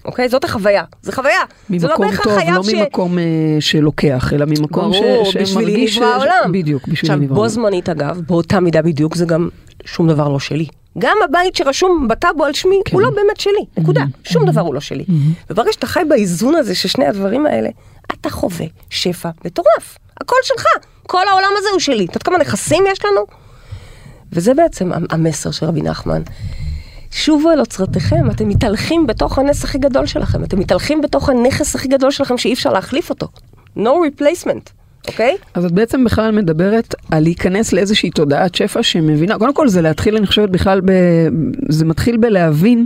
אוקיי? 0.06 0.30
זאת 0.30 0.44
החוויה. 0.44 0.84
זה 1.02 1.12
חוויה. 1.12 1.40
זה 1.78 1.88
לא 1.88 1.94
ממקום 1.94 2.08
בהכרח 2.08 2.24
טוב, 2.24 2.38
חייב 2.40 2.56
לא 2.56 2.64
ש... 2.64 2.74
ממקום 2.74 3.20
אה, 3.20 3.24
שלוקח, 3.60 4.34
אלא 4.34 4.46
ממקום 4.46 4.94
ש- 4.94 4.98
ברור, 5.00 5.24
בשבילי 5.28 5.46
שמרגיש... 5.46 5.98
נברא 5.98 6.10
ש- 6.10 6.14
העולם. 6.14 6.52
בדיוק, 6.52 6.82
בשבילי 6.82 7.00
עכשיו, 7.02 7.16
נברא 7.16 7.28
בו 7.28 7.36
העולם. 7.36 7.50
זמנית 7.50 7.90
אגב, 7.90 8.22
באותה 8.28 8.60
מידה 8.60 8.82
בדיוק, 8.82 9.16
זה 9.16 9.26
גם 9.26 9.50
שום 9.86 10.08
דבר 10.08 10.30
לא 10.30 10.40
שלי. 10.40 10.68
גם 10.98 11.18
הבית 11.24 11.56
שרשום 11.56 12.08
בטאבו 12.08 12.44
על 12.46 12.54
שמי, 12.54 12.76
כן. 12.86 12.96
הוא 12.96 13.02
לא 13.02 13.10
באמת 13.10 13.40
שלי, 13.40 13.66
נקודה. 13.78 14.02
שום 14.24 14.46
דבר 14.46 14.62
הוא 14.62 14.74
לא 14.74 14.80
שלי. 14.80 15.06
וברגע 15.50 15.72
שאתה 15.74 15.88
חי 15.88 16.02
באיזון 16.10 16.56
הזה 16.56 16.76
של 16.76 16.88
שני 16.90 17.06
הדברים 17.08 17.46
האלה, 17.46 17.70
אתה 18.12 18.30
חווה 18.30 18.66
שפע 18.90 19.30
מטורף. 19.46 19.98
הכל 20.22 20.36
שלך, 20.44 20.66
כל 21.08 21.28
העולם 21.32 21.50
הזה 21.58 21.68
הוא 21.72 21.80
שלי. 21.80 21.96
את 22.06 22.10
יודעת 22.10 22.24
כמה 22.24 22.38
נכסים 22.38 22.84
יש 22.92 23.06
לנו? 23.06 23.22
וזה 24.34 24.54
בעצם 24.54 24.94
המ- 24.94 25.06
המסר 25.10 25.52
של 25.52 25.66
רבי 25.66 25.82
נחמן. 25.82 26.22
שובו 27.12 27.52
אל 27.52 27.60
אוצרתכם, 27.60 28.32
אתם 28.32 28.50
מתהלכים 28.50 29.08
בתוך 29.08 29.40
הנס 29.40 29.64
הכי 29.64 29.78
גדול 29.78 30.06
שלכם, 30.06 30.44
אתם 30.44 30.60
מתהלכים 30.60 31.02
בתוך 31.02 31.30
הנכס 31.30 31.76
הכי 31.76 31.88
גדול 31.88 32.12
שלכם 32.12 32.38
שאי 32.38 32.54
אפשר 32.54 32.74
להחליף 32.74 33.10
אותו. 33.10 33.28
No 33.78 33.90
replacement, 33.90 34.70
אוקיי? 35.08 35.38
אז 35.54 35.66
את 35.66 35.72
בעצם 35.72 36.04
בכלל 36.04 36.32
מדברת 36.32 36.96
על 37.12 37.24
להיכנס 37.24 37.74
לאיזושהי 37.74 38.10
תודעת 38.10 38.56
שפע 38.56 38.84
שמבינה, 38.84 39.38
קודם 39.38 39.54
כל 39.54 39.68
זה 39.68 39.82
להתחיל, 39.82 40.16
אני 40.16 40.28
חושבת 40.28 40.50
בכלל, 40.50 40.82
ב, 40.86 40.92
זה 41.70 41.86
מתחיל 41.86 42.18
בלהבין 42.18 42.86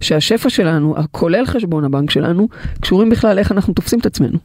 שהשפע 0.00 0.50
שלנו, 0.50 0.94
הכולל 0.98 1.46
חשבון 1.46 1.84
הבנק 1.84 2.10
שלנו, 2.10 2.48
קשורים 2.80 3.10
בכלל 3.10 3.36
לאיך 3.36 3.52
אנחנו 3.52 3.74
תופסים 3.74 3.98
את 3.98 4.06
עצמנו. 4.06 4.38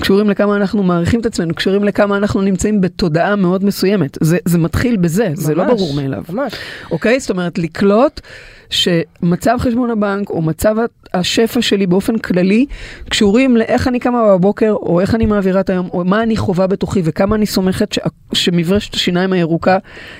קשורים 0.00 0.30
לכמה 0.30 0.56
אנחנו 0.56 0.82
מעריכים 0.82 1.20
את 1.20 1.26
עצמנו, 1.26 1.54
קשורים 1.54 1.84
לכמה 1.84 2.16
אנחנו 2.16 2.42
נמצאים 2.42 2.80
בתודעה 2.80 3.36
מאוד 3.36 3.64
מסוימת. 3.64 4.18
זה, 4.20 4.38
זה 4.44 4.58
מתחיל 4.58 4.96
בזה, 4.96 5.28
זה 5.34 5.54
לא 5.54 5.64
ממש, 5.64 5.72
ברור 5.80 5.94
מאליו. 5.94 6.22
ממש. 6.28 6.52
אוקיי? 6.90 7.20
זאת 7.20 7.30
אומרת, 7.30 7.58
לקלוט 7.58 8.20
שמצב 8.70 9.56
חשבון 9.60 9.90
הבנק 9.90 10.30
או 10.30 10.42
מצב 10.42 10.74
השפע 11.14 11.62
שלי 11.62 11.86
באופן 11.86 12.18
כללי 12.18 12.66
קשורים 13.08 13.56
לאיך 13.56 13.88
אני 13.88 13.98
קמה 14.00 14.26
בבוקר, 14.28 14.72
או 14.72 15.00
איך 15.00 15.14
אני 15.14 15.26
מעבירה 15.26 15.60
את 15.60 15.70
היום, 15.70 15.88
או 15.92 16.04
מה 16.04 16.22
אני 16.22 16.36
חווה 16.36 16.66
בתוכי 16.66 17.00
וכמה 17.04 17.36
אני 17.36 17.46
סומכת 17.46 17.92
ש... 17.92 17.98
שמברשת 18.32 18.94
השיניים 18.94 19.32
הירוקה 19.32 19.78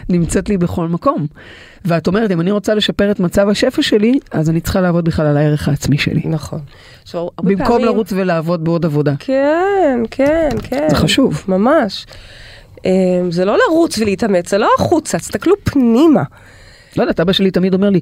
נמצאת 0.09 0.48
לי 0.48 0.59
בכל 0.59 0.88
מקום. 0.88 1.26
ואת 1.85 2.06
אומרת, 2.06 2.30
אם 2.30 2.40
אני 2.40 2.50
רוצה 2.50 2.74
לשפר 2.74 3.11
את 3.11 3.20
מצב 3.20 3.48
השפע 3.48 3.82
שלי, 3.82 4.18
אז 4.30 4.50
אני 4.50 4.61
צריכה 4.61 4.80
לעבוד 4.80 5.04
בכלל 5.04 5.26
על 5.26 5.37
הערך 5.37 5.68
העצמי 5.68 5.98
שלי. 5.98 6.22
נכון. 6.24 6.59
הרבה 7.38 7.50
במקום 7.50 7.66
פעמים- 7.66 7.85
לרוץ 7.87 8.12
ולעבוד 8.12 8.64
בעוד 8.64 8.85
עבודה. 8.85 9.12
כן, 9.18 10.02
כן, 10.11 10.48
כן. 10.62 10.87
זה 10.90 10.96
חשוב. 10.96 11.44
ממש. 11.48 12.06
אמ, 12.85 12.90
זה 13.30 13.44
לא 13.44 13.56
לרוץ 13.68 13.98
ולהתאמץ, 13.98 14.50
זה 14.50 14.59
לא 14.59 14.68
החוצה, 14.78 15.18
תסתכלו 15.18 15.54
פנימה. 15.64 16.22
לא 16.96 17.02
יודעת, 17.02 17.20
אבא 17.20 17.32
שלי 17.32 17.50
תמיד 17.50 17.74
אומר 17.74 17.90
לי, 17.90 18.00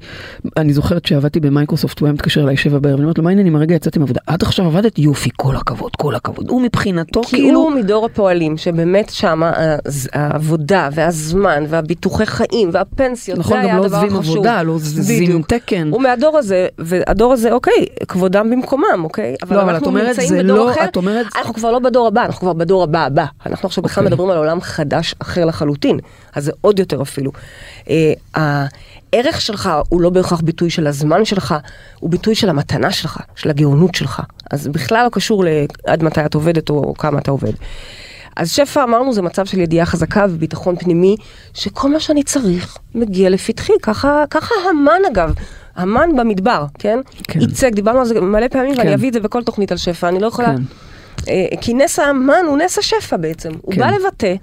אני 0.56 0.72
זוכרת 0.72 1.06
שעבדתי 1.06 1.40
במייקרוסופט, 1.40 2.00
הוא 2.00 2.06
היה 2.06 2.12
מתקשר 2.12 2.42
אליי 2.42 2.56
שבע 2.56 2.78
בערב, 2.78 2.94
אני 2.94 3.02
אומרת 3.04 3.18
לו, 3.18 3.24
מה 3.24 3.30
העניינים, 3.30 3.56
הרגע 3.56 3.74
יצאתי 3.74 3.98
מעבודה, 3.98 4.20
עד 4.26 4.42
עכשיו 4.42 4.66
עבדת, 4.66 4.98
יופי, 4.98 5.30
כל 5.36 5.56
הכבוד, 5.56 5.96
כל 5.96 6.14
הכבוד. 6.14 6.48
הוא 6.48 6.62
מבחינתו, 6.62 7.22
כי 7.22 7.30
כאילו, 7.30 7.60
הוא 7.60 7.70
מדור 7.70 8.06
הפועלים, 8.06 8.56
שבאמת 8.56 9.10
שם 9.10 9.42
העבודה 10.12 10.88
והזמן 10.92 11.64
והביטוחי 11.68 12.26
חיים 12.26 12.70
והפנסיות, 12.72 13.38
נכון, 13.38 13.56
זה 13.56 13.62
גם 13.62 13.68
היה 13.68 13.78
לא 13.78 13.84
הדבר 13.84 13.96
עוזבים 13.96 14.16
החשוב. 14.18 14.34
עבודה, 14.34 14.62
לא 14.62 14.72
עוזבים 14.72 15.24
בדיוק. 15.24 15.46
תקן. 15.46 15.90
הוא 15.92 16.02
מהדור 16.02 16.38
הזה, 16.38 16.66
והדור 16.78 17.32
הזה, 17.32 17.52
אוקיי, 17.52 17.86
כבודם 18.08 18.50
במקומם, 18.50 19.00
אוקיי? 19.04 19.36
לא, 19.50 19.62
אבל 19.62 19.70
את 19.70 19.74
אנחנו 19.74 19.86
אומרת, 19.86 20.08
נמצאים 20.08 20.28
זה 20.28 20.42
בדור 20.42 20.56
לא, 20.56 20.70
אחר. 20.72 20.86
אומרת, 20.96 21.26
אנחנו 21.36 21.54
כבר 21.54 21.72
לא 21.72 21.78
בדור 21.78 22.06
הבא, 22.06 22.24
אנחנו 22.24 22.40
כבר 22.40 22.52
בדור 22.52 22.82
הבא 22.82 23.04
הבא. 23.04 23.24
אנחנו 23.46 23.66
עכשיו 23.66 23.84
בכלל 23.84 24.04
אוקיי. 24.04 24.12
מדברים 24.12 24.30
על 24.30 24.38
עולם 24.38 24.60
חדש 24.60 25.14
אחר 25.18 25.44
לחלוטין, 25.44 25.98
אז 26.34 26.44
זה 26.44 26.52
עוד 26.60 26.78
יותר 26.78 27.02
אפילו. 27.02 27.32
אה, 27.90 28.12
הערך 28.34 29.40
שלך 29.40 29.70
הוא 29.88 30.00
לא 30.00 30.10
בהכרח 30.10 30.40
ביטוי 30.40 30.70
של 30.70 30.86
הזמן 30.86 31.24
שלך, 31.24 31.54
הוא 32.00 32.10
ביטוי 32.10 32.34
של 32.34 32.48
המתנה 32.48 32.90
שלך, 32.90 33.18
של 33.36 33.50
הגאונות 33.50 33.94
שלך. 33.94 34.22
אז 34.50 34.68
בכלל 34.68 35.04
לא 35.04 35.08
קשור 35.08 35.44
לעד 35.44 36.02
מתי 36.02 36.26
את 36.26 36.34
עובדת 36.34 36.70
או 36.70 36.94
כמה 36.94 37.18
אתה 37.18 37.30
עובד. 37.30 37.52
אז 38.36 38.52
שפע 38.52 38.82
אמרנו 38.82 39.12
זה 39.12 39.22
מצב 39.22 39.46
של 39.46 39.60
ידיעה 39.60 39.86
חזקה 39.86 40.26
וביטחון 40.30 40.76
פנימי, 40.76 41.16
שכל 41.54 41.92
מה 41.92 42.00
שאני 42.00 42.22
צריך 42.22 42.78
מגיע 42.94 43.30
לפתחי, 43.30 43.72
ככה, 43.82 44.24
ככה 44.30 44.54
המן 44.70 45.00
אגב, 45.12 45.32
המן 45.76 46.16
במדבר, 46.16 46.64
כן? 46.78 46.98
כן. 47.28 47.40
ייצג, 47.40 47.74
דיברנו 47.74 47.98
על 47.98 48.04
זה 48.04 48.20
מלא 48.20 48.48
פעמים 48.48 48.74
כן. 48.74 48.78
ואני 48.78 48.94
אביא 48.94 49.08
את 49.08 49.14
זה 49.14 49.20
בכל 49.20 49.42
תוכנית 49.42 49.72
על 49.72 49.78
שפע, 49.78 50.08
אני 50.08 50.20
לא 50.20 50.26
יכולה... 50.26 50.54
כן. 50.56 50.62
אה, 51.28 51.46
כי 51.60 51.74
נס 51.74 51.98
האמן 51.98 52.44
הוא 52.46 52.58
נס 52.58 52.78
השפע 52.78 53.16
בעצם. 53.16 53.50
הוא 53.62 53.74
כן. 53.74 53.80
בא 53.80 53.90
לבטא 53.90 54.34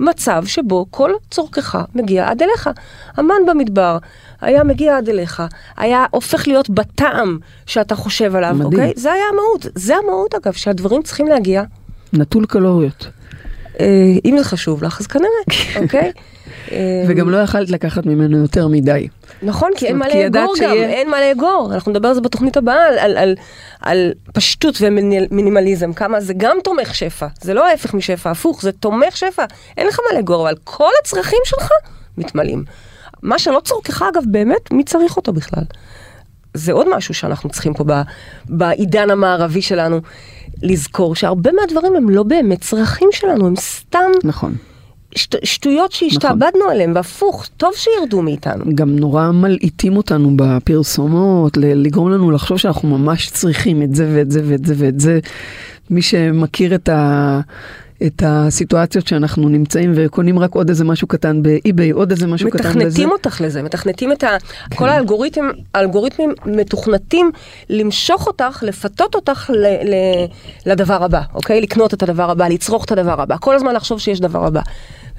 מצב 0.00 0.42
שבו 0.46 0.86
כל 0.90 1.10
צורכך 1.30 1.78
מגיע 1.94 2.28
עד 2.28 2.42
אליך. 2.42 2.70
המן 3.16 3.46
במדבר 3.46 3.98
היה 4.40 4.64
מגיע 4.64 4.96
עד 4.96 5.08
אליך, 5.08 5.42
היה 5.76 6.06
הופך 6.10 6.48
להיות 6.48 6.70
בטעם 6.70 7.38
שאתה 7.66 7.94
חושב 7.94 8.36
עליו, 8.36 8.54
מדהים. 8.54 8.72
אוקיי? 8.72 8.92
זה 8.96 9.12
היה 9.12 9.24
המהות. 9.32 9.66
זה 9.74 9.96
המהות 9.96 10.34
אגב, 10.34 10.52
שהדברים 10.52 11.02
צריכים 11.02 11.26
להגיע. 11.28 11.62
נטול 12.12 12.46
קלוריות. 12.46 13.08
אה, 13.80 13.86
אם 14.24 14.38
זה 14.38 14.44
חשוב 14.44 14.84
לך, 14.84 15.00
אז 15.00 15.06
כנראה, 15.06 15.28
אוקיי? 15.82 16.12
אה, 16.72 17.04
וגם 17.08 17.30
לא 17.30 17.36
יכלת 17.36 17.70
לקחת 17.70 18.06
ממנו 18.06 18.38
יותר 18.38 18.68
מדי. 18.68 19.08
נכון, 19.42 19.70
כי 19.76 19.86
אין 19.86 19.96
מה 19.96 20.08
לאגור 20.08 20.54
גם, 20.62 20.72
אין 20.72 21.10
מה 21.10 21.20
לאגור. 21.20 21.70
אנחנו 21.74 21.92
נדבר 21.92 22.08
על 22.08 22.14
זה 22.14 22.20
בתוכנית 22.20 22.56
הבאה, 22.56 22.88
על, 22.88 22.98
על, 22.98 23.16
על, 23.16 23.34
על 23.80 24.12
פשטות 24.32 24.78
ומינימליזם, 24.80 25.92
כמה 25.92 26.20
זה 26.20 26.34
גם 26.36 26.56
תומך 26.64 26.94
שפע. 26.94 27.26
זה 27.40 27.54
לא 27.54 27.66
ההפך 27.66 27.94
משפע, 27.94 28.30
הפוך, 28.30 28.62
זה 28.62 28.72
תומך 28.72 29.16
שפע. 29.16 29.44
אין 29.76 29.86
לך 29.86 29.98
מה 30.08 30.16
לאגור, 30.18 30.48
אבל 30.48 30.56
כל 30.64 30.90
הצרכים 31.02 31.40
שלך 31.44 31.70
מתמלאים. 32.18 32.64
מה 33.22 33.38
שלא 33.38 33.60
צורכך, 33.64 34.02
אגב, 34.02 34.22
באמת, 34.26 34.72
מי 34.72 34.84
צריך 34.84 35.16
אותו 35.16 35.32
בכלל? 35.32 35.64
זה 36.54 36.72
עוד 36.72 36.96
משהו 36.96 37.14
שאנחנו 37.14 37.50
צריכים 37.50 37.74
פה 37.74 37.84
בעידן 38.48 39.10
המערבי 39.10 39.62
שלנו 39.62 40.00
לזכור, 40.62 41.14
שהרבה 41.14 41.50
מהדברים 41.52 41.96
הם 41.96 42.10
לא 42.10 42.22
באמת 42.22 42.60
צרכים 42.60 43.08
שלנו, 43.12 43.46
הם 43.46 43.56
סתם 43.56 44.10
נכון. 44.24 44.54
שט, 45.14 45.34
שטויות 45.44 45.92
שהשתעבדנו 45.92 46.64
עליהם, 46.70 46.92
והפוך, 46.94 47.46
טוב 47.56 47.72
שירדו 47.74 48.22
מאיתנו. 48.22 48.64
גם 48.74 48.96
נורא 48.96 49.30
מלעיטים 49.30 49.96
אותנו 49.96 50.36
בפרסומות, 50.36 51.56
לגרום 51.56 52.10
לנו 52.10 52.30
לחשוב 52.30 52.58
שאנחנו 52.58 52.98
ממש 52.98 53.30
צריכים 53.30 53.82
את 53.82 53.94
זה 53.94 54.10
ואת 54.14 54.30
זה 54.30 54.40
ואת 54.44 54.66
זה 54.66 54.74
ואת 54.76 55.00
זה. 55.00 55.20
מי 55.90 56.02
שמכיר 56.02 56.74
את, 56.74 56.88
ה, 56.88 57.40
את 58.06 58.22
הסיטואציות 58.26 59.06
שאנחנו 59.06 59.48
נמצאים 59.48 59.92
וקונים 59.96 60.38
רק 60.38 60.54
עוד 60.54 60.68
איזה 60.68 60.84
משהו 60.84 61.08
קטן 61.08 61.42
באי-ביי, 61.42 61.90
עוד 61.90 62.10
איזה 62.10 62.26
משהו 62.26 62.50
קטן 62.50 62.58
בזה. 62.58 62.78
מתכנתים 62.78 63.10
אותך 63.10 63.40
לזה, 63.40 63.62
מתכנתים 63.62 64.12
את 64.12 64.24
ה... 64.24 64.36
כל 64.74 64.88
האלגוריתמים, 64.88 65.50
האלגוריתמים 65.74 66.34
מתוכנתים 66.46 67.30
למשוך 67.68 68.26
אותך, 68.26 68.62
לפתות 68.66 69.14
אותך 69.14 69.50
ל, 69.54 69.66
ל, 69.66 69.94
לדבר 70.66 71.04
הבא, 71.04 71.22
אוקיי? 71.34 71.60
לקנות 71.60 71.94
את 71.94 72.02
הדבר 72.02 72.30
הבא, 72.30 72.48
לצרוך 72.48 72.84
את 72.84 72.92
הדבר 72.92 73.20
הבא, 73.20 73.36
כל 73.40 73.54
הזמן 73.54 73.74
לחשוב 73.74 74.00
שיש 74.00 74.20
דבר 74.20 74.46
הבא. 74.46 74.60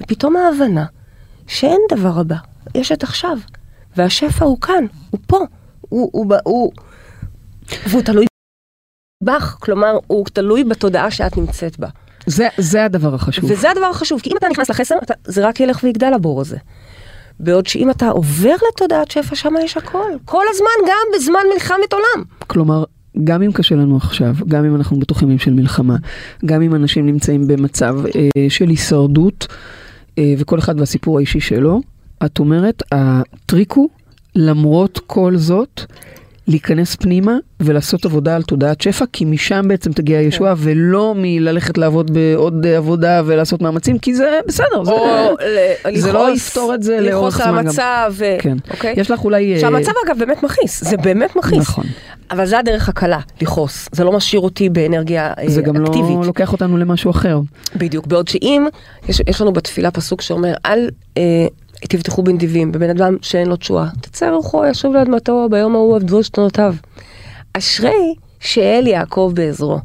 ופתאום 0.01 0.35
ההבנה 0.35 0.85
שאין 1.47 1.79
דבר 1.91 2.19
הבא, 2.19 2.35
יש 2.75 2.91
את 2.91 3.03
עכשיו. 3.03 3.37
והשפע 3.97 4.45
הוא 4.45 4.61
כאן, 4.61 4.85
הוא 5.09 5.19
פה. 5.27 5.39
הוא, 5.81 6.09
הוא, 6.13 6.35
הוא 6.43 6.71
והוא 7.87 8.01
תלוי 8.01 8.25
בך, 9.23 9.57
כלומר, 9.59 9.97
הוא 10.07 10.25
תלוי 10.33 10.63
בתודעה 10.63 11.11
שאת 11.11 11.37
נמצאת 11.37 11.79
בה. 11.79 11.87
זה, 12.29 12.47
זה 12.57 12.85
הדבר 12.85 13.15
החשוב. 13.15 13.51
וזה 13.51 13.71
הדבר 13.71 13.85
החשוב, 13.85 14.19
כי 14.21 14.29
אם 14.29 14.37
אתה 14.37 14.47
נכנס 14.49 14.69
לחסר, 14.69 14.95
אתה, 15.03 15.13
זה 15.23 15.47
רק 15.47 15.59
ילך 15.59 15.79
ויגדל 15.83 16.13
הבור 16.13 16.41
הזה. 16.41 16.57
בעוד 17.39 17.67
שאם 17.67 17.89
אתה 17.89 18.09
עובר 18.09 18.55
לתודעת 18.71 19.11
שפע, 19.11 19.35
שם 19.35 19.53
יש 19.63 19.77
הכל. 19.77 20.11
כל 20.25 20.43
הזמן, 20.49 20.87
גם 20.87 21.07
בזמן 21.15 21.39
מלחמת 21.53 21.93
עולם. 21.93 22.25
כלומר, 22.47 22.83
גם 23.23 23.43
אם 23.43 23.51
קשה 23.51 23.75
לנו 23.75 23.97
עכשיו, 23.97 24.35
גם 24.47 24.65
אם 24.65 24.75
אנחנו 24.75 24.99
בתוך 24.99 25.21
ימים 25.21 25.39
של 25.39 25.53
מלחמה, 25.53 25.95
גם 26.45 26.61
אם 26.61 26.75
אנשים 26.75 27.05
נמצאים 27.05 27.47
במצב 27.47 27.95
אה, 28.15 28.49
של 28.49 28.69
הישרדות, 28.69 29.47
אה, 30.17 30.33
וכל 30.37 30.59
אחד 30.59 30.79
והסיפור 30.79 31.17
האישי 31.17 31.39
שלו, 31.39 31.81
את 32.25 32.39
אומרת, 32.39 32.83
הטריק 32.91 33.71
הוא, 33.71 33.89
למרות 34.35 34.99
כל 35.07 35.37
זאת, 35.37 35.81
להיכנס 36.49 36.95
פנימה 36.95 37.37
ולעשות 37.59 38.05
עבודה 38.05 38.35
על 38.35 38.43
תודעת 38.43 38.81
שפע, 38.81 39.05
כי 39.13 39.25
משם 39.25 39.65
בעצם 39.67 39.91
תגיע 39.93 40.17
כן. 40.19 40.23
הישועה, 40.25 40.53
ולא 40.57 41.13
מללכת 41.17 41.77
לעבוד 41.77 42.11
בעוד 42.13 42.65
עבודה 42.67 43.21
ולעשות 43.25 43.61
מאמצים, 43.61 43.99
כי 43.99 44.13
זה 44.15 44.39
בסדר, 44.47 44.83
זה, 44.83 44.91
או 44.91 45.35
ל- 45.91 45.99
זה 45.99 46.11
לא 46.13 46.33
יפתור 46.35 46.73
את 46.75 46.83
זה 46.83 46.99
לאורך 47.01 47.35
לכעוס 47.35 47.47
על 47.47 47.53
זמן. 47.53 47.67
המצב, 47.67 48.13
ו- 48.17 48.35
כן. 48.39 48.57
אוקיי? 48.71 48.93
יש 48.97 49.11
לך 49.11 49.23
אולי... 49.25 49.53
אה, 49.53 49.59
שהמצב 49.59 49.91
אגב 50.05 50.19
באמת 50.19 50.43
מכעיס, 50.43 50.83
זה 50.83 50.97
באמת 50.97 51.35
מכעיס. 51.35 51.59
נכון. 51.59 51.83
אבל 52.31 52.45
זה 52.45 52.59
הדרך 52.59 52.89
הקלה, 52.89 53.19
לכעוס. 53.41 53.89
זה 53.91 54.03
לא 54.03 54.11
משאיר 54.11 54.41
אותי 54.41 54.69
באנרגיה 54.69 55.33
אה, 55.39 55.49
זה 55.49 55.61
גם 55.61 55.85
אקטיבית. 55.85 56.15
לא 56.19 56.25
לוקח 56.25 56.53
אותנו 56.53 56.77
למשהו 56.77 57.11
אחר. 57.11 57.39
בדיוק, 57.75 58.07
בעוד 58.07 58.27
שאם, 58.27 58.65
יש, 59.09 59.21
יש 59.27 59.41
לנו 59.41 59.53
בתפילה 59.53 59.91
פסוק 59.91 60.21
שאומר, 60.21 60.53
אל 60.65 60.89
אה, 61.17 61.47
תבטחו 61.87 62.23
בנדיבים, 62.23 62.71
בבן 62.71 62.89
אדם 62.89 63.15
שאין 63.21 63.47
לו 63.47 63.55
תשועה. 63.55 63.89
תצא 64.01 64.29
רוחו, 64.29 64.65
ישוב 64.65 64.93
לאדמתו, 64.93 65.47
ביום 65.51 65.75
ההוא 65.75 65.95
עבדו 65.95 66.23
שתנותיו. 66.23 66.73
אשרי 67.53 68.15
שאל 68.39 68.87
יעקב 68.87 69.31
בעזרו. 69.35 69.79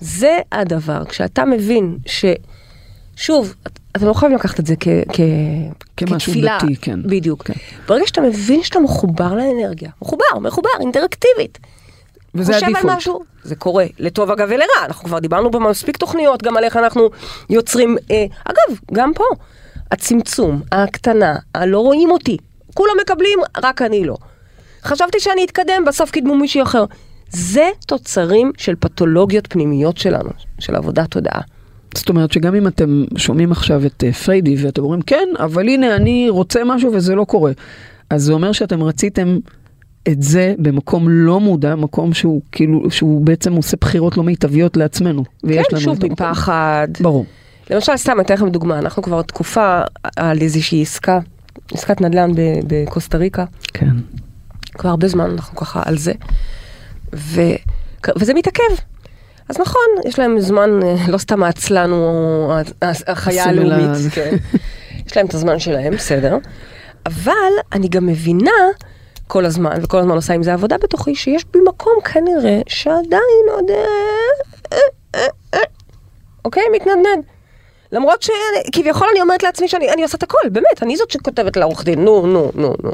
זה 0.00 0.38
הדבר, 0.52 1.04
כשאתה 1.04 1.44
מבין 1.44 1.98
ש... 2.06 2.24
שוב, 3.16 3.54
את- 3.66 3.78
אתם 3.96 4.06
לא 4.06 4.12
חייבים 4.12 4.38
לקחת 4.38 4.60
את 4.60 4.66
זה 4.66 4.74
כ... 4.80 4.88
כ... 5.12 5.20
כמשהו 5.96 6.32
כתפילה. 6.32 6.58
דתי, 6.62 6.76
כן. 6.76 7.02
בדיוק. 7.02 7.42
כן. 7.44 7.52
ברגע 7.88 8.06
שאתה 8.06 8.20
מבין 8.20 8.62
שאתה 8.62 8.80
מחובר 8.80 9.34
לאנרגיה, 9.34 9.90
מחובר, 10.02 10.24
מחובר, 10.40 10.68
אינטראקטיבית. 10.80 11.58
וזה 12.34 12.56
הדיפולט. 12.56 12.84
משהו, 12.84 13.20
זה 13.42 13.54
קורה, 13.56 13.84
לטוב 13.98 14.30
אגב 14.30 14.46
ולרע, 14.50 14.84
אנחנו 14.84 15.04
כבר 15.04 15.18
דיברנו 15.18 15.50
במספיק 15.50 15.96
תוכניות 15.96 16.42
גם 16.42 16.56
על 16.56 16.64
איך 16.64 16.76
אנחנו 16.76 17.08
יוצרים, 17.50 17.96
אה, 18.10 18.24
אגב, 18.44 18.78
גם 18.92 19.12
פה, 19.14 19.24
הצמצום, 19.90 20.62
ההקטנה, 20.72 21.36
הלא 21.54 21.78
רואים 21.78 22.10
אותי, 22.10 22.36
כולם 22.74 22.92
מקבלים, 23.02 23.38
רק 23.62 23.82
אני 23.82 24.04
לא. 24.04 24.16
חשבתי 24.84 25.20
שאני 25.20 25.44
אתקדם, 25.44 25.84
בסוף 25.86 26.10
קידמו 26.10 26.36
מישהי 26.36 26.62
אחר. 26.62 26.84
זה 27.30 27.68
תוצרים 27.86 28.52
של 28.58 28.74
פתולוגיות 28.80 29.46
פנימיות 29.46 29.98
שלנו, 29.98 30.30
של 30.58 30.76
עבודת 30.76 31.10
תודעה. 31.10 31.40
זאת 31.94 32.08
אומרת 32.08 32.32
שגם 32.32 32.54
אם 32.54 32.66
אתם 32.66 33.04
שומעים 33.16 33.52
עכשיו 33.52 33.86
את 33.86 34.04
אה, 34.06 34.12
פריידי 34.12 34.56
ואתם 34.62 34.82
אומרים 34.82 35.02
כן, 35.02 35.28
אבל 35.38 35.68
הנה 35.68 35.96
אני 35.96 36.26
רוצה 36.30 36.64
משהו 36.64 36.92
וזה 36.92 37.14
לא 37.14 37.24
קורה. 37.24 37.52
אז 38.10 38.22
זה 38.22 38.32
אומר 38.32 38.52
שאתם 38.52 38.82
רציתם 38.82 39.38
את 40.08 40.22
זה 40.22 40.54
במקום 40.58 41.08
לא 41.08 41.40
מודע, 41.40 41.74
מקום 41.74 42.14
שהוא 42.14 42.40
כאילו, 42.52 42.90
שהוא 42.90 43.26
בעצם 43.26 43.52
עושה 43.52 43.76
בחירות 43.80 44.16
לא 44.16 44.22
מיטביות 44.22 44.76
לעצמנו. 44.76 45.24
כן, 45.48 45.78
שוב. 45.78 46.06
מפחד. 46.06 46.88
ברור. 47.00 47.26
למשל, 47.70 47.96
סתם, 47.96 48.12
אני 48.12 48.22
אתן 48.22 48.34
לכם 48.34 48.48
דוגמה, 48.48 48.78
אנחנו 48.78 49.02
כבר 49.02 49.22
תקופה 49.22 49.80
על 50.16 50.38
איזושהי 50.40 50.82
עסקה, 50.82 51.18
עסקת 51.72 52.00
נדל"ן 52.00 52.30
בקוסטה 52.66 53.18
ריקה, 53.18 53.44
כן. 53.74 53.90
כבר 54.72 54.90
הרבה 54.90 55.08
זמן 55.08 55.30
אנחנו 55.30 55.56
ככה 55.56 55.82
על 55.84 55.98
זה, 55.98 56.12
ו... 57.14 57.40
וזה 58.18 58.34
מתעכב. 58.34 58.62
אז 59.48 59.60
נכון, 59.60 59.82
יש 60.04 60.18
להם 60.18 60.40
זמן, 60.40 60.70
אה, 60.82 60.96
לא 61.08 61.18
סתם 61.18 61.42
העצלן 61.42 61.90
הוא 61.90 62.52
החיה 63.06 63.44
הלאומית, 63.44 64.12
כן. 64.12 64.36
יש 65.06 65.16
להם 65.16 65.26
את 65.26 65.34
הזמן 65.34 65.58
שלהם, 65.58 65.92
בסדר. 65.94 66.38
אבל 67.06 67.52
אני 67.72 67.88
גם 67.88 68.06
מבינה 68.06 68.50
כל 69.26 69.44
הזמן, 69.44 69.78
וכל 69.82 69.98
הזמן 69.98 70.14
עושה 70.14 70.34
עם 70.34 70.42
זה 70.42 70.52
עבודה 70.52 70.78
בתוכי, 70.78 71.14
שיש 71.14 71.44
בי 71.52 71.58
מקום 71.68 71.92
כנראה 72.04 72.60
שעדיין 72.66 73.46
עוד... 73.54 73.70
אה, 73.70 75.18
אה, 75.54 75.60
אוקיי? 76.44 76.62
מתנדנד. 76.72 77.24
למרות 77.92 78.22
שכביכול 78.22 79.08
אני 79.12 79.22
אומרת 79.22 79.42
לעצמי 79.42 79.68
שאני 79.68 79.92
אני 79.92 80.02
עושה 80.02 80.16
את 80.16 80.22
הכל, 80.22 80.48
באמת, 80.52 80.82
אני 80.82 80.96
זאת 80.96 81.10
שכותבת 81.10 81.56
לעורך 81.56 81.84
דין, 81.84 82.04
נו, 82.04 82.26
נו, 82.26 82.50
נו, 82.54 82.74
נו. 82.82 82.90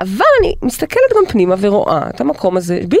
אבל 0.00 0.24
אני 0.40 0.54
מסתכלת 0.62 1.12
גם 1.16 1.22
פנימה 1.28 1.54
ורואה 1.60 2.10
את 2.10 2.20
המקום 2.20 2.56
הזה 2.56 2.80
בי. 2.88 2.98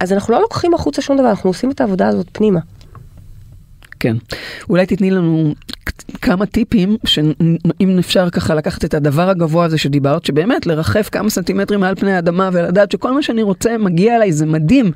אז 0.00 0.12
אנחנו 0.12 0.34
לא 0.34 0.40
לוקחים 0.40 0.74
החוצה 0.74 1.02
שום 1.02 1.16
דבר, 1.16 1.30
אנחנו 1.30 1.50
עושים 1.50 1.70
את 1.70 1.80
העבודה 1.80 2.08
הזאת 2.08 2.26
פנימה. 2.32 2.60
כן. 4.00 4.16
אולי 4.68 4.86
תתני 4.86 5.10
לנו 5.10 5.54
כמה 6.22 6.46
טיפים, 6.46 6.96
שאם 7.04 7.98
אפשר 7.98 8.30
ככה 8.30 8.54
לקחת 8.54 8.84
את 8.84 8.94
הדבר 8.94 9.28
הגבוה 9.28 9.64
הזה 9.64 9.78
שדיברת, 9.78 10.24
שבאמת 10.24 10.66
לרחף 10.66 11.08
כמה 11.12 11.30
סנטימטרים 11.30 11.80
מעל 11.80 11.94
פני 11.94 12.12
האדמה 12.12 12.50
ולדעת 12.52 12.92
שכל 12.92 13.12
מה 13.12 13.22
שאני 13.22 13.42
רוצה 13.42 13.78
מגיע 13.78 14.16
אליי, 14.16 14.32
זה 14.32 14.46
מדהים. 14.46 14.92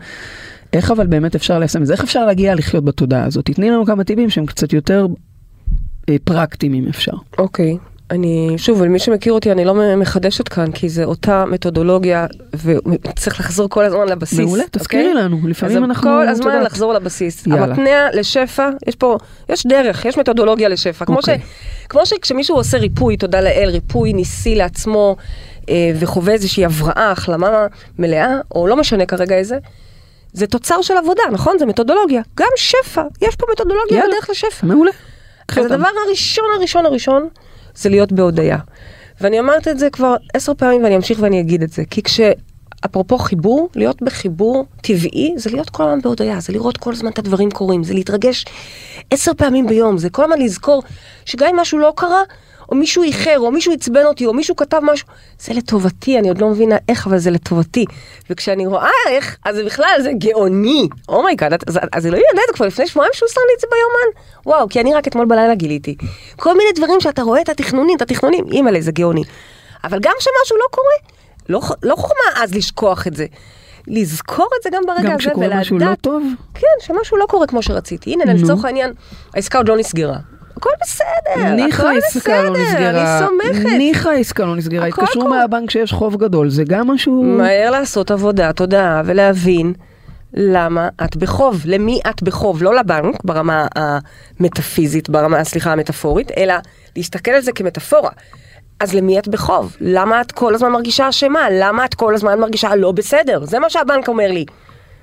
איך 0.73 0.91
אבל 0.91 1.07
באמת 1.07 1.35
אפשר 1.35 1.59
ליישם 1.59 1.83
את 1.83 1.87
זה? 1.87 1.93
איך 1.93 2.03
אפשר 2.03 2.27
להגיע 2.27 2.55
לחיות 2.55 2.85
בתודעה 2.85 3.25
הזאת? 3.25 3.45
תתני 3.45 3.71
לנו 3.71 3.87
כמה 3.87 4.05
טיפים 4.05 4.31
שהם 4.31 4.47
קצת 4.47 4.73
יותר 4.73 5.07
פרקטיים 6.25 6.75
אם 6.75 6.85
אפשר. 6.89 7.13
אוקיי. 7.39 7.77
אני, 8.11 8.55
שוב, 8.57 8.83
למי 8.83 8.99
שמכיר 8.99 9.33
אותי, 9.33 9.53
אני 9.53 9.65
לא 9.65 9.75
מחדשת 9.97 10.49
כאן, 10.49 10.73
כי 10.73 10.89
זה 10.89 11.05
אותה 11.05 11.45
מתודולוגיה, 11.45 12.27
וצריך 12.65 13.41
לחזור 13.41 13.69
כל 13.69 13.85
הזמן 13.85 14.09
לבסיס. 14.09 14.39
מעולה, 14.39 14.65
תזכירי 14.71 15.09
אוקיי? 15.09 15.23
לנו, 15.23 15.49
לפעמים 15.49 15.77
אז 15.77 15.83
אנחנו... 15.83 16.11
כל 16.11 16.29
הזמן 16.29 16.47
יודעת. 16.47 16.67
לחזור 16.67 16.93
לבסיס. 16.93 17.47
יאללה. 17.47 17.65
המתנע 17.65 18.09
לשפע, 18.13 18.71
יש 18.87 18.95
פה, 18.95 19.19
יש 19.49 19.67
דרך, 19.67 20.05
יש 20.05 20.19
מתודולוגיה 20.19 20.69
לשפע. 20.69 21.05
כמו, 21.05 21.17
ש, 21.17 21.19
אוקיי. 21.19 21.39
כמו 21.89 22.07
שכשמישהו 22.07 22.57
עושה 22.57 22.79
ריפוי, 22.79 23.17
תודה 23.17 23.41
לאל, 23.41 23.69
ריפוי 23.69 24.13
ניסי 24.13 24.55
לעצמו, 24.55 25.17
אה, 25.69 25.93
וחווה 25.99 26.33
איזושהי 26.33 26.65
הבראה, 26.65 27.11
החלמה 27.11 27.67
מלאה, 27.99 28.37
או 28.55 28.67
לא 28.67 28.77
משנה 28.77 29.07
כרגע 29.07 29.37
איזה, 29.37 29.59
זה 30.33 30.47
תוצר 30.47 30.83
של 30.83 30.95
עבודה, 30.97 31.23
נכון? 31.33 31.59
זה 31.59 31.67
מתודולוגיה. 31.67 32.23
גם 32.37 32.49
שפע, 32.57 33.03
יש 33.21 33.37
פה 33.37 33.47
מתודולוגיה 33.53 33.99
יאללה. 33.99 34.09
בדרך 34.09 34.31
לשפע. 34.31 34.67
מעולה. 34.67 34.91
אז 35.49 35.59
אותנו. 35.59 35.74
הדבר 35.74 35.88
הראשון 36.07 36.45
הראשון 36.59 36.86
הראשון 36.86 37.28
זה 37.74 37.88
להיות 37.88 38.12
בהודיה. 38.12 38.59
ואני 39.20 39.40
אמרת 39.40 39.68
את 39.68 39.78
זה 39.78 39.90
כבר 39.90 40.16
עשר 40.34 40.55
פעמים 40.55 40.84
ואני 40.84 40.97
אמשיך 40.97 41.18
ואני 41.22 41.40
אגיד 41.40 41.62
את 41.62 41.70
זה, 41.70 41.82
כי 41.90 42.03
כש... 42.03 42.20
אפרופו 42.86 43.18
חיבור, 43.18 43.68
להיות 43.76 44.03
בחיבור 44.03 44.66
טבעי 44.82 45.34
זה 45.36 45.51
להיות 45.51 45.70
כל 45.70 45.82
הזמן 45.82 46.01
בהודיה, 46.01 46.40
זה 46.40 46.53
לראות 46.53 46.76
כל 46.76 46.92
הזמן 46.92 47.11
את 47.11 47.18
הדברים 47.18 47.51
קורים, 47.51 47.84
זה 47.84 47.95
להתרגש 47.95 48.45
עשר 49.11 49.34
פעמים 49.34 49.66
ביום, 49.66 49.99
זה 49.99 50.11
כל 50.11 50.24
הזמן 50.24 50.38
לזכור 50.38 50.82
שגם 51.24 51.49
אם 51.49 51.57
משהו 51.57 51.78
לא 51.78 51.92
קרה, 51.97 52.22
או 52.69 52.77
מישהו 52.77 53.03
איחר, 53.03 53.39
או 53.39 53.51
מישהו 53.51 53.73
עצבן 53.73 54.05
אותי, 54.05 54.27
או 54.27 54.35
מישהו 54.35 54.57
כתב 54.57 54.81
משהו, 54.83 55.09
זה 55.41 55.55
לטובתי, 55.55 56.19
אני 56.19 56.29
עוד 56.29 56.41
לא 56.41 56.49
מבינה 56.49 56.77
איך, 56.89 57.07
אבל 57.07 57.19
זה 57.19 57.31
לטובתי. 57.31 57.85
וכשאני 58.31 58.67
רואה 58.67 58.91
איך, 59.09 59.37
אז 59.45 59.57
זה 59.57 59.65
בכלל, 59.65 59.99
זה 60.03 60.11
גאוני. 60.19 60.89
oh 61.09 61.20
my 61.20 61.31
God, 61.31 61.53
אז, 61.69 61.79
אז 61.93 62.07
אלוהים 62.07 62.25
יודע 62.33 62.43
זה 62.47 62.53
כבר 62.53 62.67
לפני 62.67 62.87
שבועיים 62.87 63.12
שהוא 63.15 63.29
שם 63.29 63.41
לי 63.49 63.55
את 63.57 63.61
זה 63.61 63.67
ביומן. 63.71 64.27
וואו, 64.47 64.69
כי 64.69 64.81
אני 64.81 64.95
רק 64.95 65.09
אתמול 65.09 65.27
בלילה 65.27 65.55
גיליתי. 65.55 65.97
כל 66.37 66.57
מיני 66.57 66.71
דברים 66.75 67.01
שאתה 67.01 67.23
רואה 67.23 67.41
את 67.41 67.49
התכנונים, 67.49 67.97
את 67.97 68.03
התכנונים, 68.03 68.45
אימא'לה, 68.53 68.81
זה 68.81 68.93
גאוני. 68.93 69.23
אבל 69.85 69.99
גם 70.03 70.12
כשמשהו 70.19 70.57
לא 70.57 70.67
קורה, 70.71 70.95
לא, 71.49 71.61
לא 71.83 71.97
חוכמה 71.97 72.43
אז 72.43 72.55
לשכוח 72.55 73.07
את 73.07 73.17
זה. 73.17 73.27
לזכור 73.87 74.49
את 74.59 74.62
זה 74.62 74.71
גם 74.73 74.83
ברגע 74.87 75.03
גם 75.03 75.11
הזה, 75.11 75.19
כשקורה 75.19 75.47
ולדעת... 75.47 75.61
משהו 75.61 75.79
לא 75.79 75.95
טוב, 76.01 76.23
כן, 76.55 76.67
שמשהו 76.81 77.17
לא 77.17 77.27
קורה 77.29 77.47
כמו 77.47 77.62
שרציתי. 77.62 78.12
הנה, 78.12 78.25
לצורך 78.25 78.65
העניין, 78.65 78.93
העסקה 79.35 79.59
עוד 79.59 79.69
לא 79.69 79.77
נסגרה. 79.77 80.17
הכל 80.57 80.71
בסדר, 80.83 81.55
ניחא 81.55 81.83
הכל 81.83 81.95
העסקה 81.95 82.43
לא 82.43 82.51
בסדר, 82.51 82.63
נסגרה, 82.63 83.19
אני 83.19 83.27
סומכת. 83.29 83.73
ניחא 83.79 84.09
העסקה 84.09 84.45
לא 84.45 84.57
נסגרה, 84.57 84.87
התקשרו. 84.87 85.29
מהבנק 85.29 85.71
שיש 85.71 85.93
חוב 85.93 86.17
גדול, 86.17 86.49
זה 86.49 86.65
גם 86.65 86.91
משהו... 86.91 87.23
מהר 87.23 87.71
לעשות 87.71 88.11
עבודה, 88.11 88.53
תודעה, 88.53 89.03
ולהבין 89.05 89.73
למה 90.35 90.89
את 91.05 91.17
בחוב, 91.17 91.63
למי 91.65 92.01
את 92.11 92.23
בחוב, 92.23 92.63
לא 92.63 92.75
לבנק 92.75 93.25
ברמה 93.25 93.67
המטאפיזית, 93.77 95.09
ברמה, 95.11 95.45
סליחה, 95.45 95.73
המטאפורית, 95.73 96.31
אלא 96.37 96.55
להסתכל 96.97 97.31
על 97.31 97.41
זה 97.41 97.53
כמטאפורה. 97.53 98.11
אז 98.81 98.95
למי 98.95 99.19
את 99.19 99.29
בחוב? 99.29 99.77
למה 99.81 100.21
את 100.21 100.33
כל 100.33 100.55
הזמן 100.55 100.73
מרגישה 100.73 101.09
אשמה? 101.09 101.47
למה 101.51 101.85
את 101.85 101.95
כל 101.95 102.15
הזמן 102.15 102.39
מרגישה 102.39 102.77
לא 102.77 102.93
בסדר? 102.93 103.45
זה 103.45 103.59
מה 103.59 103.71
שהבנק 103.71 104.09
אומר 104.09 104.27
לי. 104.29 104.45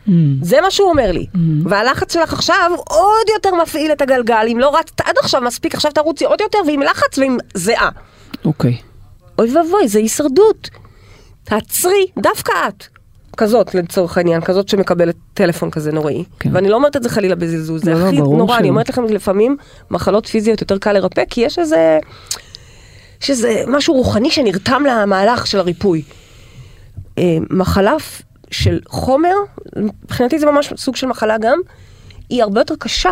Mm. 0.08 0.12
זה 0.41 0.62
מה 0.62 0.72
שהוא 0.72 0.89
אומר 0.89 1.12
לי. 1.12 1.26
והלחץ 1.64 2.14
שלך 2.14 2.34
עכשיו 2.34 2.72
עוד 2.89 3.30
יותר 3.34 3.56
מפעיל 3.56 3.91
את 3.91 4.02
הגלגל, 4.02 4.45
אם 4.52 4.60
לא 4.60 4.78
רצת 4.80 5.02
עד 5.02 5.16
עכשיו 5.18 5.41
מספיק, 5.41 5.76
עכשיו 5.76 5.91
תרוצי 5.91 6.26
עוד 6.26 6.41
יותר, 6.41 6.58
ועם 6.68 6.82
לחץ 6.82 7.18
ועם 7.18 7.38
זיעה. 7.54 7.89
אוקיי. 8.45 8.78
אוי 9.39 9.58
ואבוי, 9.58 9.88
זה 9.88 9.99
הישרדות. 9.99 10.70
תעצרי, 11.43 12.06
דווקא 12.18 12.52
את. 12.68 12.88
כזאת, 13.38 13.76
לצורך 13.76 14.18
העניין, 14.18 14.41
כזאת 14.41 14.70
שמקבלת 14.70 15.16
טלפון 15.34 15.72
כזה 15.72 15.91
נוראי. 15.91 16.24
כן. 16.39 16.49
ואני 16.54 16.70
לא 16.70 16.76
אומרת 16.76 16.95
את 16.95 17.04
זה 17.04 17.10
חלילה 17.10 17.36
בזלזול, 17.36 17.80
זה 17.80 17.93
לא, 17.93 17.99
לא, 17.99 18.08
הכי 18.08 18.18
ברור 18.18 18.38
נורא, 18.38 18.58
אני. 18.58 18.70
אומרת 18.70 18.89
לכם, 18.89 19.04
לפעמים 19.06 19.58
מחלות 19.91 20.28
פיזיות 20.28 20.62
יותר 20.62 20.78
קל 20.78 20.93
לרפא, 20.93 21.24
כי 21.30 21.41
יש 21.41 21.60
איזה... 21.60 21.99
יש 23.22 23.30
איזה 23.30 23.64
משהו 23.68 23.93
רוחני 23.93 24.32
שנרתם 24.32 24.84
למהלך 24.89 25.47
של 25.47 25.60
הריפוי. 25.60 26.02
אה, 27.18 27.38
מחלה 27.49 27.95
של 28.52 28.80
חומר, 28.88 29.36
מבחינתי 29.76 30.39
זה 30.39 30.45
ממש 30.45 30.74
סוג 30.78 30.95
של 30.95 31.08
מחלה 31.08 31.38
גם, 31.38 31.60
היא 32.30 32.43
הרבה 32.43 32.62
יותר 32.62 32.76
קשה. 32.80 33.12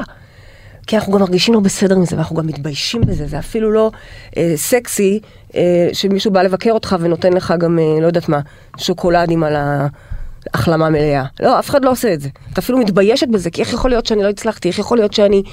כי 0.88 0.96
אנחנו 0.96 1.14
גם 1.14 1.20
מרגישים 1.20 1.54
לא 1.54 1.60
בסדר 1.60 1.98
מזה, 1.98 2.16
ואנחנו 2.16 2.36
גם 2.36 2.48
מתביישים 2.48 3.02
בזה, 3.02 3.28
זה 3.28 3.40
אפילו 3.40 3.72
לא 3.72 3.92
אה, 4.38 4.54
סקסי 4.56 5.20
אה, 5.56 5.90
שמישהו 5.94 6.32
בא 6.32 6.42
לבקר 6.42 6.72
אותך 6.72 6.96
ונותן 7.00 7.34
לך 7.34 7.54
גם, 7.60 7.80
אה, 7.80 8.02
לא 8.02 8.08
יודעת 8.08 8.30
מה, 8.30 8.40
שוקולדים 8.78 9.44
על 9.44 9.56
ההחלמה 9.56 10.90
מלאה. 10.90 11.24
לא, 11.40 11.60
אף 11.60 11.70
אחד 11.70 11.86
לא 11.86 11.92
עושה 11.92 12.14
את 12.14 12.22
זה. 12.22 12.30
את 12.54 12.58
אפילו 12.58 12.78
מתביישת 12.78 13.28
בזה, 13.28 13.50
כי 13.50 13.62
איך 13.62 13.74
יכול 13.74 13.90
להיות 13.90 14.06
שאני 14.06 14.24
לא 14.24 14.30
הצלחתי, 14.30 14.68
איך 14.68 14.80
יכול 14.80 14.98
להיות 14.98 15.14
שאני 15.14 15.44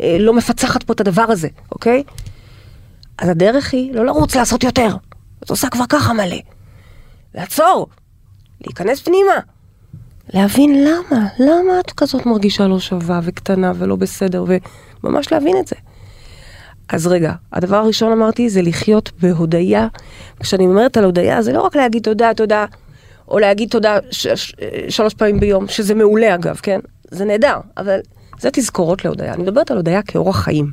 אה, 0.00 0.16
לא 0.20 0.34
מפצחת 0.34 0.82
פה 0.82 0.92
את 0.92 1.00
הדבר 1.00 1.24
הזה, 1.28 1.48
אוקיי? 1.72 2.02
אז 3.18 3.28
הדרך 3.28 3.72
היא 3.72 3.94
לא 3.94 4.06
לרוץ 4.06 4.36
לעשות 4.36 4.64
יותר. 4.64 4.88
את 5.44 5.50
עושה 5.50 5.68
כבר 5.68 5.84
ככה 5.88 6.12
מלא. 6.12 6.36
לעצור. 7.34 7.86
להיכנס 8.66 9.00
פנימה. 9.02 9.32
להבין 10.34 10.84
למה, 10.84 11.26
למה 11.38 11.80
את 11.80 11.90
כזאת 11.96 12.26
מרגישה 12.26 12.66
לא 12.66 12.80
שווה 12.80 13.20
וקטנה 13.22 13.72
ולא 13.78 13.96
בסדר, 13.96 14.44
וממש 15.04 15.32
להבין 15.32 15.56
את 15.60 15.68
זה. 15.68 15.76
אז 16.88 17.06
רגע, 17.06 17.32
הדבר 17.52 17.76
הראשון 17.76 18.12
אמרתי 18.12 18.50
זה 18.50 18.62
לחיות 18.62 19.12
בהודיה. 19.20 19.88
כשאני 20.40 20.66
אומרת 20.66 20.96
על 20.96 21.04
הודיה, 21.04 21.42
זה 21.42 21.52
לא 21.52 21.62
רק 21.62 21.76
להגיד 21.76 22.02
תודה, 22.02 22.34
תודה, 22.36 22.64
או 23.28 23.38
להגיד 23.38 23.70
תודה 23.70 23.98
ש- 24.10 24.26
ש- 24.28 24.54
שלוש 24.88 25.14
פעמים 25.14 25.40
ביום, 25.40 25.68
שזה 25.68 25.94
מעולה 25.94 26.34
אגב, 26.34 26.60
כן? 26.62 26.80
זה 27.10 27.24
נהדר, 27.24 27.56
אבל 27.76 27.98
זה 28.40 28.50
תזכורות 28.52 29.04
להודיה. 29.04 29.34
אני 29.34 29.42
מדברת 29.42 29.70
על 29.70 29.76
הודיה 29.76 30.02
כאורח 30.02 30.40
חיים. 30.40 30.72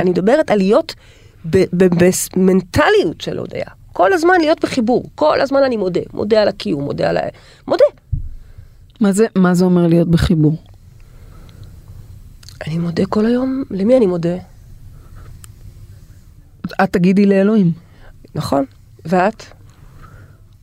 אני 0.00 0.10
מדברת 0.10 0.50
על 0.50 0.58
להיות 0.58 0.94
במנטליות 1.44 3.20
של 3.20 3.38
הודיה. 3.38 3.66
כל 3.96 4.12
הזמן 4.12 4.34
להיות 4.40 4.60
בחיבור, 4.60 5.04
כל 5.14 5.40
הזמן 5.40 5.62
אני 5.62 5.76
מודה, 5.76 6.00
מודה 6.12 6.42
על 6.42 6.48
הקיום, 6.48 6.84
מודה 6.84 7.10
על 7.10 7.16
ה... 7.16 7.20
מודה. 7.68 7.84
מה 9.00 9.12
זה, 9.12 9.26
מה 9.36 9.54
זה 9.54 9.64
אומר 9.64 9.86
להיות 9.86 10.08
בחיבור? 10.08 10.56
אני 12.66 12.78
מודה 12.78 13.06
כל 13.06 13.26
היום, 13.26 13.62
למי 13.70 13.96
אני 13.96 14.06
מודה? 14.06 14.36
את 16.84 16.92
תגידי 16.92 17.26
לאלוהים. 17.26 17.72
נכון. 18.34 18.64
ואת? 19.04 19.42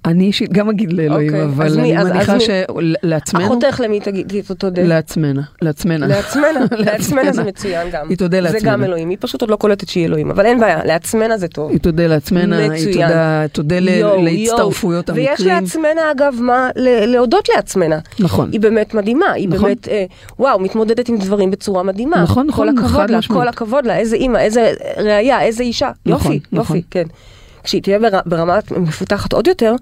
אני 0.05 0.23
אישית 0.23 0.53
גם 0.53 0.69
אגיד 0.69 0.93
לאלוהים, 0.93 1.27
אוקיי, 1.29 1.43
אבל 1.43 1.73
אני 1.73 1.81
מי- 1.81 1.97
אז- 1.97 2.07
מניחה 2.07 2.35
שלעצמנו, 2.39 3.45
אחותך 3.45 3.81
למי 3.83 3.99
תגידי 3.99 4.41
תודה? 4.57 4.83
לעצמנה, 4.83 5.41
לעצמנה. 5.61 6.07
לעצמנה, 6.15 6.47
לעצמנה 6.77 7.33
זה 7.33 7.43
מצוין 7.43 7.87
גם. 7.91 8.09
היא 8.09 8.17
תודה 8.17 8.37
זה 8.37 8.41
לעצמנה. 8.41 8.71
גם 8.71 8.83
אלוהים, 8.83 9.09
היא 9.09 9.17
פשוט 9.21 9.41
עוד 9.41 9.49
לא 9.49 9.55
קולטת 9.55 9.89
שהיא 9.89 10.05
אלוהים, 10.05 10.31
אבל 10.31 10.45
אין 10.45 10.59
בעיה, 10.59 10.85
לעצמנה 10.85 11.37
זה 11.37 11.47
טוב. 11.47 11.71
היא 11.71 11.79
תודה 11.79 12.07
לעצמנה, 12.07 12.57
היא 12.57 12.71
מצוין. 12.71 13.07
תודה, 13.51 13.79
להצטרפויות 13.79 15.09
יואו. 15.09 15.17
ויש 15.17 15.29
המקרים. 15.29 15.63
לעצמנה 15.63 16.11
אגב 16.11 16.35
מה 16.39 16.69
להודות 17.05 17.49
לעצמנה. 17.55 17.99
נכון. 18.19 18.49
היא 18.51 18.59
באמת 18.59 18.93
מדהימה, 18.93 19.31
היא 19.31 19.49
נכון. 19.49 19.63
באמת, 19.63 19.87
אה, 19.87 20.05
וואו, 20.39 20.59
מתמודדת 20.59 21.09
עם 21.09 21.17
דברים 21.17 21.51
בצורה 21.51 21.83
מדהימה. 21.83 22.21
נכון, 22.23 22.47
נכון, 22.47 22.67
כל 22.67 22.77
הכבוד 22.77 22.91
חד 23.01 23.09
לה, 23.09 23.17
משמעית. 23.17 23.41
כל 23.41 23.47
הכבוד 23.47 23.85
לה, 23.85 23.97
איזה 23.97 24.15
אימא, 24.15 24.37
איזה 24.37 24.71
ראייה, 24.97 25.41
איזה 25.41 25.63
אישה. 25.63 25.91
נכון, 26.05 26.31
יופי, 26.33 26.39
נכון. 26.51 26.77
יופי, 26.77 26.87
כן. 26.91 27.03
כשהיא 27.63 27.81
תהיה 27.81 27.99
בר- 27.99 28.19
ברמה 28.25 28.59
מפותחת 28.77 29.33
עוד 29.33 29.47
יותר, 29.47 29.75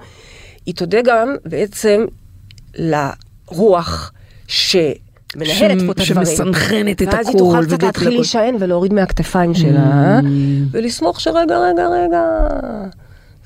היא 0.65 0.75
תודה 0.75 0.97
גם 1.05 1.35
בעצם 1.45 2.05
לרוח 2.75 4.11
שמנהלת 4.47 4.99
ש- 5.79 5.83
פה 5.85 5.91
את 5.91 5.99
הדברים. 5.99 6.05
שמסנכרנת 6.05 7.01
את 7.01 7.07
ואז 7.13 7.27
היא 7.27 7.37
תוכל 7.37 7.65
קצת 7.65 7.83
להתחיל. 7.83 8.09
להישען 8.09 8.55
ולהוריד 8.59 8.93
מהכתפיים 8.93 9.53
שלה, 9.53 10.19
ולסמוך 10.71 11.19
שרגע, 11.21 11.39
רגע, 11.57 11.87
רגע, 11.87 12.23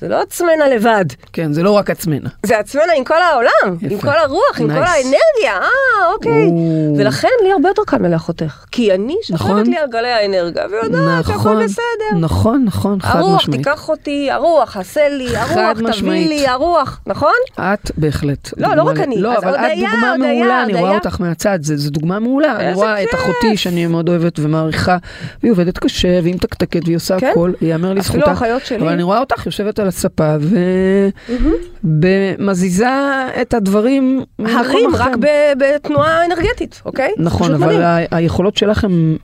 זה 0.00 0.08
לא 0.08 0.20
עצמנה 0.22 0.68
לבד. 0.74 1.04
כן, 1.32 1.52
זה 1.52 1.62
לא 1.62 1.70
רק 1.70 1.90
עצמנה. 1.90 2.28
זה 2.46 2.58
עצמנה 2.58 2.92
עם 2.96 3.04
כל 3.04 3.22
העולם, 3.22 3.76
יפה. 3.80 3.94
עם 3.94 4.00
כל 4.00 4.18
הרוח, 4.18 4.60
עם 4.60 4.70
Nice. 4.70 4.74
כל 4.74 4.82
האנרגיה, 4.82 5.60
אה, 5.62 6.12
אוקיי. 6.14 6.46
או. 6.46 6.94
ולכן 6.98 7.28
לי 7.42 7.52
הרבה 7.52 7.68
יותר 7.68 7.82
קל 7.86 7.98
מלאחותך. 7.98 8.64
כי 8.70 8.94
אני 8.94 9.16
נכון. 9.30 9.48
שוכבת 9.48 9.68
לי 9.68 9.76
על 9.78 9.88
גלי 9.90 10.08
האנרגיה, 10.12 10.64
ויודעת 10.70 11.24
שהכל 11.26 11.34
נכון, 11.38 11.64
בסדר. 11.64 12.18
נכון, 12.20 12.64
נכון, 12.66 13.00
חד 13.00 13.18
הרוח 13.18 13.34
משמעית. 13.36 13.60
תיקח 13.62 13.88
אותי, 13.88 14.30
הרוח 14.30 14.76
עשה 14.76 15.08
לי, 15.08 15.36
הרוח 15.36 15.72
תביא 15.74 15.88
משמעית. 15.88 16.28
לי, 16.28 16.46
הרוח, 16.46 17.00
נכון? 17.06 17.32
את 17.60 17.90
בהחלט. 17.96 18.50
לא, 18.56 18.74
לא 18.74 18.82
רק 18.82 19.00
אני. 19.00 19.20
לא, 19.20 19.36
אבל 19.38 19.54
את 19.54 19.60
דוגמה 19.78 20.12
הודיה, 20.12 20.32
מעולה, 20.34 20.62
אני 20.62 20.72
רואה 20.72 20.82
הודיה. 20.82 20.98
אותך 20.98 21.20
מהצד, 21.20 21.58
זו 21.62 21.90
דוגמה 21.90 22.18
מעולה. 22.18 22.56
אני 22.56 22.72
רואה 22.74 23.02
את. 23.02 23.08
אחותי 23.14 23.56
שאני 23.56 23.86
מאוד 23.86 24.08
אוהבת 24.08 24.38
ומעריכה, 24.38 24.96
והיא 25.42 25.52
עובדת 25.52 25.78
קשה, 25.78 26.08
והיא 26.22 26.34
מתקתקת, 26.34 26.80
והיא 26.84 26.96
עושה 26.96 27.20
כן. 27.20 27.30
הכל, 27.30 27.52
ייאמר 27.60 27.88
אפילו 27.88 28.00
לזכותה. 28.00 28.30
האחיות 28.30 28.66
שלי. 28.66 28.78
אבל 28.78 28.88
אני 28.88 29.02
רואה 29.02 29.18
אותך 29.20 29.46
יושבת 29.46 29.78
על 29.78 29.85
הספה 29.86 30.36
ומזיזה 31.84 32.88
את 33.42 33.54
הדברים 33.54 34.24
הרים. 34.38 34.90
רק 34.96 35.12
בתנועה 35.58 36.24
אנרגטית, 36.24 36.82
אוקיי? 36.84 37.12
נכון, 37.18 37.54
אבל 37.54 37.66
מדהים. 37.66 38.06
היכולות 38.10 38.56
שלך 38.56 38.84
הם... 38.84 39.16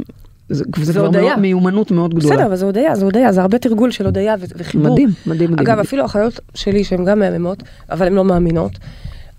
זה 0.49 0.65
זה 0.83 0.93
כבר 0.93 1.07
הודיה. 1.07 1.37
מיומנות 1.37 1.91
מאוד 1.91 2.15
גדולה. 2.15 2.35
בסדר, 2.35 2.47
אבל 2.47 2.57
זה 2.57 2.65
הודיה, 2.65 2.95
זה 2.95 3.05
הודיה, 3.05 3.33
זה 3.33 3.41
הרבה 3.43 3.59
תרגול 3.59 3.91
של 3.91 4.05
הודיה 4.05 4.35
וחיבור. 4.57 4.93
מדהים, 4.93 5.09
מדהים, 5.27 5.53
מדהים. 5.53 5.69
אגב, 5.69 5.79
אפילו 5.79 6.05
אחיות 6.05 6.41
שלי 6.55 6.85
שהן 6.85 7.05
גם 7.05 7.19
מהממות, 7.19 7.63
אבל 7.91 8.07
הן 8.07 8.13
לא 8.13 8.25
מאמינות, 8.25 8.73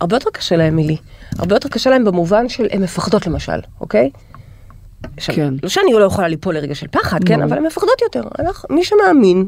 הרבה 0.01 0.15
יותר 0.15 0.29
קשה 0.33 0.55
להן 0.55 0.75
מלי. 0.75 0.97
הרבה 1.39 1.55
יותר 1.55 1.69
קשה 1.69 1.89
להן 1.89 2.05
במובן 2.05 2.49
של 2.49 2.67
הן 2.71 2.83
מפחדות 2.83 3.27
למשל, 3.27 3.59
אוקיי? 3.81 4.09
כן. 5.17 5.53
לא 5.63 5.69
שאני 5.69 5.93
לא 5.93 6.03
יכולה 6.03 6.27
ליפול 6.27 6.55
לרגע 6.55 6.75
של 6.75 6.87
פחד, 6.91 7.23
כן. 7.23 7.41
אבל 7.41 7.57
הן 7.57 7.63
מפחדות 7.65 8.01
יותר. 8.01 8.23
אנחנו, 8.39 8.75
מי 8.75 8.83
שמאמין, 8.83 9.47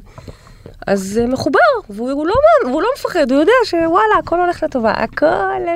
אז 0.88 1.20
אה, 1.22 1.28
מחובר, 1.28 1.60
והוא 1.90 2.12
הוא 2.12 2.28
לא, 2.28 2.34
והוא 2.66 2.82
לא 2.82 2.88
מפחד, 2.98 3.32
הוא 3.32 3.40
יודע 3.40 3.52
שוואלה, 3.66 4.16
הכל 4.20 4.42
הולך 4.42 4.64
לטובה, 4.64 4.92
הכל 4.92 5.26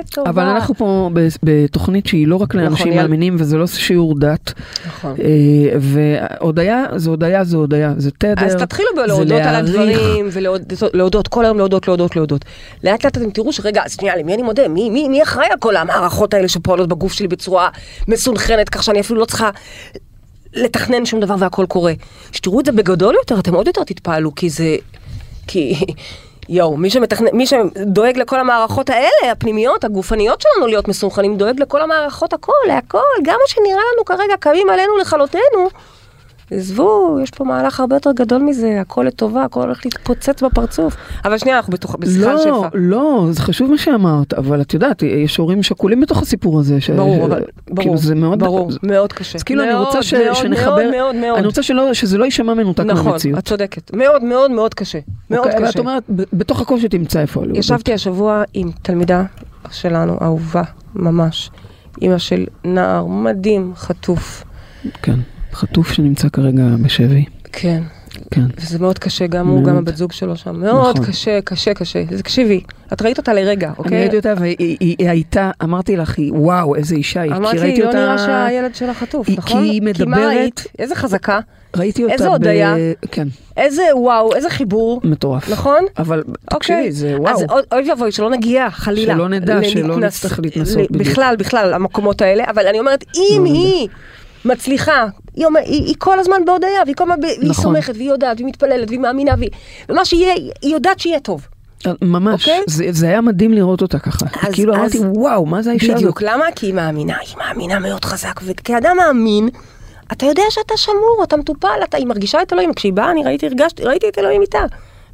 לטובה. 0.00 0.30
אבל 0.30 0.42
אנחנו 0.42 0.74
פה 0.74 1.10
בתוכנית 1.42 2.06
שהיא 2.06 2.28
לא 2.28 2.36
רק 2.36 2.54
לאנשים 2.54 2.88
נכון. 2.88 3.02
מאמינים, 3.02 3.36
וזה 3.38 3.56
לא 3.56 3.66
שיעור 3.66 4.18
דת. 4.18 4.52
נכון. 4.86 5.14
אה, 5.20 5.78
והודיה 5.78 6.84
זה 6.96 7.10
הודיה 7.10 7.44
זה 7.44 7.56
הודיה, 7.56 7.92
זה 7.96 8.10
תדר. 8.10 8.46
אז 8.46 8.54
תתחילו 8.54 8.88
זה 8.94 9.02
בלהודות 9.02 9.40
על. 9.40 9.54
הדברים, 9.54 10.28
ולהודות, 10.32 11.28
כל 11.28 11.44
היום 11.44 11.58
להודות, 11.58 11.88
להודות, 11.88 12.16
להודות. 12.16 12.44
לאט 12.84 13.04
לאט 13.04 13.16
אתם 13.16 13.30
תראו 13.30 13.52
שרגע, 13.52 13.82
שנייה, 13.88 14.16
למי 14.16 14.34
אני 14.34 14.42
מודה? 14.42 14.68
מי, 14.68 14.90
מי, 14.90 15.08
מי 15.08 15.22
אחראי 15.22 15.46
על 15.50 15.58
כל 15.58 15.76
המערכות 15.76 16.34
האלה 16.34 16.48
שפועלות 16.48 16.88
בגוף 16.88 17.12
שלי 17.12 17.28
בצורה 17.28 17.68
מסונכרנת, 18.08 18.68
כך 18.68 18.82
שאני 18.82 19.00
אפילו 19.00 19.20
לא 19.20 19.24
צריכה 19.24 19.50
לתכנן 20.54 21.06
שום 21.06 21.20
דבר 21.20 21.34
והכל 21.38 21.66
קורה. 21.68 21.92
שתראו 22.32 22.60
את 22.60 22.66
זה 22.66 22.72
בגדול 22.72 23.14
יותר, 23.14 23.38
אתם 23.38 23.54
עוד 23.54 23.66
יותר 23.66 23.84
תתפעלו, 23.84 24.34
כי 24.34 24.50
זה... 24.50 24.76
כי... 25.46 25.74
יואו, 26.48 26.76
מי 26.76 26.90
שמתכנן, 26.90 27.28
מי 27.32 27.46
שדואג 27.46 28.18
לכל 28.18 28.40
המערכות 28.40 28.90
האלה, 28.90 29.32
הפנימיות, 29.32 29.84
הגופניות 29.84 30.40
שלנו 30.40 30.66
להיות 30.66 30.88
מסונכרנים, 30.88 31.36
דואג 31.36 31.60
לכל 31.60 31.82
המערכות, 31.82 32.32
הכל, 32.32 32.52
להכל, 32.66 32.98
גם 33.22 33.36
מה 33.42 33.48
שנראה 33.48 33.82
לנו 33.94 34.04
כרגע 34.04 34.34
קמים 34.40 34.70
עלינו 34.70 34.96
לכלותנו, 34.96 35.68
עזבו, 36.50 37.18
יש 37.22 37.30
פה 37.30 37.44
מהלך 37.44 37.80
הרבה 37.80 37.96
יותר 37.96 38.10
גדול 38.12 38.42
מזה, 38.42 38.80
הכל 38.80 39.02
לטובה, 39.08 39.44
הכל 39.44 39.60
הולך 39.60 39.80
להתפוצץ 39.84 40.42
בפרצוף. 40.42 40.96
אבל 41.24 41.38
שנייה, 41.38 41.56
אנחנו 41.56 41.72
בתוך, 41.72 41.96
בשיחה 41.98 42.30
על 42.30 42.36
לא, 42.36 42.42
שפע. 42.42 42.68
לא, 42.74 43.26
זה 43.30 43.42
חשוב 43.42 43.70
מה 43.70 43.78
שאמרת, 43.78 44.34
אבל 44.34 44.60
את 44.60 44.74
יודעת, 44.74 45.02
יש 45.02 45.36
הורים 45.36 45.62
שכולים 45.62 46.00
בתוך 46.00 46.22
הסיפור 46.22 46.60
הזה. 46.60 46.80
ש- 46.80 46.90
ברור, 46.90 47.16
ש- 47.16 47.30
אבל, 47.30 47.36
כאילו 47.66 47.76
ברור, 47.84 47.96
זה 47.96 48.14
מאוד, 48.14 48.38
ברור, 48.38 48.72
זה- 48.72 48.78
מאוד 48.82 49.12
קשה. 49.12 49.38
אז 49.38 49.42
כאילו 49.42 49.62
אני 49.62 49.72
מאוד, 49.72 49.86
רוצה 49.86 50.02
ש- 50.02 50.14
מאוד, 50.14 50.34
שנחבר, 50.34 50.76
מאוד, 50.76 50.90
מאוד, 50.90 51.14
מאוד. 51.14 51.38
אני 51.38 51.46
רוצה 51.46 51.62
שלא, 51.62 51.94
שזה 51.94 52.18
לא 52.18 52.24
יישמע 52.24 52.54
מנותק 52.54 52.80
נכון, 52.84 53.06
מהמציאות. 53.06 53.38
את 53.38 53.44
צודקת. 53.48 53.94
מאוד, 53.94 54.24
מאוד, 54.24 54.50
מאוד 54.50 54.74
קשה. 54.74 54.98
מאוד 55.30 55.46
אוקיי, 55.46 55.58
קשה. 55.60 55.66
ואת 55.66 55.78
אומרת, 55.78 56.02
בתוך 56.32 56.60
הקושי 56.60 56.88
תמצא 56.88 57.20
איפה 57.20 57.42
להיות. 57.42 57.56
ישבתי 57.56 57.92
השבוע 57.94 58.42
עם 58.54 58.70
תלמידה 58.82 59.24
שלנו, 59.70 60.18
אהובה, 60.22 60.62
ממש. 60.94 61.50
אימא 62.02 62.18
של 62.18 62.44
נער 62.64 63.06
מדהים, 63.06 63.72
חטוף. 63.76 64.44
כן, 65.02 65.14
חטוף 65.52 65.92
שנמצא 65.92 66.28
כרגע 66.28 66.62
בשבי. 66.82 67.24
כן, 67.52 67.82
כן. 68.30 68.44
וזה 68.60 68.78
מאוד 68.78 68.98
קשה, 68.98 69.26
גם 69.26 69.46
הוא, 69.48 69.54
מאוד. 69.60 69.68
גם 69.68 69.76
הבת 69.76 69.96
זוג 69.96 70.12
שלו 70.12 70.36
שם. 70.36 70.60
מאוד 70.60 70.94
נכון. 70.98 71.06
קשה, 71.06 71.38
קשה, 71.44 71.74
קשה. 71.74 72.04
תקשיבי, 72.18 72.60
את 72.92 73.02
ראית 73.02 73.18
אותה 73.18 73.32
לרגע, 73.32 73.72
אוקיי? 73.78 73.92
אני 73.92 74.00
ראיתי 74.00 74.16
אותה 74.16 74.34
והיא 74.38 74.56
היא- 74.58 74.76
היא 74.98 75.08
הייתה, 75.10 75.50
אמרתי 75.62 75.96
לך, 75.96 76.18
היא- 76.18 76.32
וואו, 76.32 76.74
איזה 76.74 76.94
אישה 76.94 77.20
היא. 77.20 77.32
אמרתי, 77.32 77.58
ראיתי 77.58 77.80
לא 77.82 77.86
אותה- 77.86 77.98
נראה 78.00 78.18
שהילד 78.18 78.74
שלה 78.74 78.94
חטוף, 78.94 79.28
היא- 79.28 79.38
נכון? 79.38 79.62
כי 79.62 79.68
היא 79.68 79.80
כי 79.94 80.04
מה 80.04 80.16
מדברת- 80.16 80.26
ראית? 80.36 80.66
איזה 80.78 80.94
חזקה, 80.94 81.40
ראיתי 81.76 82.02
אותה 82.02 82.14
איזה 82.14 82.28
ב- 82.28 82.32
הודיה. 82.32 82.74
כן, 83.10 83.28
איזה 83.56 83.82
וואו, 83.94 84.34
איזה 84.34 84.50
חיבור, 84.50 85.00
מטורף. 85.04 85.48
נכון? 85.50 85.84
אבל 85.98 86.22
תקשיבי, 86.50 86.92
זה 86.92 87.16
וואו. 87.18 87.34
אז 87.34 87.44
אוי- 87.72 87.90
ואבוי, 87.90 88.12
שלא 88.12 88.30
נגיע, 88.30 88.70
חלילה. 88.70 89.14
שלא 89.14 89.28
נדע, 89.28 89.58
שלא 89.62 89.96
נצטרך 89.96 90.40
להתנסות. 90.42 90.90
בכלל, 90.90 91.34
בכלל, 91.38 91.72
המקומות 91.74 92.22
האלה, 92.22 92.44
אבל 92.50 92.66
אני 92.66 92.78
אומרת, 92.78 93.04
אם 93.16 93.44
לא. 93.44 93.50
היא 93.50 93.88
מצליחה, 94.44 95.06
היא, 95.36 95.46
אומר, 95.46 95.60
היא, 95.64 95.84
היא 95.86 95.94
כל 95.98 96.18
הזמן 96.18 96.44
בהודיה, 96.46 96.68
והיא 96.84 96.96
כל 96.96 97.04
הזמן, 97.04 97.16
והיא 97.24 97.50
נכון. 97.50 97.64
סומכת, 97.64 97.94
והיא 97.96 98.08
יודעת, 98.08 98.36
והיא 98.36 98.46
מתפללת, 98.48 98.88
והיא 98.88 99.00
מאמינה, 99.00 99.34
והיא, 99.38 99.50
ומה 99.88 100.04
שיהיה, 100.04 100.34
היא 100.62 100.72
יודעת 100.74 101.00
שיהיה 101.00 101.20
טוב. 101.20 101.46
ממש, 102.02 102.40
אוקיי? 102.48 102.60
זה, 102.66 102.84
זה 102.90 103.06
היה 103.08 103.20
מדהים 103.20 103.52
לראות 103.52 103.82
אותה 103.82 103.98
ככה. 103.98 104.26
אז- 104.42 104.52
כאילו 104.54 104.72
אז- 104.74 104.78
אמרתי, 104.80 104.98
וואו, 105.18 105.46
מה 105.46 105.62
זה 105.62 105.70
האישה 105.70 105.86
הזאת? 105.86 105.96
בדיוק, 105.96 106.22
למה? 106.22 106.44
כי 106.56 106.66
היא 106.66 106.74
מאמינה, 106.74 107.16
היא 107.20 107.36
מאמינה 107.38 107.78
מאוד 107.78 108.04
חזק, 108.04 108.40
וכאדם 108.44 108.96
מאמין, 108.96 109.48
אתה 110.12 110.26
יודע 110.26 110.42
שאתה 110.50 110.76
שמור, 110.76 111.20
אתה 111.24 111.36
מטופל, 111.36 111.68
אתה, 111.84 111.96
היא 111.96 112.06
מרגישה 112.06 112.42
את 112.42 112.52
אלוהים, 112.52 112.74
כשהיא 112.74 112.92
באה, 112.92 113.10
אני 113.10 113.24
ראיתי, 113.24 113.46
הרגשתי, 113.46 113.82
ראיתי 113.82 114.08
את 114.08 114.18
אלוהים 114.18 114.42
איתה. 114.42 114.58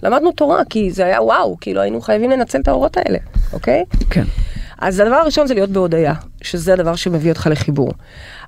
למדנו 0.02 0.32
תורה, 0.32 0.62
כי 0.70 0.90
זה 0.90 1.04
היה 1.04 1.22
וואו, 1.22 1.56
כאילו 1.60 1.80
היינו 1.80 2.00
חייבים 2.00 2.30
לנצל 2.30 2.60
את 2.60 2.68
האורות 2.68 2.96
האלה, 2.96 3.18
אוקיי? 3.52 3.84
כן. 4.10 4.24
אז 4.78 5.00
הדבר 5.00 5.14
הראשון 5.14 5.46
זה 5.46 5.54
להיות 5.54 5.70
בהודיה, 5.70 6.14
שזה 6.42 6.72
הדבר 6.72 6.94
שמביא 6.94 7.30
אותך 7.30 7.48
לחיבור. 7.50 7.92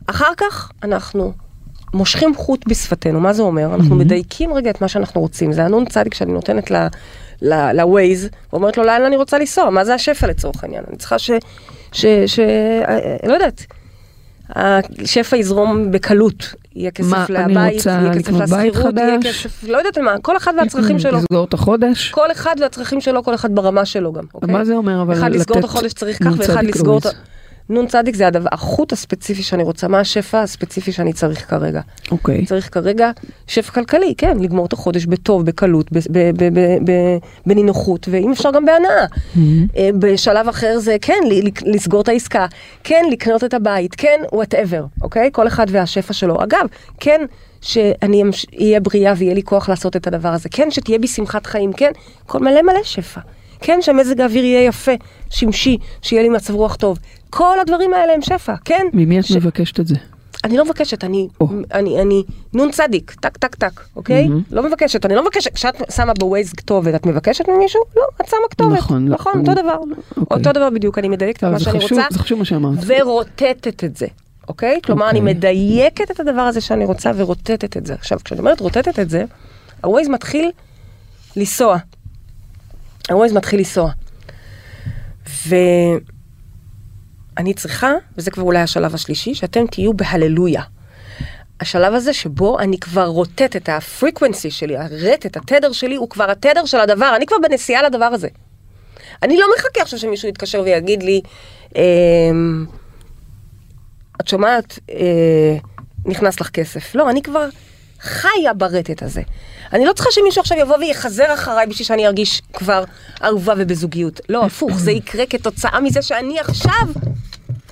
אחר 0.07 0.33
כך 0.37 0.71
אנחנו 0.83 1.33
מושכים 1.95 2.35
חוט 2.35 2.69
בשפתנו, 2.69 3.21
מה 3.21 3.33
זה 3.33 3.43
אומר? 3.43 3.75
אנחנו 3.75 3.97
מדייקים 3.97 4.53
רגע 4.53 4.71
את 4.71 4.81
מה 4.81 4.89
שאנחנו 4.89 5.21
רוצים, 5.21 5.53
זה 5.53 5.65
הנון 5.65 5.85
צדיק 5.85 6.15
שאני 6.15 6.33
נותנת 6.33 6.71
ל-Waze, 7.41 8.29
ואומרת 8.53 8.77
לו 8.77 8.85
לאן 8.85 9.03
אני 9.03 9.17
רוצה 9.17 9.39
לנסוע, 9.39 9.71
מה 9.71 9.85
זה 9.85 9.95
השפע 9.95 10.27
לצורך 10.27 10.65
העניין? 10.65 10.85
אני 10.89 10.97
צריכה 10.97 11.19
ש... 11.19 11.31
ש... 11.93 12.07
ש... 12.27 12.39
אה, 12.89 13.17
לא 13.27 13.33
יודעת. 13.33 13.67
השפע 14.51 15.37
יזרום 15.37 15.91
בקלות, 15.91 16.55
יהיה 16.79 16.91
כסף 16.91 17.11
מה, 17.11 17.69
רוצה 17.73 17.91
יהיה 17.91 18.15
כסף 18.15 18.33
לשכירות, 18.33 18.97
יהיה? 18.97 19.19
כסף, 19.23 19.65
לא 19.69 19.79
יודעת 19.79 19.99
מה, 19.99 20.15
כל 20.23 20.37
אחד 20.37 20.53
והצרכים 20.59 20.99
שלו. 20.99 21.19
לסגור 21.19 21.45
את 21.45 21.55
החודש? 21.55 22.11
כל 22.11 22.33
אחד 22.33 22.57
והצרכים 22.61 23.01
שלו, 23.01 23.23
כל 23.23 23.35
אחד 23.35 23.55
ברמה 23.55 23.85
שלו 23.85 24.13
גם, 24.13 24.25
אוקיי? 24.35 24.53
מה 24.53 24.65
זה 24.65 24.75
אומר 24.75 25.03
אבל 25.03 25.15
אחד 25.15 25.31
לסגור 25.31 25.59
את 25.59 25.65
לתת 25.65 25.71
החודש 25.71 25.93
צריך 25.93 26.19
כך, 26.19 26.27
נ"צ 26.27 26.49
ואחד 26.49 26.65
לסגור 26.65 26.99
את 26.99 27.07
לואיז? 27.71 27.95
נ"צ 27.95 28.17
זה 28.17 28.27
הדבר, 28.27 28.49
החוט 28.53 28.93
הספציפי 28.93 29.43
שאני 29.43 29.63
רוצה, 29.63 29.89
מה 29.89 30.01
השפע 30.01 30.43
הספציפי 30.43 30.93
שאני 30.93 31.13
צריך 31.13 31.51
כרגע. 31.51 31.81
אוקיי. 32.11 32.45
צריך 32.47 32.75
כרגע 32.75 33.11
שפע 33.47 33.73
כלכלי, 33.73 34.15
כן, 34.19 34.39
לגמור 34.39 34.67
את 34.67 34.73
החודש 34.73 35.07
בטוב, 35.07 35.47
בקלות, 35.47 35.91
בנינוחות, 37.47 38.09
ואם 38.11 38.33
אפשר 38.33 38.51
גם 38.51 38.65
בהנאה. 38.65 39.07
אה, 39.77 39.91
בשלב 39.99 40.49
אחר 40.49 40.79
זה 40.79 40.97
כן, 41.01 41.21
לסגור 41.67 42.01
את 42.01 42.09
העסקה, 42.09 42.47
כן, 42.85 43.05
לקנות 43.11 43.45
את 43.45 43.55
הבית, 43.55 43.95
כן, 43.95 44.21
whatever, 44.33 44.85
אוקיי? 45.03 45.31
כל 45.33 45.47
אחד 45.47 45.67
והשפע 45.71 46.13
שלו. 46.13 46.43
אגב, 46.43 46.67
כן, 47.01 47.21
שאני 47.61 48.23
אהיה 48.61 48.81
בריאה 48.81 49.13
ויהיה 49.17 49.35
לי 49.35 49.43
כוח 49.43 49.69
לעשות 49.69 49.97
את 49.97 50.07
הדבר 50.07 50.29
הזה, 50.29 50.49
כן, 50.49 50.71
שתהיה 50.71 50.99
בי 50.99 51.07
שמחת 51.07 51.47
חיים, 51.47 51.73
כן, 51.73 51.91
כל 52.27 52.39
מלא 52.39 52.63
מלא 52.63 52.83
שפע. 52.83 53.21
כן, 53.61 53.79
שמזג 53.83 54.21
האוויר 54.21 54.45
יהיה 54.45 54.65
יפה, 54.65 54.93
שמשי, 55.31 55.79
שיהיה 56.03 56.23
לי 56.23 56.29
מצב 56.29 56.55
רוח 56.55 56.77
טוב. 56.77 56.99
כל 57.31 57.61
הדברים 57.61 57.95
האלה 57.95 58.13
הם 58.15 58.23
שפע, 58.23 58.55
כן? 58.65 58.87
ממי 58.93 59.19
את 59.21 59.25
ש- 59.25 59.33
מבקשת 59.33 59.81
את 59.81 59.87
זה? 59.87 59.95
אני 60.45 60.57
לא 60.57 60.65
מבקשת, 60.65 61.05
אני, 61.05 61.29
או. 61.41 61.49
אני, 61.75 62.03
אני 62.03 62.23
נון 62.55 62.71
צדיק, 62.71 63.15
טק 63.21 63.37
טק 63.37 63.55
טק, 63.55 63.81
אוקיי? 63.97 64.29
מהמם. 64.29 64.43
לא 64.51 64.69
מבקשת, 64.69 65.07
אני 65.07 65.15
לא 65.15 65.23
מבקשת, 65.23 65.55
כשאת 65.55 65.75
שמה 65.93 66.13
בווייז 66.19 66.53
כתובת, 66.53 66.95
את 66.95 67.07
מבקשת 67.07 67.49
ממישהו? 67.49 67.81
לא, 67.97 68.03
את 68.21 68.29
שמה 68.29 68.39
כתובת. 68.51 68.79
נכון, 68.79 69.09
לא, 69.09 69.15
נכון, 69.15 69.33
אני- 69.39 69.49
אותו 69.49 69.63
דבר. 69.63 69.77
אוקיי. 70.17 70.37
אותו 70.39 70.53
דבר 70.53 70.71
בדיוק, 70.71 70.99
אני 70.99 71.09
מדייקת 71.09 71.39
את 71.39 71.45
מה 71.45 71.61
שאני 71.61 71.79
חשוב- 71.81 71.99
רוצה, 71.99 72.09
זה 72.11 72.19
חשוב 72.19 72.39
מה 72.39 72.45
שאמרת. 72.45 72.79
ורוטטת 72.87 73.85
את 73.85 73.97
זה, 73.97 74.07
אוקיי? 74.49 74.81
כלומר, 74.85 75.11
אני 75.11 75.19
אוקיי. 75.21 75.35
מדייקת 75.35 76.11
את 76.11 76.21
הדבר 76.21 76.41
הזה 76.41 76.61
שאני 76.61 76.85
רוצה 76.85 77.11
ורוטטת 77.17 77.77
את 77.77 77.87
זה. 77.87 77.95
עכשיו, 77.95 78.19
כשאני 78.25 78.41
אומרת 78.41 78.61
רוטטת 78.61 78.99
את 78.99 79.11
זה, 79.11 79.25
הווייז 79.85 80.09
מתחיל 80.09 80.51
לנסוע. 81.37 81.77
הווייז 83.11 83.33
מתחיל 83.33 83.59
לנסוע. 83.59 83.91
ואני 87.39 87.55
צריכה, 87.55 87.93
וזה 88.17 88.31
כבר 88.31 88.43
אולי 88.43 88.59
השלב 88.59 88.95
השלישי, 88.95 89.35
שאתם 89.35 89.67
תהיו 89.67 89.95
בהללויה. 89.95 90.63
השלב 91.61 91.95
הזה 91.95 92.13
שבו 92.13 92.59
אני 92.59 92.79
כבר 92.79 93.07
רוטט 93.07 93.57
את 93.57 93.69
ה 93.69 93.77
frequency 93.77 94.51
שלי, 94.51 94.77
הרטט, 94.77 95.37
התדר 95.37 95.73
שלי, 95.73 95.97
הוא 95.97 96.11
כבר 96.11 96.31
התדר 96.31 96.65
של 96.65 96.81
הדבר, 96.81 97.13
אני 97.17 97.27
כבר 97.27 97.37
בנסיעה 97.43 97.83
לדבר 97.83 98.05
הזה. 98.05 98.29
אני 99.23 99.39
לא 99.39 99.47
מחכה 99.59 99.83
עכשיו 99.83 99.99
שמישהו 99.99 100.29
יתקשר 100.29 100.63
ויגיד 100.65 101.03
לי, 101.03 101.21
אמ, 101.77 102.67
את 104.21 104.29
שומעת, 104.29 104.79
אה, 104.91 105.57
נכנס 106.05 106.41
לך 106.41 106.51
כסף. 106.51 106.95
לא, 106.95 107.11
אני 107.11 107.23
כבר 107.23 107.49
חיה 108.01 108.55
ברטט 108.57 109.03
הזה. 109.03 109.23
אני 109.73 109.85
לא 109.85 109.93
צריכה 109.93 110.11
שמישהו 110.13 110.41
עכשיו 110.41 110.59
יבוא 110.59 110.77
ויחזר 110.77 111.35
אחריי 111.35 111.67
בשביל 111.67 111.87
שאני 111.87 112.07
ארגיש 112.07 112.43
כבר 112.53 112.85
אהובה 113.25 113.55
ובזוגיות. 113.59 114.21
לא, 114.29 114.45
הפוך, 114.45 114.79
זה 114.79 114.91
יקרה 114.91 115.27
כתוצאה 115.27 115.81
מזה 115.81 116.03
שאני 116.03 116.41
עכשיו 116.41 116.87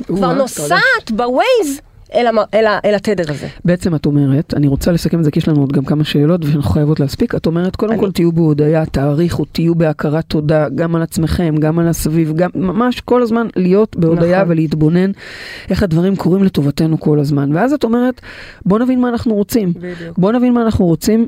כבר 0.06 0.32
נוסעת 0.34 1.10
בווייז 1.10 1.80
אל, 2.14 2.26
המ... 2.26 2.36
אל, 2.54 2.66
ה... 2.66 2.78
אל 2.84 2.94
התדר 2.94 3.24
הזה. 3.28 3.46
בעצם 3.64 3.94
את 3.94 4.06
אומרת, 4.06 4.54
אני 4.54 4.66
רוצה 4.68 4.92
לסכם 4.92 5.18
את 5.18 5.24
זה 5.24 5.30
כי 5.30 5.38
יש 5.38 5.48
לנו 5.48 5.60
עוד 5.60 5.72
גם 5.72 5.84
כמה 5.84 6.04
שאלות 6.04 6.44
ואנחנו 6.44 6.70
חייבות 6.70 7.00
להספיק, 7.00 7.34
את 7.34 7.46
אומרת 7.46 7.76
קודם 7.76 7.92
אני- 7.92 8.00
כל 8.00 8.10
תהיו 8.12 8.32
בהודיה, 8.32 8.86
תעריכו, 8.86 9.44
תהיו 9.44 9.74
בהכרת 9.74 10.24
תודה, 10.28 10.68
גם 10.74 10.96
על 10.96 11.02
עצמכם, 11.02 11.54
גם 11.58 11.78
על 11.78 11.88
הסביב, 11.88 12.32
גם 12.36 12.50
ממש 12.54 13.00
כל 13.00 13.22
הזמן 13.22 13.46
להיות 13.56 13.96
בהודיה 13.96 14.38
נכון. 14.38 14.50
ולהתבונן 14.52 15.10
איך 15.70 15.82
הדברים 15.82 16.16
קורים 16.16 16.44
לטובתנו 16.44 17.00
כל 17.00 17.18
הזמן. 17.20 17.50
ואז 17.56 17.72
את 17.72 17.84
אומרת, 17.84 18.20
בוא 18.66 18.78
נבין 18.78 19.00
מה 19.00 19.08
אנחנו 19.08 19.34
רוצים. 19.34 19.72
בדיוק. 19.76 20.18
בוא 20.18 20.32
נבין 20.32 20.54
מה 20.54 20.62
אנחנו 20.62 20.84
רוצים, 20.84 21.26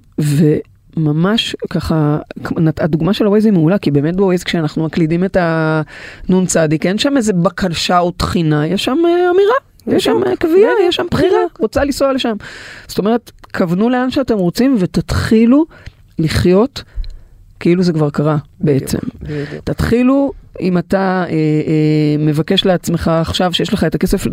וממש 0.98 1.56
ככה, 1.70 2.18
הדוגמה 2.80 3.12
של 3.12 3.26
הווייז 3.26 3.44
היא 3.44 3.52
מעולה, 3.52 3.78
כי 3.78 3.90
באמת 3.90 4.16
בווייז 4.16 4.44
כשאנחנו 4.44 4.84
מקלידים 4.84 5.24
את 5.24 5.36
צדיק, 6.46 6.86
אין 6.86 6.98
שם 6.98 7.16
איזה 7.16 7.32
בקשה 7.32 7.98
או 7.98 8.10
תחינה, 8.10 8.66
יש 8.66 8.84
שם 8.84 8.98
אה, 9.04 9.30
אמירה. 9.30 9.54
יש 9.86 10.04
שם 10.04 10.20
בדיוק, 10.20 10.38
קביעה, 10.38 10.72
יש 10.88 10.96
שם 10.96 11.06
בחירה. 11.10 11.40
רוצה 11.58 11.84
לנסוע 11.84 12.12
לשם. 12.12 12.36
זאת 12.86 12.98
אומרת, 12.98 13.32
כוונו 13.56 13.88
לאן 13.88 14.10
שאתם 14.10 14.38
רוצים 14.38 14.76
ותתחילו 14.78 15.66
לחיות 16.18 16.82
כאילו 17.60 17.82
זה 17.82 17.92
כבר 17.92 18.10
קרה 18.10 18.36
בעצם. 18.60 18.98
בדיוק. 19.22 19.64
תתחילו, 19.64 20.32
אם 20.60 20.78
אתה 20.78 21.24
אה, 21.28 21.32
אה, 21.32 22.16
מבקש 22.18 22.66
לעצמך 22.66 23.08
עכשיו 23.08 23.52
שיש 23.52 23.74
לך 23.74 23.84
את 23.84 23.94
הכסף 23.94 24.26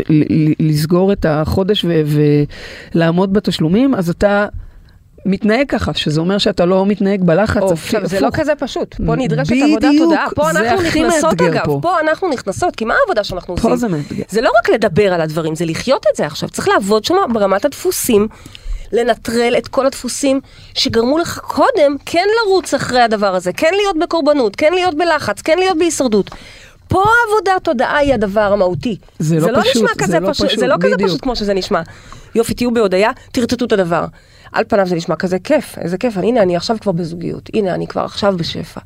לסגור 0.59 1.11
את 1.11 1.26
החודש 1.30 1.86
ולעמוד 2.95 3.34
בתשלומים, 3.34 3.95
אז 3.95 4.09
אתה 4.09 4.47
מתנהג 5.26 5.69
ככה, 5.69 5.93
שזה 5.93 6.19
אומר 6.21 6.38
שאתה 6.38 6.65
לא 6.65 6.86
מתנהג 6.86 7.23
בלחץ, 7.23 7.61
או, 7.61 7.67
הפ- 7.67 7.71
עכשיו, 7.84 8.07
זה 8.07 8.19
לא. 8.19 8.30
כזה 8.34 8.53
פשוט. 8.55 8.95
פה 9.05 9.15
נדרשת 9.15 9.51
בדיוק, 9.51 9.69
עבודת 9.69 9.91
תודעה. 9.97 10.28
פה 10.36 10.53
זה 10.53 10.59
אנחנו 10.59 10.84
נכנסות 10.88 11.41
אגב. 11.41 11.65
פה. 11.65 11.80
פה 11.82 11.99
אנחנו 11.99 12.30
נכנסות, 12.30 12.76
כי 12.76 12.86
מה 12.86 12.93
העבודה 13.01 13.23
שאנחנו 13.23 13.53
עושים? 13.53 13.69
פה 13.69 13.76
זה 13.78 13.88
מאתגר. 13.88 14.23
זה 14.30 14.41
לא 14.41 14.51
רק 14.59 14.69
לדבר 14.69 15.13
על 15.13 15.21
הדברים, 15.21 15.55
זה 15.55 15.65
לחיות 15.65 16.05
את 16.11 16.17
זה 16.17 16.26
עכשיו. 16.26 16.49
צריך 16.49 16.67
לעבוד 16.67 17.05
שם 17.05 17.15
ברמת 17.34 17.65
הדפוסים, 17.65 18.28
לנטרל 18.93 19.55
את 19.57 19.67
כל 19.67 19.86
הדפוסים 19.86 20.39
שגרמו 20.73 21.17
לך 21.17 21.39
קודם 21.39 21.95
כן 22.05 22.26
לרוץ 22.45 22.73
אחרי 22.73 23.01
הדבר 23.01 23.36
הזה, 23.36 23.53
כן 23.53 23.71
להיות 23.76 23.95
בקורבנות, 23.99 24.55
כן 24.55 24.73
להיות 24.73 24.95
בלחץ, 24.95 25.41
כן 25.41 25.57
להיות 25.59 25.78
בהישרדות. 25.78 26.30
פה 26.88 27.03
העבודת 27.03 27.63
תודעה 27.63 27.97
היא 27.97 28.13
הדבר 28.13 28.53
המהותי. 28.53 28.97
זה 29.19 29.39
לא 29.39 29.51
לא 29.51 29.61
פשוט, 29.61 29.76
נשמע 29.76 29.88
זה 29.97 30.03
כזה 30.03 30.19
לא 30.19 30.30
פשוט, 30.34 30.47
פשוט, 30.47 30.59
זה 30.59 30.67
לא 30.67 30.76
כזה. 30.82 30.95
פשוט 31.05 31.21
כמו 31.21 31.36
שזה 31.36 31.53
נשמע. 31.53 31.82
יופי, 32.36 32.54
תהיו 32.54 32.72
בהודיה, 32.74 33.12
תרטטו 33.32 33.66
את 33.66 33.72
הדבר. 33.72 34.06
על 34.52 34.64
פניו 34.68 34.88
זה 34.88 34.96
נשמע 34.96 35.16
כזה 35.16 35.40
כיף, 35.40 35.78
איזה 35.78 35.98
כיף, 35.98 36.18
הנה 36.18 36.42
אני 36.42 36.56
עכשיו 36.56 36.78
כבר 36.82 36.92
בזוגיות, 36.92 37.50
הנה 37.54 37.74
אני 37.74 37.88
כבר 37.88 38.02
עכשיו 38.02 38.38
בשפע. 38.38 38.80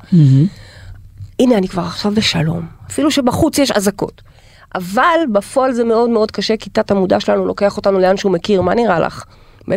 הנה 1.40 1.58
אני 1.58 1.68
כבר 1.68 1.82
עכשיו 1.82 2.12
בשלום, 2.14 2.66
אפילו 2.90 3.10
שבחוץ 3.10 3.58
יש 3.58 3.70
אזעקות. 3.70 4.22
אבל 4.74 5.18
בפועל 5.32 5.72
זה 5.72 5.84
מאוד 5.84 6.10
מאוד 6.10 6.30
קשה, 6.30 6.56
כי 6.56 6.70
תת 6.70 6.90
המודע 6.90 7.20
שלנו 7.20 7.46
לוקח 7.46 7.76
אותנו 7.76 7.98
לאן 7.98 8.16
שהוא 8.16 8.32
מכיר, 8.32 8.62
מה 8.62 8.74
נראה 8.74 9.00
לך? 9.00 9.24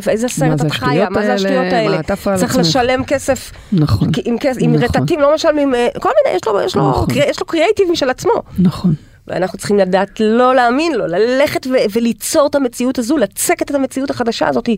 איזה 0.07 0.27
סרט 0.27 0.61
את 0.65 0.71
חיה? 0.71 1.09
מה 1.09 1.21
זה? 1.25 1.33
השטויות 1.33 1.73
האלה? 1.73 1.97
צריך. 2.37 2.51
לשלם 2.57 3.03
כסף. 3.03 3.51
נכון. 3.71 4.09
עם, 4.25 4.35
כס- 4.39 4.57
עם 4.59 4.73
נכון. 4.75 4.83
רטטים 4.83 5.19
לא 5.19 5.35
משלמים, 5.35 5.75
אה, 5.75 5.87
כל 5.99 6.09
מיני, 6.23 6.35
יש 6.37 6.47
לו, 6.47 6.61
יש 6.61 6.75
לו, 6.75 6.89
נכון. 6.89 7.07
קרי- 7.09 7.25
יש 7.29 7.39
לו 7.41 7.45
קריאייטיב 7.47 7.87
משל 7.91 8.09
עצמו. 8.09 8.31
נכון. 8.59 8.93
ואנחנו 9.27 9.57
צריכים 9.57 9.77
לדעת 9.77 10.19
לא 10.19 10.55
להאמין 10.55 10.95
לו, 10.95 11.07
ללכת 11.07 11.67
ו- 11.67 11.85
וליצור 11.93 12.47
את 12.47 12.55
המציאות 12.55 12.99
הזו, 12.99 13.17
לצקת 13.17 13.71
את 13.71 13.75
המציאות 13.75 14.09
החדשה 14.09 14.47
הזאת 14.47 14.69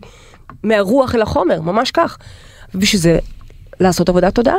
מהרוח 0.62 1.14
אל 1.14 1.22
החומר, 1.22 1.60
ממש 1.60 1.90
כך. 1.90 2.18
ובשביל 2.74 3.00
זה, 3.02 3.18
לעשות 3.80 4.08
עבודת 4.08 4.34
תודעה. 4.34 4.54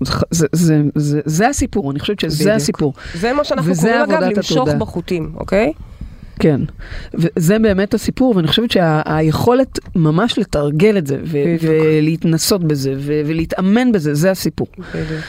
זה, 0.00 0.46
זה, 0.52 0.76
זה, 0.94 1.20
זה, 1.24 1.48
הסיפור, 1.48 1.90
אני 1.90 2.00
חושבת 2.00 2.20
שזה 2.20 2.44
בדיוק. 2.44 2.56
הסיפור. 2.56 2.92
זה 3.14 3.32
מה 3.32 3.44
שאנחנו 3.44 3.74
קוראים 3.74 4.00
אגב 4.00 4.20
למשוך 4.22 4.56
התודעה. 4.56 4.76
בחוטים, 4.78 5.32
אוקיי? 5.36 5.72
כן, 6.38 6.60
וזה 7.14 7.58
באמת 7.58 7.94
הסיפור, 7.94 8.36
ואני 8.36 8.48
חושבת 8.48 8.70
שהיכולת 8.70 9.78
ממש 9.96 10.38
לתרגל 10.38 10.98
את 10.98 11.06
זה, 11.06 11.16
ו- 11.24 11.44
בדיוק. 11.56 11.62
ולהתנסות 11.84 12.64
בזה, 12.64 12.94
ו- 12.98 13.20
ולהתאמן 13.26 13.92
בזה, 13.92 14.14
זה 14.14 14.30
הסיפור. 14.30 14.66
בדיוק. 14.94 15.20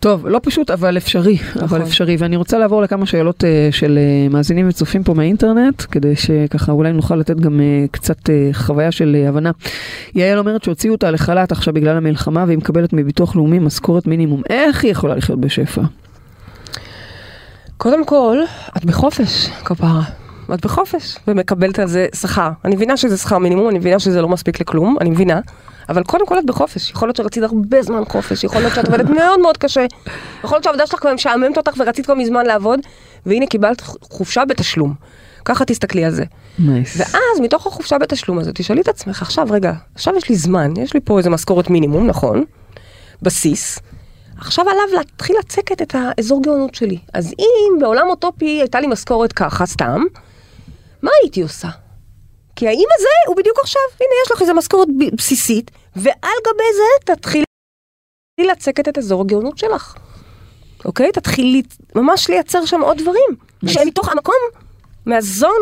טוב, 0.00 0.26
לא 0.26 0.40
פשוט, 0.42 0.70
אבל 0.70 0.96
אפשרי, 0.96 1.38
אבל 1.56 1.64
נכון. 1.64 1.82
אפשרי. 1.82 2.16
ואני 2.18 2.36
רוצה 2.36 2.58
לעבור 2.58 2.82
לכמה 2.82 3.06
שאלות 3.06 3.44
אה, 3.44 3.68
של 3.70 3.98
אה, 3.98 4.28
מאזינים 4.28 4.68
וצופים 4.68 5.04
פה 5.04 5.14
מהאינטרנט, 5.14 5.82
כדי 5.90 6.16
שככה 6.16 6.72
אולי 6.72 6.92
נוכל 6.92 7.16
לתת 7.16 7.36
גם 7.36 7.60
אה, 7.60 7.84
קצת 7.90 8.30
אה, 8.30 8.50
חוויה 8.52 8.92
של 8.92 9.16
אה, 9.20 9.28
הבנה. 9.28 9.50
יעל 10.14 10.38
אומרת 10.38 10.64
שהוציאו 10.64 10.94
אותה 10.94 11.10
לחל"ת 11.10 11.52
עכשיו 11.52 11.74
בגלל 11.74 11.96
המלחמה, 11.96 12.44
והיא 12.46 12.58
מקבלת 12.58 12.92
מביטוח 12.92 13.36
לאומי 13.36 13.58
משכורת 13.58 14.06
מינימום. 14.06 14.42
איך 14.50 14.84
היא 14.84 14.90
יכולה 14.90 15.14
לחיות 15.14 15.40
בשפע? 15.40 15.82
קודם 17.76 18.04
כל, 18.04 18.38
את 18.76 18.84
בחופש, 18.84 19.48
כפרה. 19.64 20.02
את 20.54 20.64
בחופש, 20.64 21.16
ומקבלת 21.28 21.78
על 21.78 21.86
זה 21.86 22.06
שכר. 22.20 22.50
אני 22.64 22.76
מבינה 22.76 22.96
שזה 22.96 23.16
שכר 23.16 23.38
מינימום, 23.38 23.68
אני 23.68 23.78
מבינה 23.78 23.98
שזה 23.98 24.22
לא 24.22 24.28
מספיק 24.28 24.60
לכלום, 24.60 24.96
אני 25.00 25.10
מבינה. 25.10 25.40
אבל 25.90 26.02
קודם 26.02 26.26
כל 26.26 26.38
את 26.38 26.46
בחופש. 26.46 26.90
יכול 26.90 27.08
להיות 27.08 27.16
שרצית 27.16 27.42
הרבה 27.42 27.82
זמן 27.82 28.04
חופש, 28.04 28.44
יכול 28.44 28.60
להיות 28.60 28.74
שאת 28.74 28.86
עובדת 28.86 29.10
מאוד 29.18 29.40
מאוד 29.40 29.56
קשה. 29.56 29.86
יכול 30.44 30.56
להיות 30.56 30.64
שהעבודה 30.64 30.86
שלך 30.86 31.00
כבר 31.00 31.14
משעממת 31.14 31.56
אותך 31.56 31.72
ורצית 31.78 32.04
כבר 32.04 32.14
מזמן 32.14 32.46
לעבוד, 32.46 32.80
והנה 33.26 33.46
קיבלת 33.46 33.80
חופשה 34.10 34.44
בתשלום. 34.44 34.94
ככה 35.44 35.64
תסתכלי 35.64 36.04
על 36.04 36.10
זה. 36.10 36.24
נייס. 36.58 36.96
ואז 36.96 37.40
מתוך 37.42 37.66
החופשה 37.66 37.98
בתשלום 37.98 38.38
הזאת, 38.38 38.54
תשאלי 38.54 38.80
את 38.80 38.88
עצמך, 38.88 39.22
עכשיו 39.22 39.46
רגע, 39.50 39.72
עכשיו 39.94 40.16
יש 40.16 40.28
לי 40.28 40.36
זמן, 40.36 40.76
יש 40.76 40.94
לי 40.94 41.00
פה 41.00 41.18
איזה 41.18 41.30
משכורת 41.30 41.70
מינימום, 41.70 42.06
נכון? 42.06 42.44
בסיס. 43.22 43.78
עכשיו 44.38 44.64
עליו 44.68 44.98
להתחיל 44.98 45.36
לצקת 45.38 45.82
את 45.82 45.94
האזור 45.98 46.42
גאונות 46.42 46.74
שלי. 46.74 46.98
אז 47.12 47.34
אם 47.38 47.78
בעולם 47.80 48.06
אוטופי 48.10 48.60
הייתה 48.60 48.80
לי 48.80 48.86
משכורת 48.86 49.32
ככה, 49.32 49.66
סתם, 49.66 50.02
מה 51.02 51.10
הייתי 51.22 51.42
עושה? 51.42 51.68
כי 52.56 52.68
האם 52.68 52.86
הזה 52.98 53.08
הוא 53.26 53.36
בדיוק 53.36 53.58
עכשיו, 53.62 53.82
הנה 54.00 54.10
יש 54.24 54.32
לך 54.32 54.40
איזה 54.40 54.54
משכורת 54.54 54.88
בסיסית, 55.16 55.70
ועל 55.96 56.38
גבי 56.46 56.64
זה 56.76 57.14
תתחילי 57.14 57.44
לצקת 58.40 58.88
את 58.88 58.98
אזור 58.98 59.20
הגאונות 59.20 59.58
שלך. 59.58 59.94
אוקיי? 60.84 61.12
תתחילי 61.12 61.62
ממש 61.94 62.30
לייצר 62.30 62.64
שם 62.64 62.80
עוד 62.80 62.98
דברים, 62.98 63.36
שהם 63.66 63.88
מתוך 63.88 64.08
המקום, 64.08 64.34
מהזון 65.06 65.60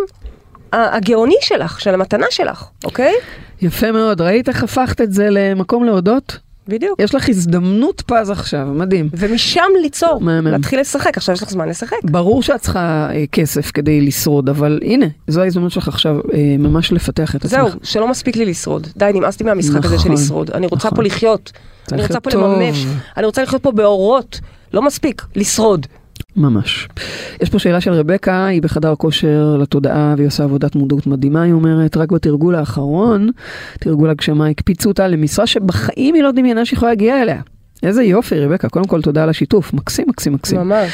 הגאוני 0.73 1.37
שלך, 1.41 1.81
של 1.81 1.95
המתנה 1.95 2.27
שלך, 2.31 2.65
אוקיי? 2.85 3.15
יפה 3.61 3.93
מאוד, 3.93 4.21
ראית 4.21 4.49
איך 4.49 4.63
הפכת 4.63 5.01
את 5.01 5.13
זה 5.13 5.29
למקום 5.31 5.85
להודות? 5.85 6.39
בדיוק. 6.69 7.01
יש 7.01 7.15
לך 7.15 7.29
הזדמנות 7.29 8.03
פז 8.07 8.31
עכשיו, 8.31 8.67
מדהים. 8.67 9.09
ומשם 9.13 9.63
ליצור, 9.83 10.21
מהמם. 10.21 10.47
להתחיל 10.47 10.81
לשחק, 10.81 11.17
עכשיו 11.17 11.35
יש 11.35 11.43
לך 11.43 11.51
זמן 11.51 11.69
לשחק. 11.69 11.97
ברור 12.05 12.43
שאת 12.43 12.61
צריכה 12.61 13.09
אה, 13.15 13.25
כסף 13.33 13.71
כדי 13.71 14.01
לשרוד, 14.01 14.49
אבל 14.49 14.81
הנה, 14.83 15.07
זו 15.27 15.43
ההזדמנות 15.43 15.73
שלך 15.73 15.89
עכשיו 15.89 16.17
אה, 16.35 16.57
ממש 16.59 16.93
לפתח 16.93 17.37
את 17.37 17.43
זהו, 17.43 17.67
עצמך. 17.67 17.87
שלא 17.87 18.09
מספיק 18.09 18.37
לי 18.37 18.45
לשרוד. 18.45 18.87
די, 18.97 19.11
נמאס 19.15 19.41
לי 19.41 19.47
מהמשחק 19.47 19.85
הזה 19.85 19.99
של 19.99 20.05
נכון, 20.09 20.13
לשרוד. 20.13 20.51
אני 20.51 20.67
רוצה 20.67 20.89
נכון. 20.89 20.97
פה 20.97 21.03
לחיות. 21.03 21.53
אני 21.93 22.03
לחיות 22.03 22.17
רוצה 22.17 22.21
פה 22.21 22.31
טוב. 22.31 22.45
לממש. 22.45 22.87
אני 23.17 23.27
רוצה 23.27 23.43
לחיות 23.43 23.63
פה 23.63 23.73
באורות. 23.73 24.41
לא 24.73 24.83
מספיק, 24.83 25.23
לשרוד. 25.37 25.87
ממש. 26.39 26.89
יש 27.43 27.51
פה 27.51 27.59
שאלה 27.59 27.81
של 27.81 27.93
רבקה, 27.93 28.47
היא 28.47 28.63
בחדר 28.63 28.95
כושר 28.95 29.57
לתודעה 29.61 30.15
והיא 30.17 30.27
עושה 30.27 30.45
עבודת 30.45 30.75
מודעות 30.75 31.07
מדהימה, 31.07 31.43
היא 31.43 31.53
אומרת, 31.53 31.97
רק 31.97 32.13
בתרגול 32.13 32.55
האחרון, 32.55 33.31
תרגול 33.81 34.11
הגשמה, 34.11 34.47
הקפיצו 34.47 34.89
אותה 34.89 35.09
למשרה 35.09 35.47
שבחיים 35.47 36.15
היא 36.15 36.23
לא 36.23 36.33
דמיינה 36.33 36.65
שיכולה 36.65 36.91
להגיע 36.91 37.23
אליה. 37.23 37.41
איזה 37.83 38.03
יופי, 38.03 38.41
רבקה, 38.41 38.69
קודם 38.69 38.85
כל 38.85 39.03
תודה 39.03 39.23
על 39.23 39.29
השיתוף, 39.29 39.73
מקסים, 39.73 40.05
מקסים, 40.09 40.33
מקסים. 40.33 40.61
ממש. 40.61 40.93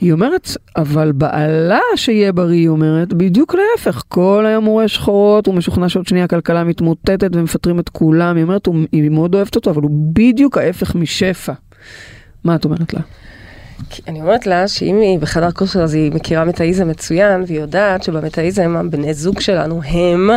היא 0.00 0.12
אומרת, 0.12 0.48
אבל 0.76 1.12
בעלה 1.12 1.80
שיהיה 1.96 2.32
בריא, 2.32 2.58
היא 2.58 2.68
אומרת, 2.68 3.12
בדיוק 3.12 3.54
להפך, 3.54 4.02
כל 4.08 4.44
היום 4.46 4.64
הוא 4.64 4.72
רואה 4.72 4.88
שחורות, 4.88 5.46
הוא 5.46 5.54
משוכנע 5.54 5.88
שעוד 5.88 6.06
שנייה 6.06 6.24
הכלכלה 6.24 6.64
מתמוטטת 6.64 7.30
ומפטרים 7.36 7.78
את 7.78 7.88
כולם, 7.88 8.36
היא 8.36 8.42
אומרת, 8.44 8.68
היא 8.92 9.10
מאוד 9.10 9.34
אוהבת 9.34 9.56
אותו, 9.56 9.70
אבל 9.70 9.82
הוא 9.82 9.90
בדיוק 10.12 10.58
ההפך 10.58 10.94
משפע. 10.94 11.52
מה 12.44 12.54
את 12.54 12.64
אומרת 12.64 12.94
לה? 12.94 13.00
אני 14.08 14.20
אומרת 14.20 14.46
לה 14.46 14.68
שאם 14.68 15.00
היא 15.00 15.18
בחדר 15.18 15.50
כושר 15.50 15.82
אז 15.82 15.94
היא 15.94 16.12
מכירה 16.12 16.44
מטאיזם 16.44 16.88
מצוין, 16.88 17.42
והיא 17.46 17.60
יודעת 17.60 18.02
שבמטאיזם 18.02 18.76
הבני 18.76 19.14
זוג 19.14 19.40
שלנו 19.40 19.80
הם 19.82 20.30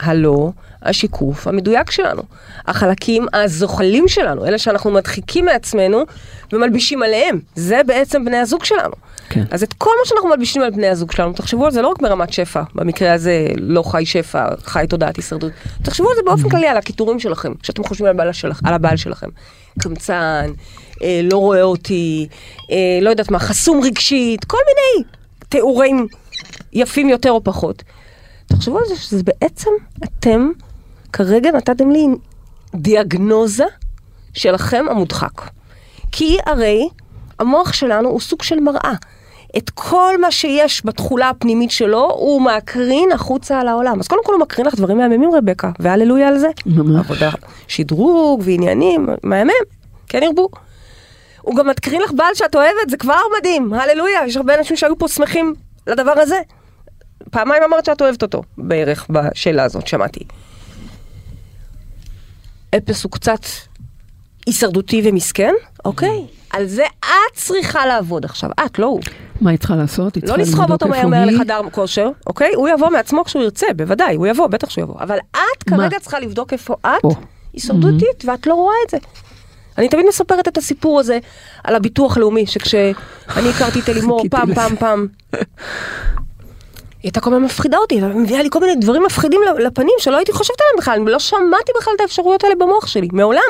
הלא 0.00 0.50
השיקוף 0.82 1.46
המדויק 1.46 1.90
שלנו. 1.90 2.22
החלקים 2.66 3.26
הזוחלים 3.32 4.08
שלנו, 4.08 4.46
אלה 4.46 4.58
שאנחנו 4.58 4.90
מדחיקים 4.90 5.44
מעצמנו 5.44 6.02
ומלבישים 6.52 7.02
עליהם. 7.02 7.40
זה 7.54 7.80
בעצם 7.86 8.24
בני 8.24 8.36
הזוג 8.36 8.64
שלנו. 8.64 8.94
כן. 9.28 9.44
אז 9.50 9.62
את 9.62 9.72
כל 9.72 9.90
מה 10.00 10.06
שאנחנו 10.06 10.28
מלבישים 10.28 10.62
על 10.62 10.70
בני 10.70 10.86
הזוג 10.86 11.12
שלנו, 11.12 11.32
תחשבו 11.32 11.64
על 11.64 11.70
זה 11.70 11.82
לא 11.82 11.88
רק 11.88 12.02
ברמת 12.02 12.32
שפע, 12.32 12.62
במקרה 12.74 13.12
הזה 13.12 13.48
לא 13.56 13.82
חי 13.82 14.06
שפע, 14.06 14.48
חי 14.64 14.84
תודעת 14.88 15.16
הישרדות, 15.16 15.52
תחשבו 15.82 16.08
על 16.08 16.16
זה 16.16 16.22
באופן 16.24 16.48
כללי, 16.48 16.66
על 16.66 16.76
הקיטורים 16.76 17.20
שלכם, 17.20 17.52
שאתם 17.62 17.84
חושבים 17.84 18.06
על 18.06 18.10
הבעל, 18.10 18.32
שלכ, 18.32 18.60
על 18.64 18.74
הבעל 18.74 18.96
שלכם. 18.96 19.28
קמצן, 19.78 20.50
אה, 21.02 21.20
לא 21.22 21.38
רואה 21.38 21.62
אותי, 21.62 22.28
אה, 22.70 22.98
לא 23.02 23.10
יודעת 23.10 23.30
מה, 23.30 23.38
חסום 23.38 23.80
רגשית, 23.84 24.44
כל 24.44 24.58
מיני 24.66 25.08
תיאורים 25.48 26.06
יפים 26.72 27.08
יותר 27.08 27.30
או 27.30 27.44
פחות. 27.44 27.82
תחשבו 28.56 28.78
על 28.78 28.84
זה 28.88 28.96
שזה 28.96 29.22
בעצם 29.22 29.70
אתם 30.04 30.50
כרגע 31.12 31.50
נתתם 31.50 31.90
לי 31.90 32.06
דיאגנוזה 32.74 33.64
שלכם 34.34 34.84
המודחק. 34.90 35.42
כי 36.12 36.38
הרי 36.46 36.88
המוח 37.38 37.72
שלנו 37.72 38.08
הוא 38.08 38.20
סוג 38.20 38.42
של 38.42 38.60
מראה. 38.60 38.92
את 39.58 39.70
כל 39.70 40.14
מה 40.20 40.30
שיש 40.30 40.86
בתכולה 40.86 41.28
הפנימית 41.28 41.70
שלו, 41.70 42.10
הוא 42.10 42.42
מקרין 42.42 43.12
החוצה 43.12 43.60
על 43.60 43.68
העולם. 43.68 44.00
אז 44.00 44.08
קודם 44.08 44.24
כל 44.24 44.32
הוא 44.32 44.40
מקרין 44.40 44.66
לך 44.66 44.74
דברים 44.74 44.98
מהממים, 44.98 45.30
רבקה, 45.34 45.70
והללויה 45.78 46.28
על 46.28 46.38
זה. 46.38 46.48
ממש. 46.66 47.06
עבודה, 47.06 47.30
שדרוג 47.68 48.42
ועניינים, 48.44 49.08
מהמם, 49.22 49.50
כן 50.08 50.22
ירבו. 50.22 50.48
הוא 51.42 51.56
גם 51.56 51.68
מקרין 51.68 52.02
לך 52.02 52.12
בעל 52.12 52.34
שאת 52.34 52.54
אוהבת, 52.54 52.90
זה 52.90 52.96
כבר 52.96 53.20
מדהים, 53.38 53.72
הללויה, 53.74 54.26
יש 54.26 54.36
הרבה 54.36 54.58
אנשים 54.58 54.76
שהיו 54.76 54.98
פה 54.98 55.08
שמחים 55.08 55.54
לדבר 55.86 56.14
הזה. 56.16 56.40
פעמיים 57.30 57.62
אמרת 57.62 57.84
שאת 57.84 58.02
אוהבת 58.02 58.22
אותו, 58.22 58.42
בערך 58.58 59.06
בשאלה 59.10 59.64
הזאת, 59.64 59.86
שמעתי. 59.86 60.20
אפס 62.76 63.04
הוא 63.04 63.12
קצת 63.12 63.40
הישרדותי 64.46 65.02
ומסכן, 65.04 65.54
אוקיי? 65.84 66.26
על 66.50 66.66
זה 66.66 66.84
את 67.00 67.34
צריכה 67.34 67.86
לעבוד 67.86 68.24
עכשיו, 68.24 68.50
את, 68.66 68.78
לא 68.78 68.86
הוא. 68.86 69.00
מה 69.40 69.50
היא 69.50 69.58
צריכה 69.58 69.76
לעשות? 69.76 70.14
היא 70.14 70.22
לא 70.22 70.26
צריכה 70.26 70.42
לסחוב 70.42 70.72
אותו 70.72 70.88
מהר 70.88 71.06
מהר 71.06 71.24
לחדר 71.26 71.60
כושר, 71.72 72.08
אוקיי? 72.26 72.54
הוא 72.54 72.68
יבוא 72.68 72.90
מעצמו 72.90 73.24
כשהוא 73.24 73.42
ירצה, 73.42 73.66
בוודאי, 73.76 74.14
הוא 74.16 74.26
יבוא, 74.26 74.46
בטח 74.46 74.70
שהוא 74.70 74.82
יבוא. 74.82 75.00
אבל 75.00 75.18
את? 75.30 75.62
כרגע 75.66 75.98
צריכה 76.00 76.20
לבדוק 76.20 76.52
איפה 76.52 76.74
את. 76.80 77.04
הישרדותית, 77.52 78.24
ואת 78.24 78.46
לא 78.46 78.54
רואה 78.54 78.76
את 78.86 78.90
זה. 78.90 78.98
אני 79.78 79.88
תמיד 79.88 80.06
מספרת 80.08 80.48
את 80.48 80.58
הסיפור 80.58 81.00
הזה 81.00 81.18
על 81.64 81.74
הביטוח 81.76 82.16
הלאומי, 82.16 82.46
שכשאני 82.46 83.50
הכרתי 83.54 83.80
את 83.80 83.88
אלימור 83.90 84.22
פעם. 84.30 84.54
פעם, 84.54 84.76
פעם, 84.76 85.06
היא 87.06 87.10
הייתה 87.10 87.20
כל 87.20 87.32
הזמן 87.32 87.44
מפחידה 87.44 87.78
אותי, 87.78 88.02
ומביאה 88.02 88.42
לי 88.42 88.48
כל 88.50 88.60
מיני 88.60 88.74
דברים 88.76 89.02
מפחידים 89.02 89.40
לפנים 89.58 89.94
שלא 89.98 90.16
הייתי 90.16 90.32
חושבת 90.32 90.56
עליהם 90.60 90.78
בכלל, 90.78 91.12
לא 91.12 91.18
שמעתי 91.18 91.72
בכלל 91.80 91.92
את 91.96 92.00
האפשרויות 92.00 92.44
האלה 92.44 92.54
במוח 92.54 92.86
שלי, 92.86 93.08
מעולם. 93.12 93.42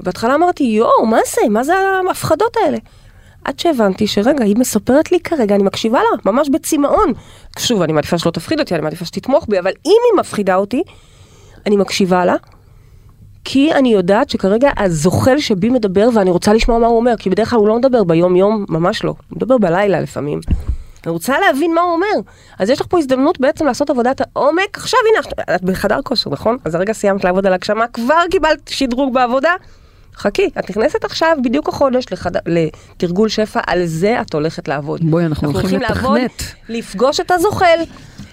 בהתחלה 0.00 0.34
אמרתי, 0.34 0.64
יואו, 0.64 1.06
מה 1.06 1.18
זה? 1.26 1.48
מה 1.50 1.64
זה 1.64 1.74
ההפחדות 2.08 2.56
האלה? 2.56 2.78
עד 3.44 3.58
שהבנתי 3.58 4.06
שרגע, 4.06 4.44
היא 4.44 4.56
מספרת 4.56 5.12
לי 5.12 5.20
כרגע, 5.20 5.54
אני 5.54 5.62
מקשיבה 5.62 5.98
לה, 5.98 6.32
ממש 6.32 6.48
בצמאון. 6.48 7.12
שוב, 7.58 7.82
אני 7.82 7.92
מעדיפה 7.92 8.18
שלא 8.18 8.30
תפחיד 8.30 8.60
אותי, 8.60 8.74
אני 8.74 8.82
מעדיפה 8.82 9.04
שתתמוך 9.04 9.46
בי, 9.48 9.58
אבל 9.58 9.72
אם 9.86 9.98
היא 10.12 10.20
מפחידה 10.20 10.56
אותי, 10.56 10.82
אני 11.66 11.76
מקשיבה 11.76 12.24
לה, 12.24 12.34
כי 13.44 13.72
אני 13.72 13.92
יודעת 13.92 14.30
שכרגע 14.30 14.70
הזוחל 14.76 15.38
שבי 15.38 15.70
מדבר 15.70 16.08
ואני 16.14 16.30
רוצה 16.30 16.52
לשמוע 16.52 16.78
מה 16.78 16.86
הוא 16.86 16.96
אומר, 16.96 17.14
כי 17.18 17.30
בדרך 17.30 17.50
כלל 17.50 17.58
הוא 17.58 17.68
לא 17.68 17.78
מדבר 17.78 18.04
ביום-יום, 18.04 18.64
ממש 18.68 19.04
לא. 19.04 19.14
הוא 19.28 19.36
מדבר 19.36 19.58
בלילה 19.58 20.00
לפעמים. 20.00 20.40
אני 21.04 21.12
רוצה 21.12 21.38
להבין 21.38 21.74
מה 21.74 21.80
הוא 21.80 21.92
אומר. 21.92 22.30
אז 22.58 22.70
יש 22.70 22.80
לך 22.80 22.86
פה 22.86 22.98
הזדמנות 22.98 23.40
בעצם 23.40 23.66
לעשות 23.66 23.90
עבודת 23.90 24.20
העומק. 24.20 24.78
עכשיו 24.78 25.00
הנה, 25.10 25.46
את 25.54 25.62
בחדר 25.62 26.02
כושר, 26.04 26.30
נכון? 26.30 26.56
אז 26.64 26.74
הרגע 26.74 26.92
סיימת 26.92 27.24
לעבוד 27.24 27.46
על 27.46 27.52
הגשמה, 27.52 27.86
כבר 27.88 28.22
קיבלת 28.30 28.68
שדרוג 28.68 29.14
בעבודה. 29.14 29.54
חכי, 30.14 30.48
את 30.58 30.70
נכנסת 30.70 31.04
עכשיו 31.04 31.36
בדיוק 31.44 31.68
החודש 31.68 32.04
לחד... 32.10 32.30
לתרגול 32.46 33.28
שפע, 33.28 33.60
על 33.66 33.86
זה 33.86 34.20
את 34.20 34.34
הולכת 34.34 34.68
לעבוד. 34.68 35.00
בואי, 35.10 35.26
אנחנו 35.26 35.50
הולכים 35.50 35.80
לעבוד, 35.80 36.18
לתכנת. 36.18 36.42
לפגוש 36.68 37.20
את 37.20 37.30
הזוחל, 37.30 37.80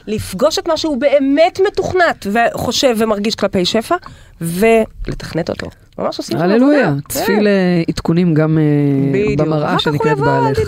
לפגוש 0.07 0.59
את 0.59 0.67
מה 0.67 0.77
שהוא 0.77 0.97
באמת 0.97 1.59
מתוכנת 1.67 2.27
וחושב 2.31 2.95
ומרגיש 2.97 3.35
כלפי 3.35 3.65
שפע, 3.65 3.95
ולתכנת 4.41 5.49
אותו. 5.49 5.67
ממש 5.99 6.17
עושים 6.17 6.37
שם 6.37 6.43
הללויה, 6.43 6.87
עבודה. 6.87 7.01
צפי 7.09 7.25
כן. 7.25 7.43
לעדכונים 7.43 8.33
גם 8.33 8.57
אה. 8.57 9.35
במראה 9.37 9.79
שנקראת 9.79 10.17
בעלך. 10.17 10.59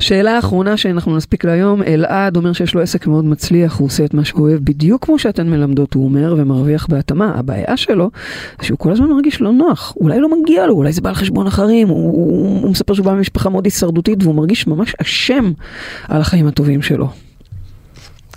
שאלה 0.00 0.38
אחרונה 0.38 0.76
שאנחנו 0.76 1.16
נספיק 1.16 1.44
להיום, 1.44 1.82
אלעד 1.82 2.36
אומר 2.36 2.52
שיש 2.52 2.74
לו 2.74 2.80
עסק 2.80 3.06
מאוד 3.06 3.24
מצליח, 3.24 3.76
הוא 3.76 3.86
עושה 3.86 4.04
את 4.04 4.14
מה 4.14 4.24
שהוא 4.24 4.40
אוהב 4.40 4.60
בדיוק 4.64 5.04
כמו 5.04 5.18
שאתן 5.18 5.50
מלמדות, 5.50 5.94
הוא 5.94 6.04
אומר, 6.04 6.34
ומרוויח 6.38 6.86
בהתאמה. 6.86 7.32
הבעיה 7.36 7.76
שלו, 7.76 8.10
שהוא 8.62 8.78
כל 8.78 8.92
הזמן 8.92 9.06
מרגיש 9.06 9.40
לא 9.40 9.52
נוח, 9.52 9.94
אולי 10.00 10.20
לא 10.20 10.40
מגיע 10.40 10.66
לו, 10.66 10.74
אולי 10.74 10.92
זה 10.92 11.00
בא 11.00 11.08
על 11.08 11.14
חשבון 11.14 11.46
אחרים, 11.46 11.88
הוא, 11.88 12.12
הוא, 12.12 12.62
הוא 12.62 12.70
מספר 12.70 12.94
שהוא 12.94 13.06
בא 13.06 13.12
ממשפחה 13.12 13.50
מאוד 13.50 13.64
הישרדותית, 13.64 14.22
והוא 14.22 14.34
מרגיש 14.34 14.66
ממש 14.66 14.94
אשם 15.02 15.52
על 16.08 16.20
החיים 16.20 16.46
הטובים 16.46 16.82
שלו. 16.82 17.08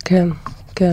כן, 0.04 0.28
כן. 0.74 0.92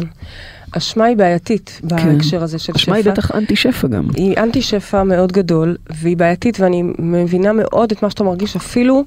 אשמה 0.78 1.06
היא 1.06 1.18
בעייתית 1.18 1.82
בהקשר 1.84 2.44
הזה 2.44 2.60
של 2.60 2.74
שפע. 2.74 2.80
אשמה 2.80 2.96
היא 2.96 3.06
בטח 3.06 3.32
אנטי 3.36 3.56
שפע 3.56 3.88
גם. 3.88 4.08
היא 4.16 4.38
אנטי 4.38 4.62
שפע 4.62 5.04
מאוד 5.04 5.32
גדול, 5.32 5.78
והיא 5.90 6.18
בעייתית, 6.18 6.60
ואני 6.60 6.84
מבינה 7.00 7.54
מאוד 7.54 7.92
את 7.92 8.04
מה 8.04 8.10
שאתה 8.10 8.24
מרגיש, 8.24 8.56
אפילו 8.56 9.04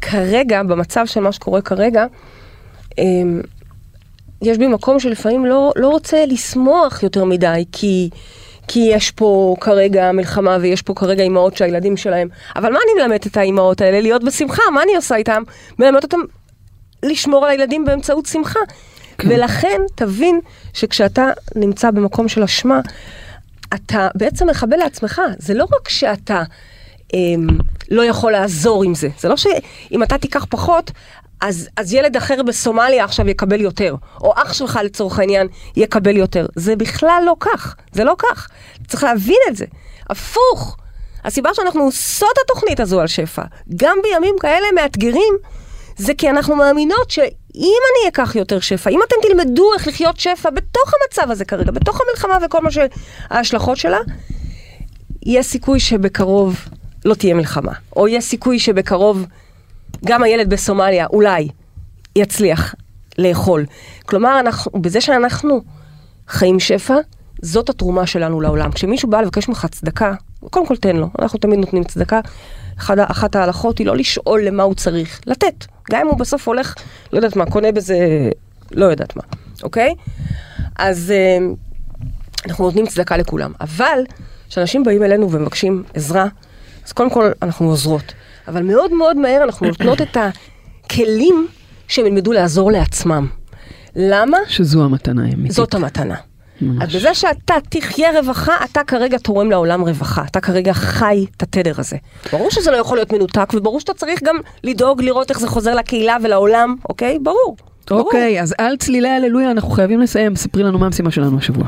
כרגע, 0.00 0.62
במצב 0.62 1.06
של 1.06 1.20
מה 1.20 1.32
שקורה 1.32 1.60
כרגע, 1.60 2.06
אמ, 2.98 3.40
יש 4.42 4.58
בי 4.58 4.66
מקום 4.66 5.00
שלפעמים 5.00 5.46
לא, 5.46 5.72
לא 5.76 5.88
רוצה 5.88 6.26
לשמוח 6.26 7.02
יותר 7.02 7.24
מדי, 7.24 7.64
כי, 7.72 8.10
כי 8.68 8.88
יש 8.92 9.10
פה 9.10 9.56
כרגע 9.60 10.12
מלחמה 10.12 10.56
ויש 10.60 10.82
פה 10.82 10.94
כרגע 10.94 11.22
אימהות 11.22 11.56
שהילדים 11.56 11.96
שלהם, 11.96 12.28
אבל 12.56 12.72
מה 12.72 12.78
אני 12.78 13.02
מלמדת 13.02 13.26
את 13.26 13.36
האימהות 13.36 13.80
האלה? 13.80 14.00
להיות 14.00 14.24
בשמחה, 14.24 14.62
מה 14.74 14.82
אני 14.82 14.96
עושה 14.96 15.16
איתם? 15.16 15.42
מלמדת 15.78 16.02
אותם 16.02 16.20
לשמור 17.02 17.44
על 17.44 17.50
הילדים 17.50 17.84
באמצעות 17.84 18.26
שמחה. 18.26 18.60
כן. 19.18 19.28
ולכן 19.30 19.80
תבין 19.94 20.40
שכשאתה 20.74 21.30
נמצא 21.56 21.90
במקום 21.90 22.28
של 22.28 22.42
אשמה, 22.42 22.80
אתה 23.74 24.08
בעצם 24.14 24.50
מחבל 24.50 24.76
לעצמך. 24.76 25.20
זה 25.38 25.54
לא 25.54 25.64
רק 25.64 25.88
שאתה 25.88 26.42
אמ, 27.14 27.46
לא 27.90 28.04
יכול 28.04 28.32
לעזור 28.32 28.84
עם 28.84 28.94
זה. 28.94 29.08
זה 29.18 29.28
לא 29.28 29.36
שאם 29.36 30.02
אתה 30.02 30.18
תיקח 30.18 30.46
פחות, 30.50 30.90
אז, 31.40 31.68
אז 31.76 31.92
ילד 31.92 32.16
אחר 32.16 32.42
בסומליה 32.42 33.04
עכשיו 33.04 33.28
יקבל 33.28 33.60
יותר, 33.60 33.94
או 34.20 34.32
אח 34.36 34.52
שלך 34.52 34.78
לצורך 34.84 35.18
העניין 35.18 35.48
יקבל 35.76 36.16
יותר. 36.16 36.46
זה 36.56 36.76
בכלל 36.76 37.22
לא 37.26 37.36
כך, 37.40 37.76
זה 37.92 38.04
לא 38.04 38.14
כך. 38.18 38.48
צריך 38.88 39.04
להבין 39.04 39.38
את 39.48 39.56
זה. 39.56 39.64
הפוך. 40.10 40.76
הסיבה 41.24 41.50
שאנחנו 41.54 41.82
עושות 41.82 42.38
התוכנית 42.44 42.80
הזו 42.80 43.00
על 43.00 43.06
שפע, 43.06 43.42
גם 43.76 43.98
בימים 44.02 44.34
כאלה 44.40 44.66
מאתגרים, 44.74 45.34
זה 45.96 46.14
כי 46.14 46.30
אנחנו 46.30 46.56
מאמינות 46.56 47.10
שאם 47.58 47.80
אני 47.92 48.08
אקח 48.08 48.36
יותר 48.36 48.60
שפע, 48.60 48.90
אם 48.90 49.00
אתם 49.08 49.16
תלמדו 49.22 49.74
איך 49.74 49.88
לחיות 49.88 50.20
שפע 50.20 50.50
בתוך 50.50 50.92
המצב 50.94 51.30
הזה 51.30 51.44
כרגע, 51.44 51.70
בתוך 51.70 52.00
המלחמה 52.00 52.46
וכל 52.46 52.60
מה 52.60 52.70
שההשלכות 52.70 53.76
שלה, 53.76 53.98
יש 55.26 55.46
סיכוי 55.46 55.80
שבקרוב 55.80 56.56
לא 57.04 57.14
תהיה 57.14 57.34
מלחמה. 57.34 57.72
או 57.96 58.08
יש 58.08 58.24
סיכוי 58.24 58.58
שבקרוב 58.58 59.26
גם 60.04 60.22
הילד 60.22 60.50
בסומליה 60.50 61.06
אולי 61.06 61.48
יצליח 62.16 62.74
לאכול. 63.18 63.66
כלומר, 64.06 64.40
אנחנו, 64.40 64.72
בזה 64.80 65.00
שאנחנו 65.00 65.60
חיים 66.28 66.60
שפע, 66.60 66.96
זאת 67.42 67.68
התרומה 67.68 68.06
שלנו 68.06 68.40
לעולם. 68.40 68.72
כשמישהו 68.72 69.10
בא 69.10 69.20
לבקש 69.20 69.48
ממך 69.48 69.66
צדקה, 69.70 70.14
קודם 70.50 70.66
כל 70.66 70.76
תן 70.76 70.96
לו, 70.96 71.08
אנחנו 71.18 71.38
תמיד 71.38 71.58
נותנים 71.58 71.84
צדקה. 71.84 72.20
אחת 72.98 73.36
ההלכות 73.36 73.78
היא 73.78 73.86
לא 73.86 73.96
לשאול 73.96 74.42
למה 74.42 74.62
הוא 74.62 74.74
צריך, 74.74 75.20
לתת. 75.26 75.64
גם 75.90 76.00
אם 76.00 76.06
הוא 76.06 76.18
בסוף 76.18 76.48
הולך, 76.48 76.74
לא 77.12 77.18
יודעת 77.18 77.36
מה, 77.36 77.46
קונה 77.46 77.72
בזה, 77.72 77.96
לא 78.70 78.84
יודעת 78.84 79.16
מה, 79.16 79.22
אוקיי? 79.62 79.94
אז 80.78 81.10
אה, 81.10 81.38
אנחנו 82.46 82.64
נותנים 82.64 82.86
צדקה 82.86 83.16
לכולם. 83.16 83.52
אבל 83.60 83.98
כשאנשים 84.48 84.84
באים 84.84 85.02
אלינו 85.02 85.30
ומבקשים 85.30 85.82
עזרה, 85.94 86.26
אז 86.86 86.92
קודם 86.92 87.10
כל 87.10 87.30
אנחנו 87.42 87.68
עוזרות. 87.68 88.12
אבל 88.48 88.62
מאוד 88.62 88.92
מאוד 88.92 89.16
מהר 89.16 89.42
אנחנו 89.42 89.66
נותנות 89.66 90.02
את 90.02 90.16
הכלים 90.16 91.48
שהם 91.88 92.06
ילמדו 92.06 92.32
לעזור 92.32 92.72
לעצמם. 92.72 93.28
למה? 93.96 94.38
שזו 94.48 94.84
המתנה 94.84 95.22
האמיתית. 95.22 95.52
זאת 95.52 95.74
המתנה. 95.74 96.14
ממש. 96.60 96.82
אז 96.82 96.96
בזה 96.96 97.14
שאתה 97.14 97.54
תחיה 97.68 98.20
רווחה, 98.20 98.56
אתה 98.64 98.84
כרגע 98.84 99.18
תורם 99.18 99.50
לעולם 99.50 99.80
רווחה. 99.80 100.24
אתה 100.30 100.40
כרגע 100.40 100.72
חי 100.72 101.26
את 101.36 101.42
התדר 101.42 101.72
הזה. 101.78 101.96
ברור 102.32 102.50
שזה 102.50 102.70
לא 102.70 102.76
יכול 102.76 102.96
להיות 102.96 103.12
מנותק, 103.12 103.54
וברור 103.54 103.80
שאתה 103.80 103.94
צריך 103.94 104.20
גם 104.24 104.36
לדאוג 104.64 105.02
לראות 105.02 105.30
איך 105.30 105.40
זה 105.40 105.48
חוזר 105.48 105.74
לקהילה 105.74 106.16
ולעולם, 106.22 106.74
אוקיי? 106.88 107.18
ברור. 107.18 107.56
ברור. 107.90 108.00
אוקיי, 108.00 108.42
אז 108.42 108.54
על 108.58 108.76
צלילי 108.76 109.08
הללויה 109.08 109.50
אנחנו 109.50 109.70
חייבים 109.70 110.00
לסיים. 110.00 110.36
ספרי 110.36 110.62
לנו 110.62 110.78
מה 110.78 110.86
המשימה 110.86 111.10
שלנו 111.10 111.38
השבוע. 111.38 111.66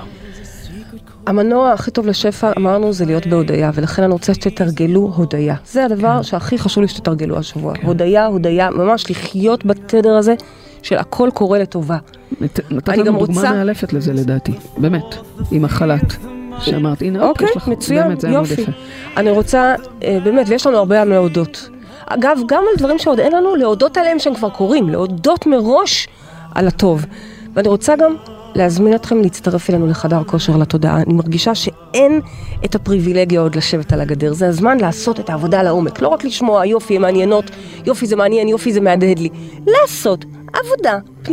המנוע 1.27 1.73
הכי 1.73 1.91
טוב 1.91 2.07
לשפע, 2.07 2.53
אמרנו, 2.57 2.93
זה 2.93 3.07
להיות 3.07 3.27
בהודיה, 3.27 3.71
ולכן 3.75 4.03
אני 4.03 4.13
רוצה 4.13 4.35
שתתרגלו 4.35 5.13
הודיה. 5.17 5.55
זה 5.67 5.85
הדבר 5.85 6.23
שהכי 6.23 6.59
חשוב 6.59 6.83
לי 6.83 6.89
שתתרגלו 6.89 7.39
השבוע. 7.39 7.75
הודיה, 7.83 8.27
הודיה, 8.27 8.71
ממש 8.71 9.11
לחיות 9.11 9.65
בתדר 9.67 10.15
הזה 10.15 10.35
של 10.83 10.97
הכל 10.97 11.29
קורה 11.35 11.59
לטובה. 11.59 11.99
נת- 12.41 12.61
נתת 12.73 12.89
לנו 12.97 13.05
דוגמה 13.05 13.19
רוצה- 13.41 13.51
מאלפת 13.53 13.93
לזה 13.93 14.13
לדעתי, 14.13 14.53
באמת, 14.77 15.15
עם 15.51 15.65
החל"ת. 15.65 16.17
שאמרת, 16.61 17.03
הנה, 17.03 17.29
אוקיי, 17.29 17.49
יש 17.51 17.57
לך, 17.57 17.69
מצוין, 17.69 18.03
באמת, 18.05 18.21
זה 18.21 18.27
היה 18.29 18.37
מאוד 18.37 18.51
יופי. 18.51 18.63
יפה. 18.63 18.73
אני 19.17 19.31
רוצה, 19.31 19.75
אה, 20.03 20.19
באמת, 20.25 20.47
ויש 20.49 20.67
לנו 20.67 20.77
הרבה 20.79 21.03
על 21.03 21.09
להודות. 21.09 21.69
אגב, 22.07 22.39
גם 22.49 22.63
על 22.73 22.79
דברים 22.79 22.99
שעוד 22.99 23.21
אין 23.21 23.33
לנו, 23.33 23.57
להודות 23.57 23.97
עליהם 23.97 24.19
שהם 24.19 24.35
כבר 24.35 24.49
קורים, 24.51 24.89
להודות 24.89 25.47
מראש 25.47 26.09
על 26.55 26.67
הטוב. 26.69 27.07
ואני 27.55 27.69
רוצה 27.69 27.97
גם 27.97 28.15
להזמין 28.55 28.95
אתכם 28.95 29.21
להצטרף 29.23 29.71
אלינו 29.71 29.87
לחדר 29.87 30.25
כושר 30.25 30.57
לתודעה. 30.57 30.97
אני 31.03 31.15
מרגישה 31.15 31.55
שאין 31.55 32.21
את 32.65 32.75
הפריבילגיה 32.75 33.41
עוד 33.41 33.55
לשבת 33.55 33.93
על 33.93 34.01
הגדר. 34.01 34.33
זה 34.33 34.49
הזמן 34.49 34.79
לעשות 34.81 35.21
את 35.21 35.31
העבודה 35.31 35.63
לעומק. 35.63 36.01
לא 36.03 36.09
רק 36.09 36.25
לשמוע 36.25 36.67
יופי, 36.67 36.97
הן 36.97 37.03
מעניינות, 37.03 37.51
יופי 37.87 38.07
זה 38.07 38.17
מעניין, 38.17 38.49
יופי 38.49 38.73
זה 38.73 38.81
מהדהד 38.81 39.19
לי. 39.19 39.29
לעשות 39.67 40.25
עבודה 40.65 40.99
את 41.23 41.31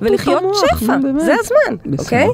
ולחיות 0.00 0.42
שפע. 0.54 0.96
זה 1.18 1.34
הזמן. 1.40 1.94
אוקיי? 1.98 2.28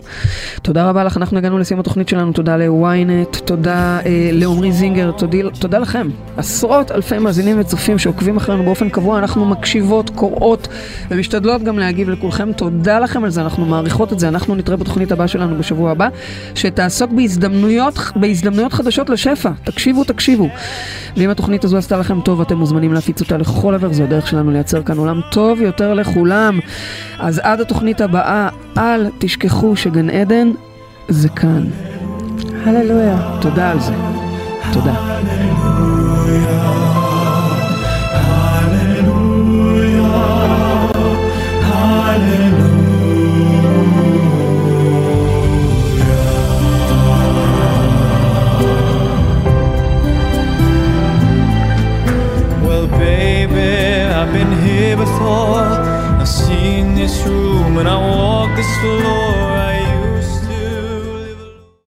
תודה 0.63 0.89
רבה 0.89 1.05
לך, 1.05 1.17
אנחנו 1.17 1.39
הגענו 1.39 1.59
לסיום 1.59 1.81
התוכנית 1.81 2.09
שלנו, 2.09 2.33
תודה 2.33 2.57
ל-ynet, 2.57 3.39
תודה 3.45 3.99
אה, 4.07 4.31
לעמרי 4.33 4.73
זינגר, 4.73 5.11
תודה 5.61 5.79
לכם. 5.79 6.09
עשרות 6.37 6.91
אלפי 6.91 7.19
מאזינים 7.19 7.61
וצופים 7.61 7.99
שעוקבים 7.99 8.37
אחרינו 8.37 8.63
באופן 8.63 8.89
קבוע, 8.89 9.19
אנחנו 9.19 9.45
מקשיבות, 9.45 10.11
קוראות 10.11 10.69
ומשתדלות 11.11 11.63
גם 11.63 11.79
להגיב 11.79 12.11
לכולכם, 12.11 12.53
תודה 12.53 12.99
לכם 12.99 13.25
על 13.25 13.31
זה, 13.31 13.41
אנחנו 13.41 13.67
מעריכות 13.67 14.13
את 14.13 14.19
זה, 14.19 14.29
אנחנו 14.29 14.55
נתראה 14.55 14.77
בתוכנית 14.77 15.13
הבאה 15.13 15.29
שלנו 15.29 15.59
בשבוע 15.59 15.91
הבא, 15.91 16.09
שתעסוק 16.55 17.11
בהזדמנויות, 17.11 17.99
בהזדמנויות 18.17 18.73
חדשות 18.73 19.11
לשפע, 19.11 19.51
תקשיבו, 19.65 20.05
תקשיבו. 20.05 20.49
ואם 21.17 21.31
התוכנית 21.31 21.65
הזו 21.65 21.77
עשתה 21.77 21.97
לכם 21.97 22.21
טוב, 22.21 22.41
אתם 22.41 22.57
מוזמנים 22.57 22.93
להפיץ 22.93 23.21
אותה 23.21 23.37
לכל 23.37 23.75
עבר, 23.75 23.93
זו 23.93 24.03
הדרך 24.03 24.29
שלנו 24.29 24.51
לייצר 24.51 24.83
כאן 24.83 24.99
עולם 24.99 25.21
טוב 25.31 25.61
יותר 25.61 25.95
לכולם. 25.95 26.61
אז 27.19 27.41
עד 27.45 27.61
התוכנית 27.61 28.01
הבאה, 28.01 28.49
אל 28.79 29.11
תשכחו 29.19 29.77
שגן 29.77 30.11
עדן 30.11 30.51
זה 31.09 31.29
כאן. 31.29 31.65
הללויה. 32.67 33.39
תודה 33.41 33.71
על 33.71 33.81
זה. 33.81 33.93
תודה. 34.73 35.13
I've 54.23 54.33
been 54.33 54.53
here 54.63 54.97
before. 54.97 55.72
this 57.13 57.27
room 57.27 57.77
and 57.77 57.89
I 57.89 57.99
walk 57.99 58.57
this 58.57 58.77
floor. 58.81 59.62